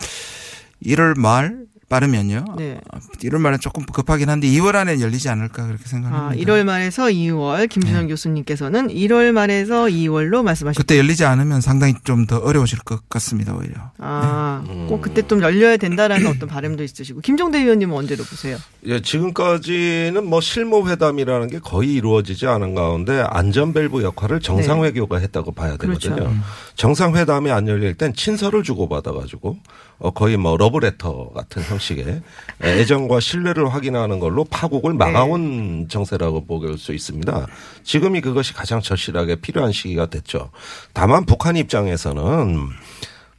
1월 0.85 1.19
말 1.19 1.67
빠르면요. 1.93 2.45
네. 2.57 2.81
1월 3.23 3.39
말에 3.39 3.59
조금 3.59 3.85
급하긴 3.85 4.31
한데 4.31 4.49
2월 4.49 4.77
안에 4.77 4.99
열리지 4.99 5.29
않을까 5.29 5.67
그렇게 5.67 5.85
생각합니다. 5.85 6.33
아, 6.33 6.43
1월 6.43 6.65
말에서 6.65 7.05
2월 7.05 7.69
김준영 7.69 8.03
네. 8.03 8.09
교수님께서는 8.09 8.89
1월 8.89 9.33
말에서 9.33 9.85
2월로 9.85 10.43
말씀하셨죠. 10.43 10.81
그때 10.83 10.97
열리지 10.97 11.27
않으면 11.27 11.61
상당히 11.61 11.95
좀 12.05 12.23
더 12.23 12.39
어려우실 12.39 12.79
것 12.81 13.09
같습니다 13.09 13.53
오히려. 13.53 13.91
아, 13.99 14.63
네. 14.67 14.87
꼭 14.89 15.03
그때 15.03 15.27
좀 15.27 15.43
열려야 15.43 15.77
된다라는 15.77 16.29
어떤 16.29 16.49
바람도 16.49 16.85
있으시고 16.85 17.21
김종대 17.21 17.59
의원님은 17.59 17.97
언제로 17.97 18.23
보세요? 18.23 18.57
예, 18.87 19.03
지금까지는 19.03 20.25
뭐 20.25 20.41
실무 20.41 20.89
회담이라는 20.89 21.49
게 21.49 21.59
거의 21.59 21.95
이루어지지 21.95 22.47
않은 22.47 22.77
가운데 22.77 23.25
안전밸브 23.29 24.03
역할을 24.05 24.39
네. 24.39 25.19
했다고 25.19 25.53
봐야 25.53 25.77
되거든요. 25.77 26.15
그렇죠. 26.15 26.35
정상회담이 26.77 27.51
안 27.51 27.67
열릴 27.67 27.95
땐 27.95 28.15
친서를 28.15 28.63
주고받아 28.63 29.13
가지고 29.13 29.59
어, 29.99 30.11
거의 30.11 30.37
뭐 30.37 30.57
러브레터 30.57 31.31
같은 31.31 31.63
형식의 31.63 32.23
애정과 32.63 33.21
신뢰를 33.21 33.73
확인하는 33.73 34.19
걸로 34.19 34.45
파국을 34.45 34.95
막아온 34.95 35.83
네. 35.83 35.89
정세라고 35.89 36.47
볼 36.47 36.77
수 36.79 36.93
있습니다. 36.95 37.47
지금이 37.83 38.21
그것이 38.21 38.55
가장 38.55 38.81
절실하게 38.81 39.37
필요한 39.37 39.73
시기가 39.73 40.07
됐죠. 40.07 40.51
다만 40.93 41.25
북한 41.27 41.57
입장에서는 41.57 42.69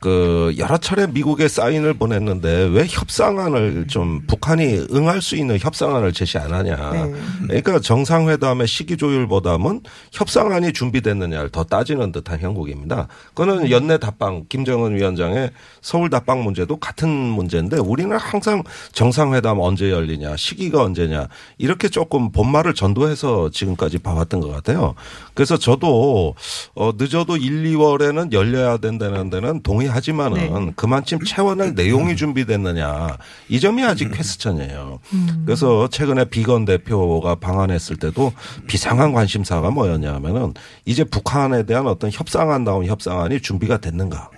그 0.03 0.53
여러 0.57 0.77
차례 0.77 1.07
미국에 1.07 1.47
사인을 1.47 1.93
보냈는데 1.93 2.69
왜 2.73 2.85
협상안을 2.85 3.87
좀 3.87 4.19
북한이 4.27 4.87
응할 4.91 5.21
수 5.21 5.37
있는 5.37 5.57
협상안을 5.57 6.11
제시 6.11 6.37
안 6.37 6.53
하냐. 6.53 6.91
네. 6.91 7.13
그러니까 7.47 7.79
정상회담의 7.79 8.67
시기 8.67 8.97
조율보다는 8.97 9.79
협상안이 10.11 10.73
준비됐느냐를 10.73 11.51
더 11.51 11.63
따지는 11.63 12.11
듯한 12.11 12.41
형국입니다. 12.41 13.07
그거는 13.29 13.71
연내 13.71 13.97
답방 13.97 14.43
김정은 14.49 14.93
위원장의 14.97 15.51
서울 15.81 16.09
답방 16.09 16.43
문제도 16.43 16.75
같은 16.75 17.07
문제인데 17.09 17.77
우리는 17.77 18.13
항상 18.17 18.61
정상회담 18.91 19.61
언제 19.61 19.89
열리냐 19.89 20.35
시기가 20.35 20.83
언제냐 20.83 21.29
이렇게 21.57 21.87
조금 21.87 22.33
본말을 22.33 22.73
전도해서 22.73 23.51
지금까지 23.51 23.99
봐왔던 23.99 24.41
것 24.41 24.49
같아요. 24.49 24.95
그래서 25.33 25.55
저도 25.55 26.35
어 26.75 26.91
늦어도 26.97 27.37
1, 27.37 27.63
2월에는 27.63 28.33
열려야 28.33 28.75
된다는 28.75 29.29
데는 29.29 29.63
동의 29.63 29.92
하지만은 29.93 30.65
네. 30.67 30.73
그만큼 30.75 31.19
채워낼 31.25 31.73
내용이 31.75 32.15
준비됐느냐 32.15 33.17
이 33.49 33.59
점이 33.59 33.83
아직 33.83 34.11
퀘스천이에요. 34.11 34.99
음. 35.13 35.43
그래서 35.45 35.87
최근에 35.89 36.25
비건 36.25 36.65
대표가 36.65 37.35
방한했을 37.35 37.97
때도 37.97 38.33
비상한 38.67 39.13
관심사가 39.13 39.71
뭐였냐면은 39.71 40.53
이제 40.85 41.03
북한에 41.03 41.63
대한 41.63 41.87
어떤 41.87 42.11
협상안 42.11 42.63
나온 42.63 42.85
협상안이 42.85 43.41
준비가 43.41 43.77
됐는가. 43.77 44.29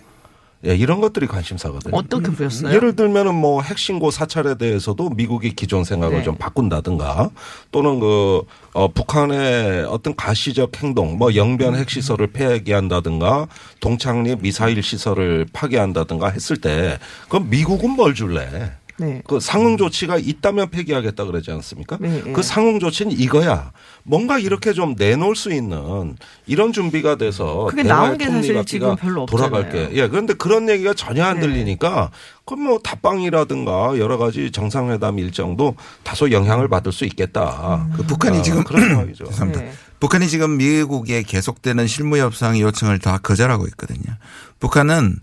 예, 0.66 0.76
이런 0.76 1.00
것들이 1.00 1.28
관심사거든요. 1.28 1.96
어떻게 1.96 2.32
보셨어요? 2.32 2.74
예를 2.74 2.96
들면은 2.96 3.36
뭐 3.36 3.62
핵신고 3.62 4.12
사찰에 4.12 4.56
대해서도 4.56 5.10
미국이 5.10 5.54
기존 5.54 5.84
생각을 5.84 6.18
네. 6.18 6.24
좀 6.24 6.36
바꾼다든가 6.36 7.30
또는 7.72 8.00
그, 8.00 8.42
어, 8.74 8.88
북한의 8.88 9.86
어떤 9.86 10.16
가시적 10.16 10.82
행동, 10.82 11.18
뭐 11.18 11.36
영변 11.36 11.76
핵시설을 11.76 12.28
폐기한다든가 12.28 13.48
동창리 13.80 14.36
미사일 14.38 14.82
시설을 14.82 15.46
파괴한다든가 15.54 16.30
했을 16.30 16.58
때 16.58 16.98
그럼 17.30 17.50
미국은 17.50 17.92
뭘 17.92 18.16
줄래? 18.16 18.72
네. 18.98 19.22
그 19.28 19.40
상응 19.40 19.78
조치가 19.78 20.18
있다면 20.18 20.70
폐기하겠다 20.70 21.26
그러지 21.26 21.52
않습니까? 21.52 21.98
네, 22.00 22.22
네. 22.24 22.32
그 22.32 22.42
상응 22.42 22.80
조치는 22.80 23.12
이거야. 23.12 23.72
뭔가 24.04 24.40
이렇게 24.40 24.72
좀 24.72 24.96
내놓을 24.98 25.36
수 25.36 25.52
있는 25.52 26.16
이런 26.46 26.72
준비가 26.72 27.16
돼서 27.16 27.66
그게 27.70 27.84
나온 27.84 28.18
게 28.18 28.30
사실 28.30 28.64
지금 28.66 28.96
별로 28.96 29.24
없잖아요. 29.24 29.50
돌아갈게. 29.50 29.90
예. 29.94 30.08
그런데 30.08 30.34
그런 30.34 30.70
얘기가 30.70 30.94
전혀 30.94 31.26
안 31.26 31.40
네. 31.40 31.42
들리니까 31.42 32.12
그럼 32.46 32.64
뭐 32.64 32.80
답방이라든가 32.80 33.98
여러 33.98 34.18
가지 34.18 34.52
정상회담 34.52 35.20
일정도 35.20 35.76
다소 36.04 36.32
영향을 36.32 36.68
받을 36.70 36.92
수 36.92 37.06
있겠다. 37.06 37.88
음. 37.90 37.94
그 37.98 38.04
북한이 38.04 38.40
아, 38.40 38.42
지금 38.42 38.64
그런 38.64 38.88
상황이죠. 38.90 39.26
죄송합니다. 39.32 39.62
네. 39.62 39.72
북한이 40.00 40.28
지금 40.28 40.58
미국에 40.58 41.24
계속되는 41.24 41.88
실무 41.88 42.18
협상 42.18 42.60
요청을 42.60 43.00
다 43.00 43.18
거절하고 43.18 43.66
있거든요. 43.68 44.16
북한은 44.60 45.16
그 45.16 45.22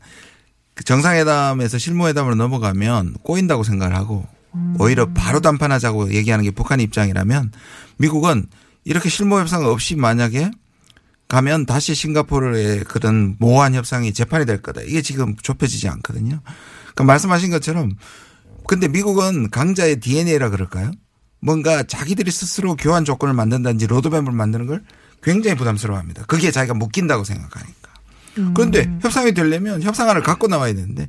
정상회담에서 0.84 1.78
실무회담으로 1.78 2.34
넘어가면 2.34 3.14
꼬인다고 3.22 3.62
생각을 3.62 3.94
하고 3.94 4.26
음. 4.54 4.76
오히려 4.78 5.12
바로 5.12 5.40
담판하자고 5.40 6.12
얘기하는 6.12 6.44
게 6.44 6.50
북한 6.50 6.80
입장이라면 6.80 7.52
미국은 7.98 8.46
이렇게 8.84 9.08
실무 9.08 9.38
협상 9.38 9.64
없이 9.64 9.96
만약에 9.96 10.50
가면 11.28 11.64
다시 11.66 11.94
싱가포르의 11.94 12.84
그런 12.84 13.36
모호한 13.38 13.74
협상이 13.74 14.12
재판이 14.12 14.44
될 14.44 14.60
거다. 14.60 14.82
이게 14.82 15.00
지금 15.00 15.34
좁혀지지 15.36 15.88
않거든요. 15.88 16.40
그러니까 16.82 17.04
말씀하신 17.04 17.50
것처럼 17.50 17.92
근데 18.66 18.88
미국은 18.88 19.50
강자의 19.50 20.00
DNA라 20.00 20.50
그럴까요? 20.50 20.90
뭔가 21.40 21.82
자기들이 21.82 22.30
스스로 22.30 22.76
교환 22.76 23.04
조건을 23.04 23.34
만든다든지 23.34 23.86
로드맵을 23.86 24.32
만드는 24.32 24.66
걸 24.66 24.84
굉장히 25.22 25.56
부담스러워합니다. 25.56 26.24
그게 26.26 26.50
자기가 26.50 26.74
묶인다고 26.74 27.24
생각하니까. 27.24 27.81
그런데 28.54 28.84
음. 28.86 28.98
협상이 29.02 29.32
되려면 29.34 29.82
협상안을 29.82 30.22
갖고 30.22 30.46
나와야 30.46 30.74
되는데 30.74 31.08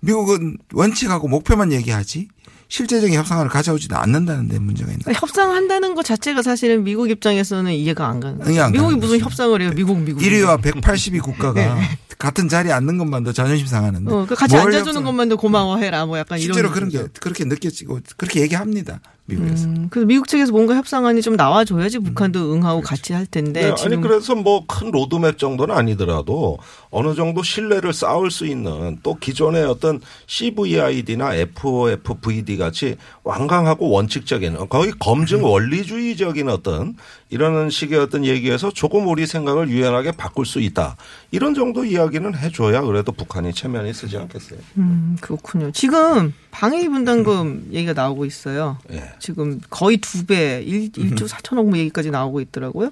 미국은 0.00 0.58
원칙하고 0.72 1.28
목표만 1.28 1.72
얘기하지 1.72 2.28
실제적인 2.68 3.14
협상안을 3.16 3.50
가져오지도 3.50 3.96
않는다는 3.96 4.48
데 4.48 4.58
문제가 4.58 4.90
있는 4.90 5.02
거죠. 5.02 5.18
협상한다는 5.18 5.94
것 5.94 6.04
자체가 6.04 6.42
사실은 6.42 6.84
미국 6.84 7.10
입장에서는 7.10 7.72
이해가 7.72 8.06
안 8.06 8.20
가는 8.20 8.38
거예요. 8.38 8.68
미국이 8.68 8.96
무슨 8.96 9.20
협상을 9.20 9.60
해요? 9.60 9.70
미국 9.74 9.98
미국. 9.98 10.20
1위와 10.20 10.60
182 10.60 11.20
국가가 11.20 11.54
네. 11.74 11.98
같은 12.18 12.48
자리에 12.48 12.72
앉는 12.72 12.98
것만도 12.98 13.32
자존심 13.32 13.66
상하는데. 13.66 14.12
어, 14.12 14.26
그 14.28 14.34
같이 14.34 14.56
앉아주는 14.56 14.86
협상... 14.86 15.04
것만도 15.04 15.38
고마워해라 15.38 16.04
뭐 16.04 16.18
약간 16.18 16.38
실제로 16.38 16.68
이런. 16.68 16.74
실제로 16.74 16.90
그런 16.90 17.06
게 17.06 17.20
그렇게 17.20 17.44
느껴지고 17.44 18.00
그렇게 18.18 18.42
얘기합니다. 18.42 19.00
미국에서. 19.28 19.66
음, 19.66 19.88
그래서 19.90 20.06
미국 20.06 20.26
측에서 20.26 20.52
뭔가 20.52 20.74
협상안이 20.74 21.20
좀 21.22 21.36
나와줘야지 21.36 21.98
북한도 21.98 22.52
음. 22.52 22.56
응하고 22.56 22.80
그렇죠. 22.80 22.88
같이 22.88 23.12
할 23.12 23.26
텐데. 23.26 23.62
네, 23.62 23.74
아니 23.84 24.00
그래서 24.00 24.34
뭐 24.34 24.58
큰 24.66 24.90
로드맵 24.90 25.38
정도는 25.38 25.74
아니더라도 25.74 26.58
어느 26.90 27.14
정도 27.14 27.42
신뢰를 27.42 27.92
쌓을 27.92 28.30
수 28.30 28.46
있는 28.46 28.98
또 29.02 29.14
기존의 29.14 29.64
어떤 29.64 30.00
CVID나 30.26 31.34
FOFVD 31.34 32.56
같이 32.56 32.96
완강하고 33.24 33.90
원칙적인 33.90 34.68
거의 34.68 34.92
검증 34.98 35.38
음. 35.40 35.44
원리주의적인 35.44 36.48
어떤 36.48 36.96
이런 37.30 37.68
식의 37.70 37.98
어떤 37.98 38.24
얘기에서 38.24 38.70
조금 38.70 39.06
우리 39.06 39.26
생각을 39.26 39.68
유연하게 39.68 40.12
바꿀 40.12 40.46
수 40.46 40.60
있다. 40.60 40.96
이런 41.30 41.54
정도 41.54 41.84
이야기는 41.84 42.36
해줘야 42.36 42.80
그래도 42.82 43.12
북한이 43.12 43.52
체면이 43.52 43.92
쓰지 43.92 44.16
않겠어요. 44.16 44.58
음, 44.78 45.16
그렇군요. 45.20 45.70
지금 45.72 46.32
방위 46.50 46.88
분담금 46.88 47.68
얘기가 47.72 47.92
나오고 47.92 48.24
있어요. 48.24 48.78
예. 48.92 49.12
지금 49.18 49.60
거의 49.70 49.98
두 49.98 50.26
배, 50.26 50.62
1, 50.62 50.92
1조 50.92 51.28
4천억 51.28 51.76
얘기까지 51.76 52.10
나오고 52.10 52.40
있더라고요. 52.40 52.90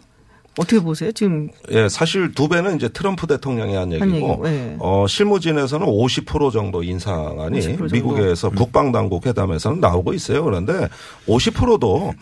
어떻게 0.59 0.81
보세요? 0.81 1.12
지금 1.12 1.51
예, 1.70 1.87
사실 1.89 2.33
두 2.33 2.49
배는 2.49 2.77
이제 2.77 2.89
트럼프 2.89 3.27
대통령이 3.27 3.74
한 3.74 3.93
얘기고, 3.93 4.05
한 4.07 4.14
얘기고, 4.14 4.49
예. 4.49 4.77
어, 4.79 5.07
실무진에서는 5.07 5.87
50% 5.87 6.51
정도 6.51 6.83
인상안이 6.83 7.61
50% 7.61 7.62
정도. 7.79 7.85
미국에서 7.93 8.49
국방 8.51 8.91
당국 8.91 9.27
회담에서는 9.27 9.81
나오고 9.81 10.14
있어요. 10.14 10.43
그런데 10.45 10.89
50%도 11.27 12.14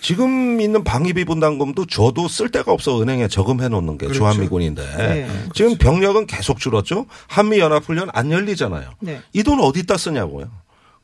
지금 0.00 0.60
있는 0.60 0.84
방위비 0.84 1.24
분담금도 1.24 1.86
저도 1.86 2.28
쓸 2.28 2.50
데가 2.50 2.72
없어 2.72 3.02
은행에 3.02 3.26
저금해 3.26 3.68
놓는 3.68 3.98
게 3.98 4.06
그렇죠. 4.06 4.20
주한미군인데 4.20 4.82
네. 4.96 5.28
지금 5.52 5.76
병력은 5.76 6.26
계속 6.26 6.60
줄었죠. 6.60 7.06
한미 7.26 7.58
연합 7.58 7.82
훈련 7.84 8.08
안 8.12 8.30
열리잖아요. 8.30 8.88
네. 9.00 9.20
이돈 9.32 9.58
어디다 9.60 9.96
쓰냐고요. 9.96 10.48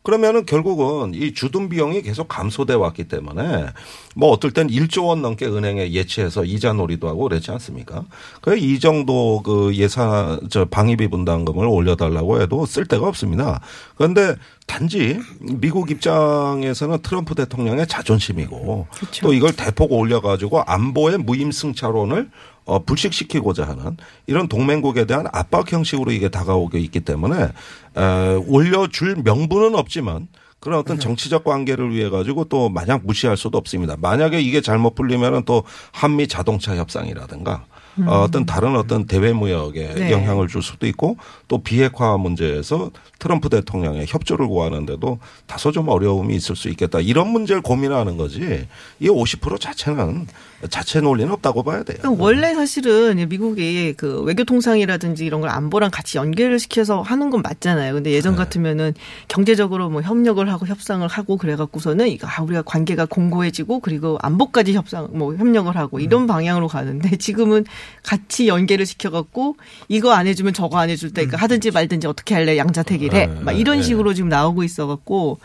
그러면은 0.06 0.46
결국은 0.46 1.14
이 1.14 1.34
주둔 1.34 1.68
비용이 1.68 2.00
계속 2.02 2.28
감소돼 2.28 2.74
왔기 2.74 3.08
때문에 3.08 3.66
뭐 4.14 4.30
어떨 4.30 4.52
땐 4.52 4.68
1조 4.68 5.06
원 5.08 5.20
넘게 5.20 5.46
은행에 5.46 5.90
예치해서 5.90 6.44
이자 6.44 6.74
놀이도 6.74 7.08
하고 7.08 7.24
그렇지 7.24 7.50
않습니까? 7.50 8.04
그이 8.40 8.78
정도 8.78 9.42
그 9.42 9.74
예산 9.74 10.38
저 10.48 10.64
방위비 10.64 11.08
분담금을 11.08 11.66
올려달라고 11.66 12.40
해도 12.40 12.66
쓸 12.66 12.86
데가 12.86 13.08
없습니다. 13.08 13.60
그런데 13.96 14.36
단지 14.68 15.18
미국 15.40 15.90
입장에서는 15.90 16.98
트럼프 17.02 17.34
대통령의 17.34 17.88
자존심이고 17.88 18.86
또 19.22 19.32
이걸 19.32 19.54
대폭 19.54 19.90
올려가지고 19.90 20.62
안보의 20.62 21.18
무임승차론을 21.18 22.30
어, 22.66 22.84
불식시키고자 22.84 23.66
하는 23.66 23.96
이런 24.26 24.48
동맹국에 24.48 25.06
대한 25.06 25.26
압박 25.32 25.72
형식으로 25.72 26.10
이게 26.12 26.28
다가오고 26.28 26.76
있기 26.78 27.00
때문에 27.00 27.48
에, 27.96 28.34
올려줄 28.46 29.22
명분은 29.24 29.74
없지만 29.74 30.28
그런 30.58 30.80
어떤 30.80 30.98
정치적 30.98 31.44
관계를 31.44 31.94
위해 31.94 32.10
가지고 32.10 32.44
또 32.44 32.68
마냥 32.68 33.00
무시할 33.04 33.36
수도 33.36 33.56
없습니다. 33.56 33.96
만약에 33.98 34.40
이게 34.40 34.60
잘못 34.60 34.94
풀리면은 34.96 35.44
또 35.44 35.62
한미 35.92 36.26
자동차 36.26 36.76
협상이라든가 36.76 37.66
음. 37.98 38.08
어, 38.08 38.22
어떤 38.22 38.44
다른 38.44 38.76
어떤 38.76 39.06
대외 39.06 39.32
무역에 39.32 39.94
네. 39.94 40.12
영향을 40.12 40.48
줄 40.48 40.62
수도 40.62 40.86
있고 40.86 41.16
또 41.48 41.62
비핵화 41.62 42.16
문제에서 42.16 42.90
트럼프 43.18 43.48
대통령의 43.48 44.06
협조를 44.08 44.46
구하는데도 44.48 45.18
다소 45.46 45.72
좀 45.72 45.88
어려움이 45.88 46.34
있을 46.34 46.56
수 46.56 46.68
있겠다. 46.68 47.00
이런 47.00 47.28
문제를 47.28 47.62
고민하는 47.62 48.16
거지. 48.16 48.66
이 49.00 49.08
50% 49.08 49.60
자체는 49.60 50.26
자체 50.70 51.00
논리는 51.00 51.30
없다고 51.32 51.62
봐야 51.62 51.82
돼요. 51.82 51.98
그럼 52.00 52.20
원래 52.20 52.54
사실은 52.54 53.26
미국이 53.28 53.94
그 53.96 54.22
외교 54.22 54.44
통상이라든지 54.44 55.24
이런 55.24 55.40
걸 55.40 55.50
안보랑 55.50 55.90
같이 55.90 56.18
연결을 56.18 56.58
시켜서 56.58 57.02
하는 57.02 57.30
건 57.30 57.42
맞잖아요. 57.42 57.94
근데 57.94 58.10
예전 58.10 58.32
네. 58.32 58.38
같으면은 58.38 58.94
경제적으로 59.28 59.90
뭐 59.90 60.02
협력을 60.02 60.46
하고 60.50 60.66
협상을 60.66 61.06
하고 61.06 61.36
그래갖고서는 61.36 62.08
이거 62.08 62.26
아 62.26 62.42
우리가 62.42 62.62
관계가 62.62 63.06
공고해지고 63.06 63.80
그리고 63.80 64.18
안보까지 64.22 64.72
협상 64.74 65.08
뭐 65.12 65.34
협력을 65.34 65.74
하고 65.76 66.00
이런 66.00 66.26
방향으로 66.26 66.68
가는데 66.68 67.16
지금은 67.16 67.64
같이 68.02 68.48
연계를 68.48 68.86
시켜갖고 68.86 69.56
이거 69.88 70.12
안 70.12 70.26
해주면 70.26 70.52
저거 70.54 70.78
안 70.78 70.90
해줄 70.90 71.12
테니까 71.12 71.36
하든지 71.36 71.70
말든지 71.72 72.06
어떻게 72.06 72.34
할래 72.34 72.56
양자택일해 72.56 73.26
네, 73.26 73.40
막 73.40 73.52
이런 73.52 73.78
네. 73.78 73.82
식으로 73.82 74.14
지금 74.14 74.28
나오고 74.28 74.62
있어갖고 74.64 75.38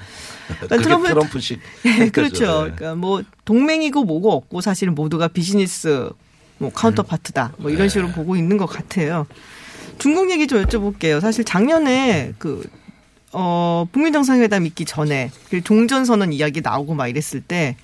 그러니까 0.59 0.77
트럼프- 0.77 1.07
트럼프식. 1.07 1.59
네, 1.83 2.09
그렇죠. 2.09 2.45
그러니까 2.63 2.95
뭐 2.95 3.23
동맹이고 3.45 4.03
뭐고 4.03 4.31
없고 4.33 4.61
사실은 4.61 4.93
모두가 4.95 5.27
비즈니스 5.29 6.09
뭐 6.57 6.71
counterpart다. 6.71 7.53
뭐 7.57 7.71
이런 7.71 7.89
식으로 7.89 8.09
보고 8.09 8.35
있는 8.35 8.57
것 8.57 8.65
같아요. 8.67 9.25
중국 9.97 10.29
얘기 10.31 10.47
좀 10.47 10.63
여쭤볼게요. 10.63 11.19
사실 11.19 11.43
작년에 11.43 12.33
그 12.37 12.63
어, 13.33 13.87
북미 13.91 14.11
정상회담 14.11 14.65
있기 14.67 14.85
전에 14.85 15.31
그 15.49 15.61
종전선언 15.61 16.33
이야기 16.33 16.61
나오고 16.61 16.93
막 16.95 17.07
이랬을 17.07 17.41
때 17.41 17.77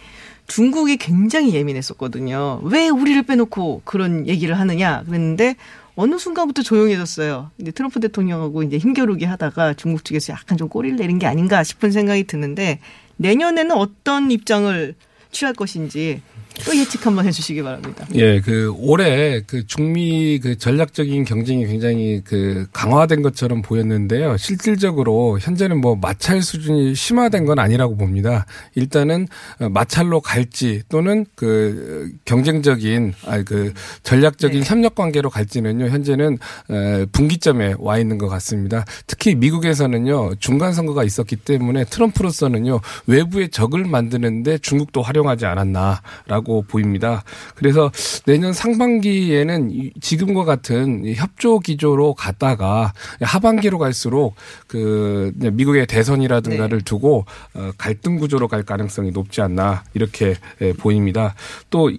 중국이 0.47 0.97
굉장히 0.97 1.53
예민했었거든요. 1.53 2.61
왜 2.63 2.89
우리를 2.89 3.21
빼놓고 3.23 3.81
그런 3.83 4.27
얘기를 4.27 4.57
하느냐 4.57 5.03
그랬는데 5.03 5.55
어느 5.95 6.17
순간부터 6.17 6.61
조용해졌어요. 6.61 7.51
이제 7.57 7.71
트럼프 7.71 7.99
대통령하고 7.99 8.63
이제 8.63 8.77
힘겨루기 8.77 9.25
하다가 9.25 9.73
중국 9.73 10.05
측에서 10.05 10.33
약간 10.33 10.57
좀 10.57 10.69
꼬리를 10.69 10.95
내린 10.97 11.19
게 11.19 11.25
아닌가 11.25 11.63
싶은 11.63 11.91
생각이 11.91 12.25
드는데 12.25 12.79
내년에는 13.17 13.71
어떤 13.75 14.31
입장을 14.31 14.95
취할 15.31 15.53
것인지 15.53 16.21
또 16.65 16.75
예측 16.75 17.05
한번 17.05 17.25
해주시기 17.25 17.61
바랍니다. 17.61 18.05
예, 18.15 18.39
그 18.41 18.73
올해 18.77 19.41
그 19.45 19.65
중미 19.65 20.39
그 20.39 20.57
전략적인 20.57 21.25
경쟁이 21.25 21.65
굉장히 21.65 22.21
그 22.23 22.67
강화된 22.73 23.21
것처럼 23.21 23.61
보였는데요. 23.61 24.37
실질적으로 24.37 25.39
현재는 25.39 25.79
뭐 25.79 25.95
마찰 25.95 26.41
수준이 26.41 26.95
심화된 26.95 27.45
건 27.45 27.59
아니라고 27.59 27.95
봅니다. 27.97 28.45
일단은 28.75 29.27
어, 29.59 29.69
마찰로 29.69 30.21
갈지 30.21 30.81
또는 30.89 31.25
그 31.35 32.11
경쟁적인 32.25 33.13
아그 33.25 33.73
전략적인 34.03 34.63
협력 34.63 34.95
관계로 34.95 35.29
갈지는요. 35.29 35.87
현재는 35.87 36.37
에, 36.69 37.05
분기점에 37.11 37.75
와 37.79 37.97
있는 37.97 38.17
것 38.17 38.27
같습니다. 38.27 38.85
특히 39.05 39.35
미국에서는요. 39.35 40.35
중간 40.39 40.73
선거가 40.73 41.03
있었기 41.03 41.35
때문에 41.37 41.85
트럼프로서는요. 41.85 42.79
외부의 43.07 43.49
적을 43.49 43.85
만드는데 43.85 44.57
중국도 44.59 45.01
활용하지 45.01 45.45
않았나라고 45.45 46.46
보입니다. 46.67 47.23
그래서 47.55 47.91
내년 48.25 48.53
상반기에는 48.53 49.71
이- 49.71 49.91
지금과 50.01 50.45
같은 50.45 51.05
이 51.05 51.13
협조 51.13 51.59
기조로 51.59 52.13
갔다가 52.13 52.93
하반기로 53.21 53.77
갈수록 53.77 54.35
그 54.67 55.31
미국의 55.37 55.87
대선이라든가를 55.87 56.81
두고 56.81 57.25
어, 57.53 57.71
갈등 57.77 58.17
구조로 58.17 58.47
갈 58.47 58.63
가능성이 58.63 59.11
높지 59.11 59.41
않나 59.41 59.83
이렇게 59.93 60.35
예, 60.61 60.73
보입니다. 60.73 61.35
또 61.69 61.91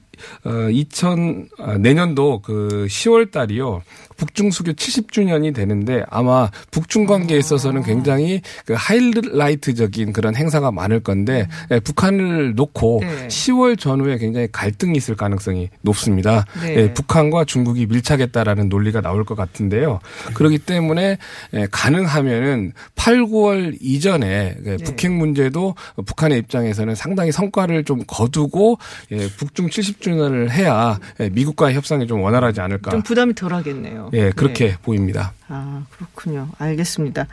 어, 0.44 0.68
2000 0.70 1.48
아, 1.58 1.78
내년도 1.78 2.40
그 2.42 2.86
10월 2.88 3.30
달이요. 3.30 3.82
북중 4.18 4.50
수교 4.50 4.72
70주년이 4.72 5.54
되는데 5.54 6.04
아마 6.10 6.50
북중 6.72 7.06
관계에 7.06 7.38
있어서는 7.38 7.84
굉장히 7.84 8.42
그 8.66 8.74
하이라이트적인 8.76 10.12
그런 10.12 10.34
행사가 10.34 10.72
많을 10.72 11.00
건데 11.00 11.46
예, 11.70 11.78
북한을 11.80 12.54
놓고 12.56 12.98
네. 13.02 13.28
10월 13.28 13.78
전후에 13.78 14.18
굉장히 14.18 14.48
갈등이 14.50 14.96
있을 14.98 15.14
가능성이 15.14 15.70
높습니다. 15.82 16.44
네. 16.60 16.76
예, 16.76 16.94
북한과 16.94 17.44
중국이 17.44 17.86
밀착했다라는 17.86 18.68
논리가 18.68 19.00
나올 19.00 19.24
것 19.24 19.36
같은데요. 19.36 20.00
그렇기 20.34 20.58
때문에 20.58 21.16
예, 21.54 21.68
가능하면은 21.70 22.72
8, 22.96 23.22
9월 23.26 23.76
이전에 23.80 24.56
예, 24.66 24.76
북핵 24.78 25.12
문제도 25.12 25.76
북한의 26.04 26.38
입장에서는 26.38 26.96
상당히 26.96 27.30
성과를 27.30 27.84
좀 27.84 28.02
거두고 28.04 28.78
예, 29.12 29.28
북중 29.28 29.68
70주 29.68 30.07
년을 30.16 30.50
해야 30.50 30.98
예, 31.20 31.28
미국과의 31.28 31.74
협상이 31.74 32.06
좀 32.06 32.22
원활하지 32.22 32.60
않을까. 32.60 32.90
좀 32.90 33.02
부담이 33.02 33.34
덜하겠네요. 33.34 34.10
예, 34.12 34.30
그렇게 34.30 34.68
네. 34.68 34.76
보입니다. 34.82 35.32
아, 35.48 35.84
그렇군요. 35.90 36.48
알겠습니다. 36.58 37.26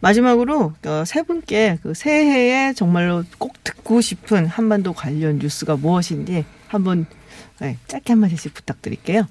마지막으로 0.00 0.74
어, 0.86 1.04
세 1.06 1.22
분께 1.22 1.78
그 1.82 1.94
새해에 1.94 2.74
정말로 2.74 3.24
꼭 3.38 3.54
듣고 3.64 4.00
싶은 4.00 4.46
한반도 4.46 4.92
관련 4.92 5.38
뉴스가 5.38 5.76
무엇인지 5.76 6.44
한번 6.68 7.06
네, 7.60 7.78
짧게 7.86 8.12
한마디씩 8.12 8.52
부탁드릴게요. 8.52 9.26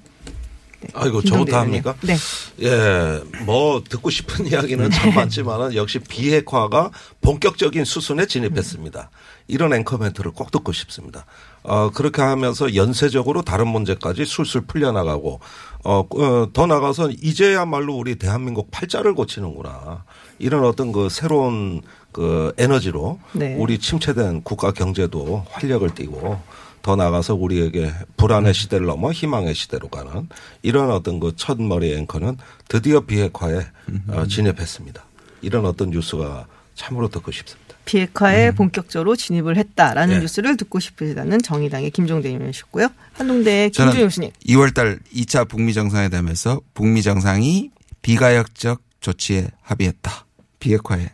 네, 0.84 0.90
아이고 0.94 1.22
저부터. 1.22 1.58
합니까? 1.58 1.94
네. 2.02 2.16
예, 2.62 3.20
뭐 3.44 3.82
듣고 3.88 4.10
싶은 4.10 4.46
이야기는 4.48 4.90
참 4.90 5.14
많지만은 5.14 5.74
역시 5.74 5.98
비핵화가 5.98 6.90
본격적인 7.20 7.84
수순에 7.84 8.26
진입했습니다. 8.26 9.10
이런 9.46 9.72
앵커 9.74 9.98
멘트를 9.98 10.32
꼭 10.32 10.50
듣고 10.50 10.72
싶습니다. 10.72 11.26
어, 11.62 11.90
그렇게 11.90 12.22
하면서 12.22 12.74
연쇄적으로 12.74 13.42
다른 13.42 13.68
문제까지 13.68 14.24
술술 14.24 14.62
풀려나가고 14.62 15.40
어, 15.84 16.04
어, 16.08 16.48
더 16.52 16.66
나가서 16.66 17.10
이제야말로 17.10 17.94
우리 17.94 18.16
대한민국 18.16 18.70
팔자를 18.70 19.14
고치는구나. 19.14 20.04
이런 20.38 20.64
어떤 20.64 20.92
그 20.92 21.08
새로운 21.08 21.82
그 22.12 22.52
에너지로 22.58 23.18
네. 23.32 23.54
우리 23.58 23.78
침체된 23.78 24.42
국가 24.42 24.72
경제도 24.72 25.44
활력을 25.50 25.94
띠고 25.94 26.40
더 26.84 26.96
나가서 26.96 27.34
우리에게 27.34 27.90
불안의 28.18 28.52
시대를 28.52 28.84
넘어 28.84 29.10
희망의 29.10 29.54
시대로 29.54 29.88
가는 29.88 30.28
이런 30.60 30.90
어떤 30.90 31.18
그 31.18 31.32
첫머리 31.34 31.94
앵커는 31.94 32.36
드디어 32.68 33.00
비핵화에 33.00 33.66
어, 34.08 34.26
진입했습니다. 34.26 35.02
이런 35.40 35.64
어떤 35.64 35.88
뉴스가 35.88 36.46
참으로 36.74 37.08
듣고 37.08 37.32
싶습니다. 37.32 37.74
비핵화에 37.86 38.50
본격적으로 38.50 39.16
진입을 39.16 39.56
했다라는 39.56 40.16
네. 40.16 40.20
뉴스를 40.20 40.58
듣고 40.58 40.78
싶으시다는 40.78 41.40
정의당의 41.40 41.90
김종대 41.90 42.28
의원이셨고요. 42.28 42.88
한동대 43.14 43.70
저는 43.70 43.92
김준영 43.92 44.06
교수님. 44.06 44.30
2월달 44.46 44.98
2차 45.10 45.48
북미 45.48 45.72
정상회담에서 45.72 46.60
북미 46.74 47.00
정상이 47.00 47.70
비가역적 48.02 48.82
조치에 49.00 49.48
합의했다. 49.62 50.26
비핵화에. 50.58 51.08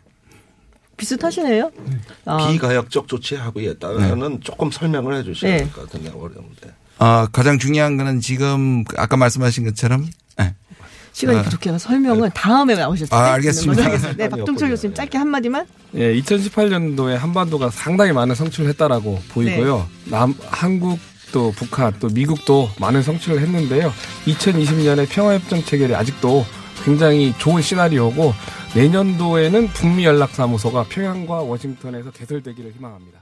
비슷하시네요. 1.01 1.71
아, 2.25 2.47
비가역적 2.47 3.07
조치에 3.07 3.39
합의했다는 3.39 4.41
조금 4.41 4.69
설명을 4.69 5.15
해 5.15 5.23
주셔야 5.23 5.53
네. 5.53 5.57
될것 5.63 5.85
같은데 5.87 6.09
어려운데. 6.09 6.73
어, 6.99 7.25
가장 7.31 7.57
중요한 7.57 7.97
거는 7.97 8.21
지금 8.21 8.83
아까 8.95 9.17
말씀하신 9.17 9.65
것처럼 9.65 10.07
네. 10.37 10.53
시간이 11.13 11.39
어, 11.39 11.41
부족해서 11.41 11.79
설명은 11.79 12.29
다음에 12.35 12.75
나오셨을 12.75 13.09
때. 13.09 13.15
아, 13.15 13.33
알겠습니다. 13.33 14.13
네, 14.13 14.29
박동철 14.29 14.69
교수님 14.69 14.93
짧게 14.93 15.17
한마디만. 15.17 15.65
예, 15.95 16.13
2018년도에 16.21 17.15
한반도가 17.15 17.71
상당히 17.71 18.11
많은 18.11 18.35
성취를 18.35 18.69
했다라고 18.69 19.19
보이고요. 19.29 19.87
남 20.05 20.35
한국 20.45 20.99
또 21.31 21.51
북한 21.55 21.93
또 21.99 22.09
미국도 22.09 22.69
많은 22.79 23.01
성취를 23.01 23.41
했는데요. 23.41 23.91
2020년에 24.27 25.09
평화협정 25.09 25.63
체결이 25.63 25.95
아직도 25.95 26.45
굉장히 26.83 27.33
좋은 27.37 27.61
시나리오고 27.61 28.33
내년도에는 28.75 29.67
북미 29.67 30.05
연락사무소가 30.05 30.85
평양과 30.89 31.41
워싱턴에서 31.41 32.11
개설되기를 32.11 32.73
희망합니다. 32.73 33.20